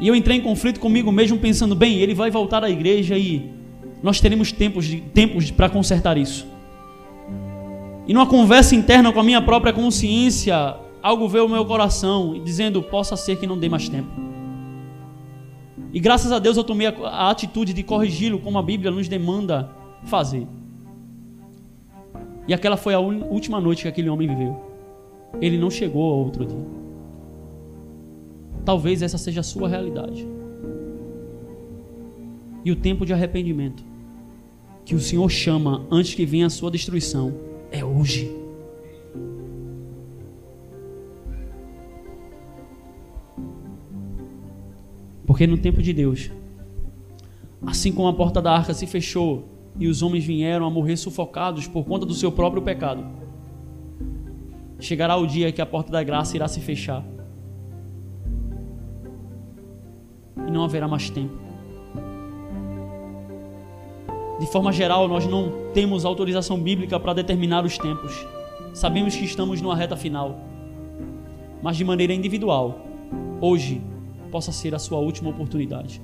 E 0.00 0.08
eu 0.08 0.14
entrei 0.14 0.38
em 0.38 0.40
conflito 0.40 0.80
comigo 0.80 1.12
mesmo, 1.12 1.38
pensando: 1.38 1.74
bem, 1.74 1.98
ele 1.98 2.14
vai 2.14 2.30
voltar 2.30 2.64
à 2.64 2.70
igreja 2.70 3.16
e 3.16 3.50
nós 4.02 4.20
teremos 4.20 4.52
tempos, 4.52 4.86
de, 4.86 5.00
tempos 5.00 5.50
para 5.50 5.68
consertar 5.68 6.16
isso. 6.16 6.46
E 8.06 8.14
numa 8.14 8.26
conversa 8.26 8.74
interna 8.74 9.12
com 9.12 9.20
a 9.20 9.24
minha 9.24 9.42
própria 9.42 9.72
consciência, 9.72 10.76
algo 11.02 11.28
veio 11.28 11.44
ao 11.44 11.48
meu 11.48 11.64
coração, 11.64 12.40
dizendo: 12.42 12.82
possa 12.82 13.16
ser 13.16 13.36
que 13.36 13.46
não 13.46 13.58
dê 13.58 13.68
mais 13.68 13.88
tempo. 13.88 14.27
E 15.98 16.00
graças 16.00 16.30
a 16.30 16.38
Deus 16.38 16.56
eu 16.56 16.62
tomei 16.62 16.86
a, 16.86 16.90
a 16.90 17.28
atitude 17.28 17.72
de 17.72 17.82
corrigi-lo, 17.82 18.38
como 18.38 18.56
a 18.56 18.62
Bíblia 18.62 18.88
nos 18.88 19.08
demanda 19.08 19.68
fazer. 20.04 20.46
E 22.46 22.54
aquela 22.54 22.76
foi 22.76 22.94
a 22.94 23.00
última 23.00 23.60
noite 23.60 23.82
que 23.82 23.88
aquele 23.88 24.08
homem 24.08 24.28
viveu. 24.28 24.64
Ele 25.40 25.58
não 25.58 25.68
chegou 25.68 26.04
ao 26.04 26.20
outro 26.20 26.46
dia. 26.46 26.66
Talvez 28.64 29.02
essa 29.02 29.18
seja 29.18 29.40
a 29.40 29.42
sua 29.42 29.68
realidade. 29.68 30.24
E 32.64 32.70
o 32.70 32.76
tempo 32.76 33.04
de 33.04 33.12
arrependimento 33.12 33.82
que 34.84 34.94
o 34.94 35.00
Senhor 35.00 35.28
chama 35.28 35.84
antes 35.90 36.14
que 36.14 36.24
venha 36.24 36.46
a 36.46 36.50
sua 36.50 36.70
destruição 36.70 37.34
é 37.72 37.84
hoje. 37.84 38.32
Porque 45.28 45.46
no 45.46 45.58
tempo 45.58 45.82
de 45.82 45.92
Deus, 45.92 46.30
assim 47.66 47.92
como 47.92 48.08
a 48.08 48.14
porta 48.14 48.40
da 48.40 48.50
arca 48.50 48.72
se 48.72 48.86
fechou 48.86 49.44
e 49.78 49.86
os 49.86 50.00
homens 50.00 50.24
vieram 50.24 50.64
a 50.64 50.70
morrer 50.70 50.96
sufocados 50.96 51.66
por 51.66 51.84
conta 51.84 52.06
do 52.06 52.14
seu 52.14 52.32
próprio 52.32 52.62
pecado. 52.62 53.04
Chegará 54.80 55.18
o 55.18 55.26
dia 55.26 55.52
que 55.52 55.60
a 55.60 55.66
porta 55.66 55.92
da 55.92 56.02
graça 56.02 56.34
irá 56.34 56.48
se 56.48 56.60
fechar. 56.60 57.04
E 60.46 60.50
não 60.50 60.64
haverá 60.64 60.88
mais 60.88 61.10
tempo. 61.10 61.36
De 64.40 64.46
forma 64.46 64.72
geral, 64.72 65.06
nós 65.08 65.26
não 65.26 65.52
temos 65.74 66.06
autorização 66.06 66.58
bíblica 66.58 66.98
para 66.98 67.12
determinar 67.12 67.66
os 67.66 67.76
tempos. 67.76 68.26
Sabemos 68.72 69.14
que 69.14 69.26
estamos 69.26 69.60
numa 69.60 69.76
reta 69.76 69.94
final. 69.94 70.40
Mas 71.62 71.76
de 71.76 71.84
maneira 71.84 72.14
individual, 72.14 72.80
hoje 73.42 73.82
possa 74.28 74.52
ser 74.52 74.74
a 74.74 74.78
sua 74.78 74.98
última 74.98 75.30
oportunidade. 75.30 76.00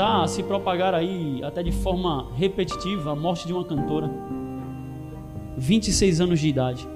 está 0.00 0.22
a 0.22 0.28
se 0.28 0.42
propagar 0.42 0.94
aí, 0.94 1.42
até 1.44 1.62
de 1.62 1.72
forma 1.72 2.32
repetitiva, 2.34 3.12
a 3.12 3.16
morte 3.16 3.46
de 3.46 3.52
uma 3.52 3.64
cantora. 3.64 4.10
26 5.58 6.22
anos 6.22 6.40
de 6.40 6.48
idade, 6.48 6.88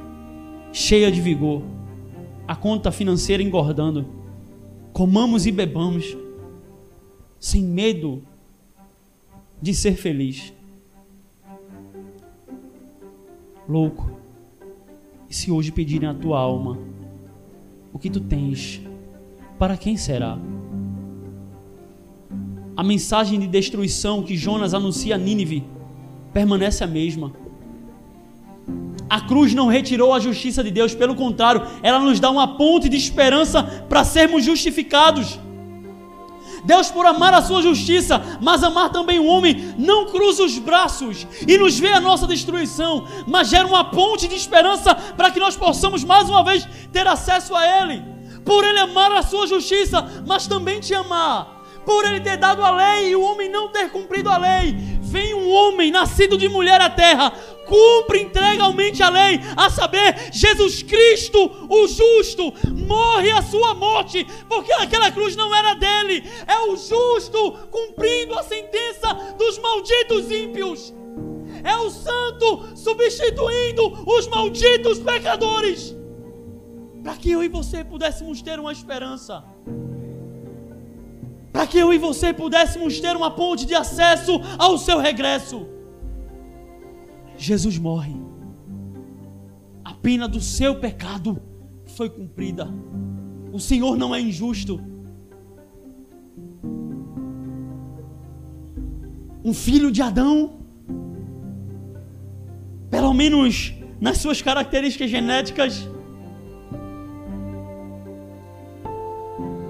cheia 0.72 1.12
de 1.12 1.20
vigor, 1.20 1.62
a 2.49 2.57
conta 2.57 2.91
financeira 2.91 3.43
engordando. 3.43 4.07
Comamos 4.93 5.45
e 5.45 5.53
bebamos, 5.53 6.16
sem 7.39 7.62
medo 7.62 8.22
de 9.61 9.75
ser 9.75 9.97
feliz. 9.97 10.55
Louco, 13.68 14.14
se 15.35 15.51
hoje 15.51 15.72
pedirem 15.72 16.09
a 16.09 16.14
tua 16.14 16.39
alma, 16.39 16.78
o 17.93 17.99
que 17.99 18.11
tu 18.11 18.20
tens, 18.20 18.80
para 19.59 19.76
quem 19.76 19.97
será? 19.97 20.39
a 22.76 22.82
mensagem 22.82 23.39
de 23.39 23.47
destruição 23.47 24.22
que 24.22 24.37
Jonas 24.37 24.74
anuncia 24.74 25.14
a 25.14 25.18
Nínive 25.18 25.64
permanece 26.32 26.82
a 26.82 26.87
mesma. 26.87 27.32
A 29.09 29.20
cruz 29.20 29.55
não 29.55 29.68
retirou 29.68 30.12
a 30.12 30.18
justiça 30.18 30.64
de 30.64 30.70
Deus, 30.70 30.95
pelo 30.95 31.14
contrário, 31.14 31.62
ela 31.82 32.01
nos 32.01 32.18
dá 32.18 32.30
uma 32.30 32.57
ponte 32.57 32.89
de 32.89 32.97
esperança 32.97 33.62
para 33.89 34.03
sermos 34.03 34.45
justificados. 34.45 35.39
Deus, 36.65 36.91
por 36.91 37.05
amar 37.05 37.35
a 37.35 37.43
sua 37.43 37.61
justiça, 37.62 38.39
mas 38.41 38.62
amar 38.62 38.91
também 38.91 39.19
o 39.19 39.27
homem, 39.27 39.75
não 39.79 40.07
cruza 40.07 40.43
os 40.43 40.59
braços 40.59 41.27
e 41.47 41.59
nos 41.59 41.79
vê 41.79 41.93
a 41.93 42.01
nossa 42.01 42.27
destruição, 42.27 43.07
mas 43.27 43.49
gera 43.49 43.67
uma 43.67 43.85
ponte 43.85 44.27
de 44.27 44.35
esperança 44.35 44.95
para 44.95 45.31
que 45.31 45.39
nós 45.39 45.57
possamos 45.57 46.03
mais 46.03 46.29
uma 46.29 46.43
vez 46.43 46.67
ter 46.93 47.07
acesso 47.07 47.55
a 47.55 47.67
Ele. 47.67 48.03
Por 48.45 48.65
Ele 48.65 48.79
amar 48.79 49.12
a 49.12 49.23
sua 49.23 49.47
justiça, 49.47 50.25
mas 50.27 50.47
também 50.47 50.81
te 50.81 50.95
amar 50.95 51.55
por 51.85 52.05
ele 52.05 52.21
ter 52.21 52.37
dado 52.37 52.65
a 52.65 52.71
lei 52.71 53.11
e 53.11 53.17
o 53.17 53.23
homem 53.23 53.49
não 53.51 53.69
ter 53.69 53.91
cumprido 53.91 54.31
a 54.31 54.39
lei. 54.39 54.75
Vem 55.03 55.35
um 55.35 55.51
homem 55.51 55.91
nascido 55.91 56.37
de 56.37 56.49
mulher 56.49 56.81
à 56.81 56.91
terra, 56.91 57.33
cumpre 57.67 58.23
integralmente 58.23 59.03
a 59.03 59.09
lei, 59.09 59.41
a 59.57 59.71
saber, 59.71 60.33
Jesus 60.33 60.83
Cristo, 60.83 61.39
o 61.69 61.87
justo, 61.87 62.53
morre 62.87 63.31
a 63.31 63.43
sua 63.43 63.75
morte, 63.75 64.27
porque 64.49 64.73
aquela 64.73 65.11
cruz 65.11 65.37
não 65.37 65.55
era 65.55 65.75
dele, 65.75 66.23
é 66.47 66.59
o 66.71 66.77
justo 66.77 67.53
cumprindo 67.71 68.39
a 68.39 68.43
sentença 68.43 69.15
dos 69.39 69.59
malditos 69.59 70.31
ímpios. 70.31 70.95
É 71.62 71.77
o 71.77 71.91
santo 71.91 72.77
substituindo 72.77 74.05
os 74.07 74.27
malditos 74.27 74.99
pecadores. 74.99 75.95
Para 77.03 77.17
que 77.17 77.31
eu 77.31 77.43
e 77.43 77.49
você 77.49 77.83
pudéssemos 77.85 78.43
ter 78.43 78.59
uma 78.59 78.73
esperança 78.73 79.45
para 81.55 81.69
que 81.69 81.79
eu 81.79 81.95
e 81.95 81.99
você 81.99 82.33
pudéssemos 82.33 82.99
ter 82.99 83.15
uma 83.15 83.31
ponte 83.31 83.65
de 83.65 83.77
acesso 83.77 84.41
ao 84.59 84.77
seu 84.77 84.99
regresso. 84.99 85.74
Jesus 87.37 87.78
morre. 87.78 88.14
A 89.85 89.93
pena 89.93 90.26
do 90.26 90.41
seu 90.41 90.80
pecado 90.80 91.41
foi 91.87 92.09
cumprida. 92.09 92.68
O 93.53 93.61
Senhor 93.61 93.97
não 93.97 94.14
é 94.14 94.20
injusto. 94.20 94.80
Um 99.45 99.53
filho 99.53 99.93
de 99.93 100.01
Adão, 100.01 100.55
pelo 102.91 103.12
menos 103.12 103.74
nas 104.01 104.18
suas 104.18 104.41
características 104.41 105.11
genéticas, 105.11 105.89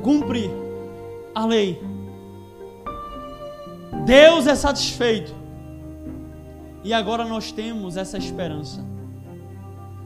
cumpre 0.02 0.48
a 1.34 1.44
lei. 1.44 1.80
Deus 4.04 4.46
é 4.46 4.54
satisfeito. 4.54 5.43
E 6.84 6.92
agora 6.92 7.24
nós 7.24 7.50
temos 7.50 7.96
essa 7.96 8.18
esperança. 8.18 8.84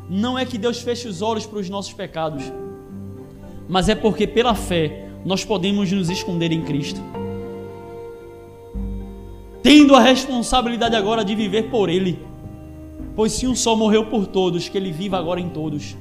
Não 0.09 0.39
é 0.39 0.47
que 0.47 0.57
Deus 0.57 0.81
feche 0.81 1.09
os 1.09 1.21
olhos 1.21 1.45
para 1.45 1.59
os 1.59 1.69
nossos 1.69 1.93
pecados, 1.93 2.45
mas 3.69 3.89
é 3.89 3.95
porque 3.95 4.27
pela 4.27 4.55
fé 4.55 5.09
nós 5.25 5.45
podemos 5.45 5.91
nos 5.91 6.09
esconder 6.09 6.53
em 6.53 6.63
Cristo. 6.63 7.01
Tendo 9.63 9.95
a 9.95 10.01
responsabilidade 10.01 10.95
agora 10.95 11.25
de 11.25 11.35
viver 11.35 11.65
por 11.69 11.89
Ele. 11.89 12.19
Pois 13.15 13.33
se 13.33 13.47
um 13.47 13.55
só 13.55 13.75
morreu 13.75 14.07
por 14.07 14.27
todos, 14.27 14.69
que 14.69 14.79
Ele 14.79 14.93
viva 14.93 15.19
agora 15.19 15.41
em 15.41 15.49
todos. 15.49 15.97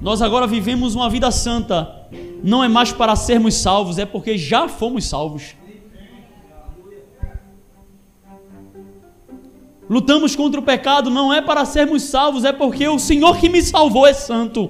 Nós 0.00 0.20
agora 0.20 0.46
vivemos 0.46 0.94
uma 0.94 1.08
vida 1.08 1.30
santa, 1.30 2.08
não 2.42 2.62
é 2.62 2.68
mais 2.68 2.92
para 2.92 3.16
sermos 3.16 3.54
salvos, 3.54 3.98
é 3.98 4.04
porque 4.04 4.36
já 4.36 4.68
fomos 4.68 5.06
salvos. 5.06 5.54
Lutamos 9.94 10.34
contra 10.34 10.58
o 10.58 10.62
pecado 10.64 11.08
não 11.08 11.32
é 11.32 11.40
para 11.40 11.64
sermos 11.64 12.02
salvos, 12.02 12.44
é 12.44 12.52
porque 12.52 12.88
o 12.88 12.98
Senhor 12.98 13.38
que 13.38 13.48
me 13.48 13.62
salvou 13.62 14.04
é 14.04 14.12
santo. 14.12 14.68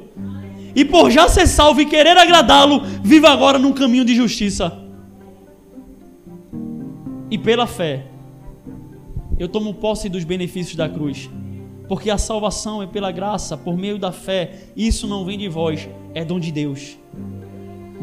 E 0.77 0.85
por 0.85 1.11
já 1.11 1.27
ser 1.29 1.47
salvo 1.47 1.81
e 1.81 1.87
querer 1.87 2.18
agradá-lo, 2.18 2.83
viva 3.03 3.31
agora 3.31 3.59
num 3.59 3.72
caminho 3.72 4.05
de 4.05 4.14
justiça. 4.14 4.77
E 7.31 7.39
pela 7.39 7.66
fé, 7.66 8.05
eu 9.39 9.49
tomo 9.49 9.72
posse 9.72 10.11
dos 10.11 10.25
benefícios 10.25 10.77
da 10.77 10.89
cruz. 10.91 11.31
Porque 11.89 12.11
a 12.11 12.18
salvação 12.18 12.83
é 12.83 12.87
pela 12.87 13.11
graça, 13.11 13.57
por 13.57 13.79
meio 13.79 13.99
da 13.99 14.12
fé. 14.12 14.68
Isso 14.77 15.07
não 15.07 15.25
vem 15.25 15.39
de 15.39 15.49
vós, 15.49 15.89
é 16.12 16.22
dom 16.22 16.39
de 16.39 16.53
Deus 16.53 16.99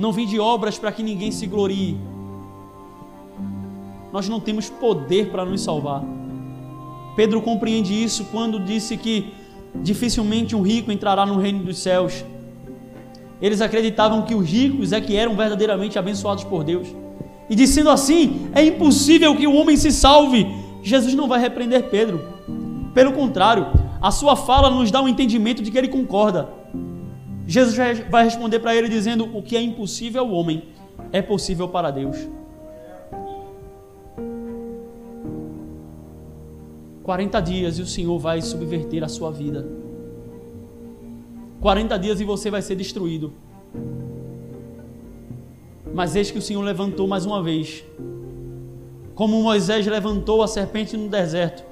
não 0.02 0.12
vem 0.12 0.26
de 0.26 0.40
obras 0.40 0.80
para 0.80 0.92
que 0.92 1.04
ninguém 1.04 1.32
se 1.32 1.46
glorie. 1.46 1.98
Nós 4.12 4.28
não 4.28 4.40
temos 4.40 4.70
poder 4.70 5.32
para 5.32 5.46
nos 5.46 5.62
salvar. 5.62 6.04
Pedro 7.16 7.42
compreende 7.42 7.94
isso 7.94 8.26
quando 8.32 8.60
disse 8.60 8.98
que 8.98 9.34
dificilmente 9.76 10.56
um 10.56 10.62
rico 10.62 10.92
entrará 10.92 11.26
no 11.26 11.38
reino 11.38 11.64
dos 11.64 11.78
céus. 11.78 12.26
Eles 13.42 13.62
acreditavam 13.62 14.22
que 14.22 14.36
os 14.36 14.48
ricos 14.48 14.92
é 14.92 15.02
que 15.02 15.16
eram 15.16 15.36
verdadeiramente 15.36 15.98
abençoados 15.98 16.44
por 16.44 16.64
Deus. 16.64 16.88
E 17.50 17.56
dizendo 17.56 17.90
assim, 17.90 18.50
é 18.54 18.64
impossível 18.64 19.36
que 19.36 19.48
o 19.48 19.56
homem 19.56 19.76
se 19.76 19.92
salve. 19.92 20.48
Jesus 20.84 21.14
não 21.14 21.28
vai 21.28 21.40
repreender 21.40 21.90
Pedro. 21.90 22.22
Pelo 22.94 23.14
contrário, 23.14 23.68
a 24.02 24.12
sua 24.12 24.36
fala 24.36 24.70
nos 24.70 24.92
dá 24.92 25.02
um 25.02 25.08
entendimento 25.08 25.62
de 25.62 25.72
que 25.72 25.78
ele 25.78 25.88
concorda. 25.88 26.50
Jesus 27.48 27.76
vai 28.10 28.24
responder 28.24 28.60
para 28.60 28.76
ele 28.76 28.88
dizendo: 28.88 29.30
O 29.34 29.42
que 29.42 29.58
é 29.58 29.62
impossível 29.62 30.22
ao 30.22 30.32
homem 30.32 30.64
é 31.12 31.22
possível 31.22 31.68
para 31.68 31.92
Deus. 31.92 32.16
40 37.12 37.42
dias 37.42 37.78
e 37.78 37.82
o 37.82 37.86
Senhor 37.86 38.18
vai 38.18 38.42
subverter 38.42 39.04
a 39.04 39.10
sua 39.10 39.30
vida. 39.30 39.68
40 41.60 42.00
dias 42.00 42.22
e 42.22 42.24
você 42.24 42.50
vai 42.50 42.62
ser 42.62 42.76
destruído. 42.76 43.34
Mas 45.94 46.16
eis 46.16 46.32
que 46.32 46.38
o 46.38 46.42
Senhor 46.42 46.62
levantou 46.62 47.10
mais 47.10 47.26
uma 47.26 47.44
vez. 47.44 47.84
Como 49.14 49.44
Moisés 49.44 49.86
levantou 49.88 50.42
a 50.42 50.48
serpente 50.48 50.96
no 50.96 51.10
deserto, 51.10 51.66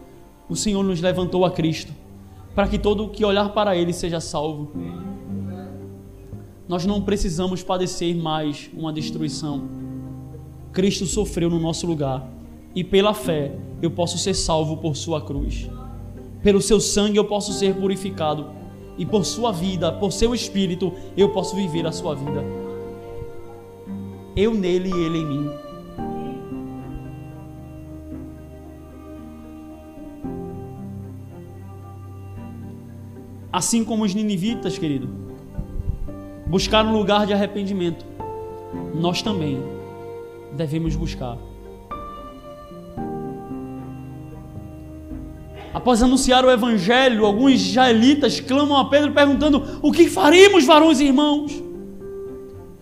o 0.50 0.58
Senhor 0.58 0.84
nos 0.84 1.00
levantou 1.00 1.46
a 1.46 1.52
Cristo, 1.52 1.94
para 2.54 2.68
que 2.68 2.78
todo 2.78 3.08
que 3.08 3.24
olhar 3.24 3.54
para 3.54 3.78
ele 3.78 3.94
seja 3.94 4.20
salvo 4.20 4.74
nós 6.68 6.86
não 6.86 7.02
precisamos 7.02 7.64
padecer 7.64 8.14
mais 8.14 8.70
uma 8.74 8.92
destruição. 8.92 9.70
Cristo 10.74 11.06
sofreu 11.06 11.50
no 11.50 11.60
nosso 11.60 11.88
lugar 11.88 12.39
e 12.80 12.84
pela 12.86 13.14
fé 13.14 13.52
eu 13.82 13.92
posso 13.92 14.18
ser 14.18 14.34
salvo 14.34 14.78
por 14.78 14.96
Sua 14.96 15.20
cruz. 15.20 15.70
Pelo 16.42 16.62
seu 16.62 16.80
sangue 16.80 17.18
eu 17.18 17.26
posso 17.26 17.52
ser 17.52 17.76
purificado 17.76 18.52
e 18.98 19.06
por 19.06 19.26
Sua 19.26 19.52
vida, 19.52 19.92
por 19.92 20.14
seu 20.14 20.34
Espírito, 20.34 20.94
eu 21.18 21.28
posso 21.28 21.58
viver 21.58 21.86
a 21.86 21.92
Sua 21.92 22.16
vida. 22.16 22.42
Eu 24.34 24.54
nele 24.54 24.90
e 24.90 25.04
Ele 25.04 25.18
em 25.18 25.26
mim. 25.26 25.50
Assim 33.52 33.84
como 33.84 34.06
os 34.06 34.16
ninivitas, 34.16 34.78
querido, 34.78 35.10
buscar 36.48 36.86
um 36.86 36.94
lugar 36.94 37.28
de 37.28 37.34
arrependimento, 37.34 38.06
nós 38.96 39.22
também 39.22 39.62
devemos 40.56 40.96
buscar. 40.96 41.49
Após 45.74 46.02
anunciar 46.02 46.44
o 46.44 46.50
evangelho, 46.50 47.26
alguns 47.26 47.54
israelitas 47.54 48.40
clamam 48.40 48.78
a 48.78 48.90
Pedro 48.90 49.14
perguntando: 49.14 49.80
O 49.82 49.92
que 49.92 50.10
faremos, 50.10 50.66
varões 50.66 51.00
e 51.00 51.06
irmãos? 51.06 51.64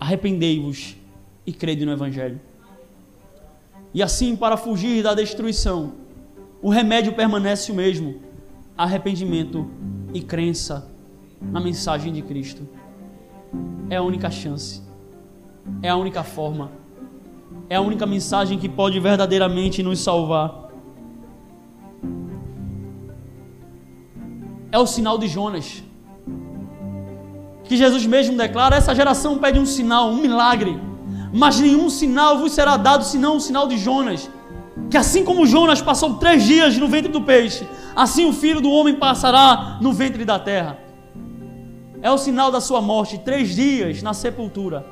Arrependei-vos 0.00 0.96
e 1.46 1.52
crede 1.52 1.84
no 1.84 1.92
evangelho. 1.92 2.40
E 3.92 4.02
assim, 4.02 4.36
para 4.36 4.56
fugir 4.56 5.02
da 5.02 5.14
destruição, 5.14 5.94
o 6.62 6.70
remédio 6.70 7.12
permanece 7.14 7.70
o 7.70 7.74
mesmo: 7.74 8.20
arrependimento 8.76 9.70
e 10.14 10.20
crença 10.20 10.90
na 11.40 11.60
mensagem 11.60 12.12
de 12.12 12.22
Cristo 12.22 12.66
é 13.90 13.96
a 13.96 14.02
única 14.02 14.30
chance, 14.30 14.82
é 15.82 15.88
a 15.88 15.96
única 15.96 16.22
forma, 16.22 16.70
é 17.68 17.76
a 17.76 17.80
única 17.80 18.06
mensagem 18.06 18.58
que 18.58 18.68
pode 18.68 18.98
verdadeiramente 19.00 19.82
nos 19.82 20.00
salvar. 20.00 20.67
É 24.70 24.78
o 24.78 24.86
sinal 24.86 25.16
de 25.18 25.26
Jonas, 25.26 25.82
que 27.64 27.76
Jesus 27.76 28.04
mesmo 28.06 28.36
declara: 28.36 28.76
essa 28.76 28.94
geração 28.94 29.38
pede 29.38 29.58
um 29.58 29.66
sinal, 29.66 30.10
um 30.10 30.20
milagre, 30.20 30.78
mas 31.32 31.60
nenhum 31.60 31.88
sinal 31.88 32.38
vos 32.38 32.52
será 32.52 32.76
dado 32.76 33.04
senão 33.04 33.36
o 33.36 33.40
sinal 33.40 33.68
de 33.68 33.78
Jonas. 33.78 34.30
Que 34.90 34.96
assim 34.96 35.24
como 35.24 35.46
Jonas 35.46 35.82
passou 35.82 36.14
três 36.14 36.44
dias 36.44 36.76
no 36.78 36.88
ventre 36.88 37.12
do 37.12 37.20
peixe, 37.20 37.66
assim 37.94 38.26
o 38.26 38.32
filho 38.32 38.60
do 38.60 38.70
homem 38.70 38.94
passará 38.94 39.78
no 39.80 39.92
ventre 39.92 40.24
da 40.24 40.38
terra. 40.38 40.78
É 42.00 42.10
o 42.10 42.18
sinal 42.18 42.50
da 42.50 42.60
sua 42.60 42.80
morte, 42.80 43.18
três 43.18 43.54
dias 43.54 44.02
na 44.02 44.14
sepultura. 44.14 44.86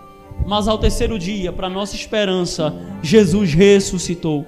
Mas 0.47 0.69
ao 0.69 0.77
terceiro 0.77 1.19
dia, 1.19 1.53
para 1.53 1.69
nossa 1.69 1.95
esperança, 1.95 2.75
Jesus 3.03 3.55
ressuscitou. 3.55 4.45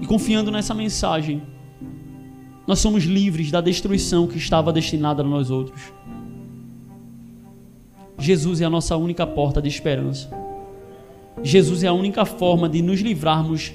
E 0.00 0.06
confiando 0.06 0.50
nessa 0.50 0.72
mensagem, 0.72 1.42
nós 2.70 2.78
somos 2.78 3.04
livres 3.04 3.50
da 3.50 3.60
destruição 3.60 4.26
que 4.26 4.38
estava 4.38 4.72
destinada 4.72 5.22
a 5.22 5.24
nós 5.24 5.50
outros. 5.50 5.92
Jesus 8.18 8.60
é 8.60 8.64
a 8.64 8.70
nossa 8.70 8.96
única 8.96 9.26
porta 9.26 9.60
de 9.60 9.68
esperança. 9.68 10.30
Jesus 11.42 11.82
é 11.82 11.88
a 11.88 11.92
única 11.92 12.24
forma 12.24 12.68
de 12.68 12.80
nos 12.80 13.00
livrarmos 13.00 13.72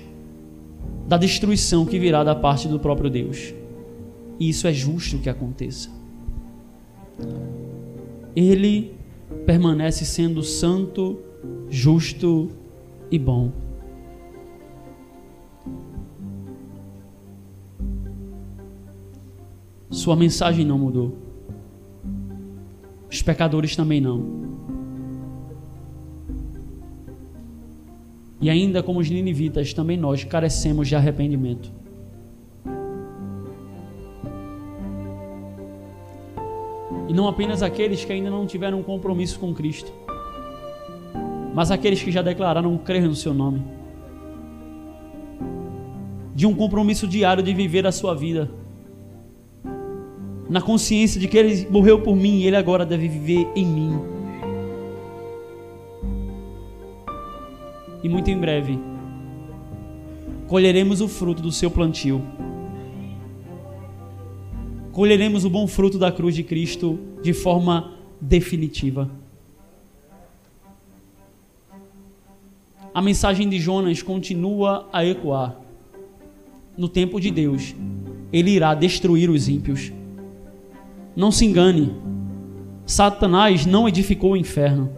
da 1.08 1.18
destruição 1.18 1.86
que 1.86 2.00
virá 2.00 2.24
da 2.24 2.36
parte 2.36 2.68
do 2.68 2.80
próprio 2.80 3.10
Deus. 3.10 3.54
E 4.40 4.50
isso 4.50 4.68
é 4.68 4.74
justo 4.74 5.18
que 5.20 5.30
aconteça 5.30 5.90
ele 8.36 8.94
permanece 9.46 10.04
sendo 10.04 10.44
santo, 10.44 11.18
justo 11.70 12.52
e 13.10 13.18
bom. 13.18 13.52
Sua 19.90 20.16
mensagem 20.16 20.66
não 20.66 20.78
mudou. 20.78 21.18
Os 23.10 23.22
pecadores 23.22 23.76
também 23.76 24.02
não. 24.02 24.46
E 28.42 28.50
ainda 28.50 28.84
como 28.84 29.00
os 29.00 29.10
ninivitas, 29.10 29.74
também 29.74 29.98
nós 29.98 30.24
carecemos 30.24 30.88
de 30.88 30.96
arrependimento. 30.96 31.72
E 37.08 37.14
não 37.14 37.28
apenas 37.28 37.64
aqueles 37.64 38.04
que 38.04 38.12
ainda 38.12 38.30
não 38.30 38.46
tiveram 38.46 38.80
um 38.80 38.84
compromisso 38.84 39.40
com 39.40 39.54
Cristo. 39.54 39.92
mas 41.54 41.72
aqueles 41.72 42.04
que 42.04 42.12
já 42.12 42.22
declararam 42.22 42.78
crer 42.78 43.04
no 43.04 43.16
seu 43.16 43.34
nome. 43.34 43.64
De 46.36 46.46
um 46.46 46.54
compromisso 46.54 47.08
diário 47.08 47.42
de 47.42 47.54
viver 47.54 47.88
a 47.88 47.94
sua 47.94 48.14
vida. 48.14 48.52
Na 50.50 50.62
consciência 50.62 51.20
de 51.20 51.28
que 51.28 51.38
ele 51.38 51.68
morreu 51.70 52.02
por 52.02 52.16
mim 52.16 52.40
e 52.40 52.48
ele 52.48 52.56
agora 52.56 52.86
deve 52.86 53.08
viver 53.08 53.48
em 53.56 53.66
mim. 53.66 54.00
E 58.04 58.10
muito 58.10 58.30
em 58.30 58.38
breve 58.38 58.80
colheremos 60.48 61.02
o 61.02 61.08
fruto 61.08 61.42
do 61.42 61.52
seu 61.52 61.72
plantio. 61.72 62.22
Colheremos 64.92 65.44
o 65.44 65.50
bom 65.50 65.68
fruto 65.68 65.98
da 65.98 66.12
cruz 66.12 66.36
de 66.36 66.44
Cristo 66.44 67.00
de 67.22 67.34
forma 67.34 67.94
definitiva. 68.22 69.10
A 72.94 73.02
mensagem 73.02 73.50
de 73.50 73.60
Jonas 73.60 74.02
continua 74.02 74.88
a 74.94 75.06
ecoar. 75.06 75.58
No 76.78 76.88
tempo 76.88 77.20
de 77.20 77.30
Deus, 77.30 77.76
ele 78.32 78.52
irá 78.52 78.74
destruir 78.74 79.30
os 79.30 79.50
ímpios. 79.50 79.92
Não 81.16 81.32
se 81.32 81.46
engane, 81.46 81.96
Satanás 82.86 83.66
não 83.66 83.88
edificou 83.88 84.34
o 84.34 84.38
inferno. 84.38 84.90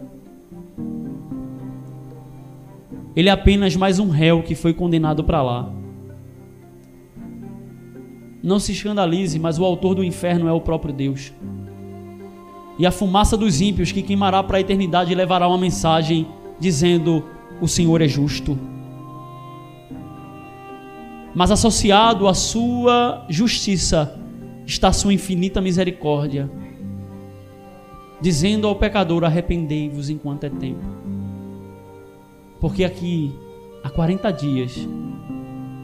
Ele 3.14 3.28
é 3.28 3.32
apenas 3.32 3.76
mais 3.76 4.00
um 4.00 4.08
réu 4.08 4.42
que 4.42 4.56
foi 4.56 4.74
condenado 4.74 5.22
para 5.22 5.42
lá. 5.42 5.70
Não 8.42 8.58
se 8.58 8.72
escandalize, 8.72 9.38
mas 9.38 9.60
o 9.60 9.64
autor 9.64 9.94
do 9.94 10.02
inferno 10.02 10.48
é 10.48 10.52
o 10.52 10.60
próprio 10.60 10.92
Deus. 10.92 11.32
E 12.78 12.86
a 12.86 12.90
fumaça 12.90 13.36
dos 13.36 13.60
ímpios 13.60 13.92
que 13.92 14.02
queimará 14.02 14.42
para 14.42 14.58
a 14.58 14.60
eternidade 14.60 15.14
levará 15.14 15.46
uma 15.46 15.58
mensagem 15.58 16.26
dizendo: 16.58 17.24
O 17.60 17.68
Senhor 17.68 18.00
é 18.02 18.08
justo. 18.08 18.58
Mas 21.32 21.52
associado 21.52 22.26
à 22.26 22.34
sua 22.34 23.24
justiça 23.28 24.18
está 24.68 24.92
sua 24.92 25.14
infinita 25.14 25.62
misericórdia, 25.62 26.48
dizendo 28.20 28.68
ao 28.68 28.76
pecador: 28.76 29.24
Arrependei-vos 29.24 30.10
enquanto 30.10 30.44
é 30.44 30.50
tempo. 30.50 30.84
Porque 32.60 32.84
aqui, 32.84 33.32
há 33.82 33.88
40 33.88 34.30
dias, 34.32 34.88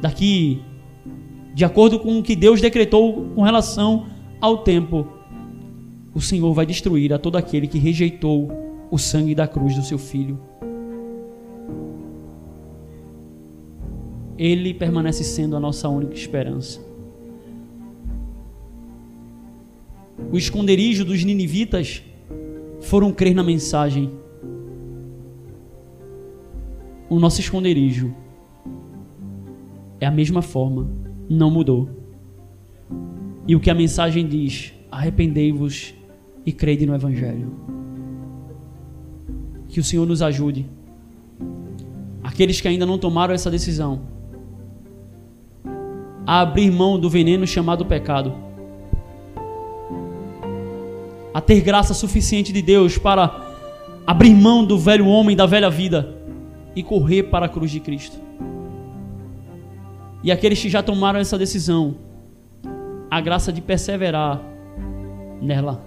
daqui, 0.02 0.62
de 1.54 1.64
acordo 1.64 1.98
com 1.98 2.18
o 2.18 2.22
que 2.22 2.36
Deus 2.36 2.60
decretou 2.60 3.30
com 3.34 3.42
relação 3.42 4.06
ao 4.40 4.58
tempo, 4.58 5.08
o 6.14 6.20
Senhor 6.20 6.52
vai 6.52 6.66
destruir 6.66 7.12
a 7.12 7.18
todo 7.18 7.36
aquele 7.36 7.66
que 7.66 7.78
rejeitou 7.78 8.50
o 8.90 8.98
sangue 8.98 9.34
da 9.34 9.48
cruz 9.48 9.74
do 9.74 9.82
seu 9.82 9.98
filho. 9.98 10.38
Ele 14.36 14.74
permanece 14.74 15.24
sendo 15.24 15.56
a 15.56 15.60
nossa 15.60 15.88
única 15.88 16.14
esperança. 16.14 16.93
O 20.32 20.36
esconderijo 20.36 21.04
dos 21.04 21.22
ninivitas 21.24 22.02
foram 22.80 23.12
crer 23.12 23.34
na 23.34 23.42
mensagem 23.42 24.10
o 27.08 27.20
nosso 27.20 27.40
esconderijo 27.40 28.14
é 30.00 30.06
a 30.06 30.10
mesma 30.10 30.42
forma, 30.42 30.90
não 31.28 31.50
mudou. 31.50 31.88
E 33.46 33.54
o 33.54 33.60
que 33.60 33.70
a 33.70 33.74
mensagem 33.74 34.26
diz: 34.26 34.72
arrependei-vos 34.90 35.94
e 36.44 36.52
crede 36.52 36.84
no 36.86 36.94
Evangelho. 36.94 37.52
Que 39.68 39.78
o 39.78 39.84
Senhor 39.84 40.06
nos 40.06 40.22
ajude. 40.22 40.66
Aqueles 42.22 42.60
que 42.60 42.66
ainda 42.66 42.84
não 42.84 42.98
tomaram 42.98 43.34
essa 43.34 43.50
decisão, 43.50 44.00
a 46.26 46.40
abrir 46.40 46.70
mão 46.70 46.98
do 46.98 47.08
veneno 47.08 47.46
chamado 47.46 47.84
pecado, 47.84 48.34
ter 51.46 51.60
graça 51.60 51.94
suficiente 51.94 52.52
de 52.52 52.62
Deus 52.62 52.98
para 52.98 53.54
abrir 54.06 54.34
mão 54.34 54.64
do 54.64 54.78
velho 54.78 55.06
homem, 55.06 55.36
da 55.36 55.46
velha 55.46 55.70
vida 55.70 56.16
e 56.74 56.82
correr 56.82 57.24
para 57.24 57.46
a 57.46 57.48
cruz 57.48 57.70
de 57.70 57.80
Cristo. 57.80 58.18
E 60.22 60.32
aqueles 60.32 60.60
que 60.60 60.68
já 60.68 60.82
tomaram 60.82 61.20
essa 61.20 61.36
decisão, 61.36 61.96
a 63.10 63.20
graça 63.20 63.52
de 63.52 63.60
perseverar 63.60 64.40
nela, 65.40 65.84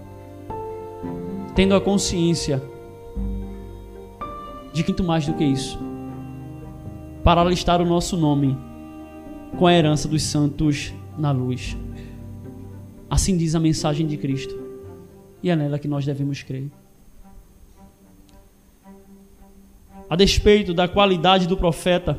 tendo 1.54 1.74
a 1.74 1.80
consciência 1.80 2.62
de 4.72 4.84
muito 4.84 5.02
mais 5.02 5.26
do 5.26 5.34
que 5.34 5.44
isso, 5.44 5.78
para 7.24 7.40
alistar 7.40 7.82
o 7.82 7.84
nosso 7.84 8.16
nome 8.16 8.56
com 9.58 9.66
a 9.66 9.74
herança 9.74 10.06
dos 10.06 10.22
santos 10.22 10.94
na 11.18 11.32
luz. 11.32 11.76
Assim 13.10 13.36
diz 13.36 13.54
a 13.54 13.60
mensagem 13.60 14.06
de 14.06 14.16
Cristo, 14.16 14.67
é 15.50 15.56
nela 15.56 15.78
que 15.78 15.88
nós 15.88 16.04
devemos 16.04 16.42
crer. 16.42 16.70
a 20.08 20.16
despeito 20.16 20.72
da 20.72 20.88
qualidade 20.88 21.46
do 21.46 21.56
profeta, 21.56 22.18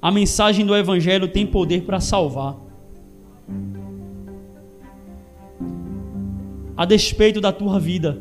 a 0.00 0.10
mensagem 0.10 0.64
do 0.64 0.74
Evangelho 0.74 1.28
tem 1.28 1.46
poder 1.46 1.82
para 1.82 2.00
salvar. 2.00 2.56
A 6.76 6.84
despeito 6.84 7.40
da 7.40 7.52
tua 7.52 7.78
vida, 7.78 8.20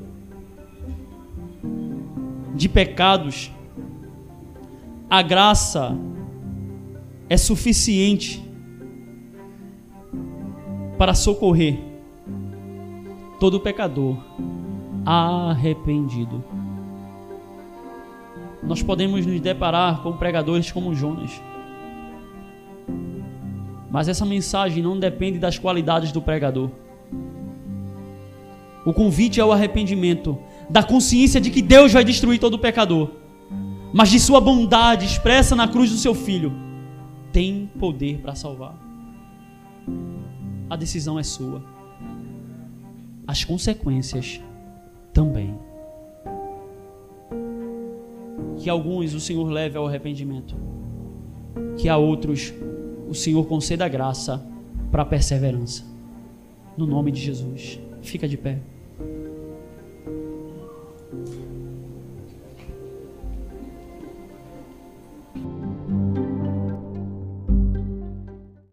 de 2.54 2.68
pecados, 2.68 3.52
a 5.10 5.22
graça 5.22 5.98
é 7.30 7.38
suficiente 7.38 8.44
para 10.98 11.14
socorrer 11.14 11.93
todo 13.44 13.60
pecador 13.60 14.16
arrependido 15.06 16.42
nós 18.64 18.82
podemos 18.82 19.26
nos 19.26 19.42
deparar 19.42 20.02
com 20.02 20.14
pregadores 20.14 20.72
como 20.72 20.96
Jonas. 20.96 21.30
Mas 23.92 24.08
essa 24.08 24.26
mensagem 24.26 24.82
não 24.82 24.98
depende 24.98 25.40
das 25.40 25.60
qualidades 25.60 26.14
do 26.14 26.22
pregador. 26.22 26.70
O 28.86 28.94
convite 28.94 29.42
é 29.42 29.44
o 29.44 29.52
arrependimento, 29.52 30.40
da 30.70 30.82
consciência 30.82 31.42
de 31.42 31.52
que 31.52 31.62
Deus 31.62 31.92
vai 31.92 32.06
destruir 32.06 32.40
todo 32.40 32.58
pecador, 32.58 33.10
mas 33.94 34.10
de 34.10 34.22
sua 34.22 34.40
bondade 34.40 35.06
expressa 35.06 35.54
na 35.54 35.68
cruz 35.68 35.92
do 35.92 35.98
seu 35.98 36.16
filho, 36.16 36.54
tem 37.34 37.70
poder 37.78 38.20
para 38.20 38.36
salvar. 38.36 38.74
A 40.70 40.78
decisão 40.78 41.20
é 41.20 41.24
sua. 41.24 41.73
As 43.28 43.44
consequências 43.44 44.42
também 45.14 45.58
que 48.58 48.70
alguns 48.70 49.14
o 49.14 49.20
Senhor 49.20 49.50
leve 49.50 49.78
ao 49.78 49.88
arrependimento, 49.88 50.56
que 51.78 51.90
a 51.90 51.98
outros 51.98 52.54
o 53.10 53.14
Senhor 53.14 53.46
conceda 53.46 53.88
graça 53.88 54.44
para 54.90 55.04
a 55.04 55.06
perseverança. 55.06 55.84
No 56.78 56.88
nome 56.88 57.12
de 57.12 57.20
Jesus. 57.20 57.80
Fica 58.02 58.28
de 58.28 58.38
pé. 58.38 58.60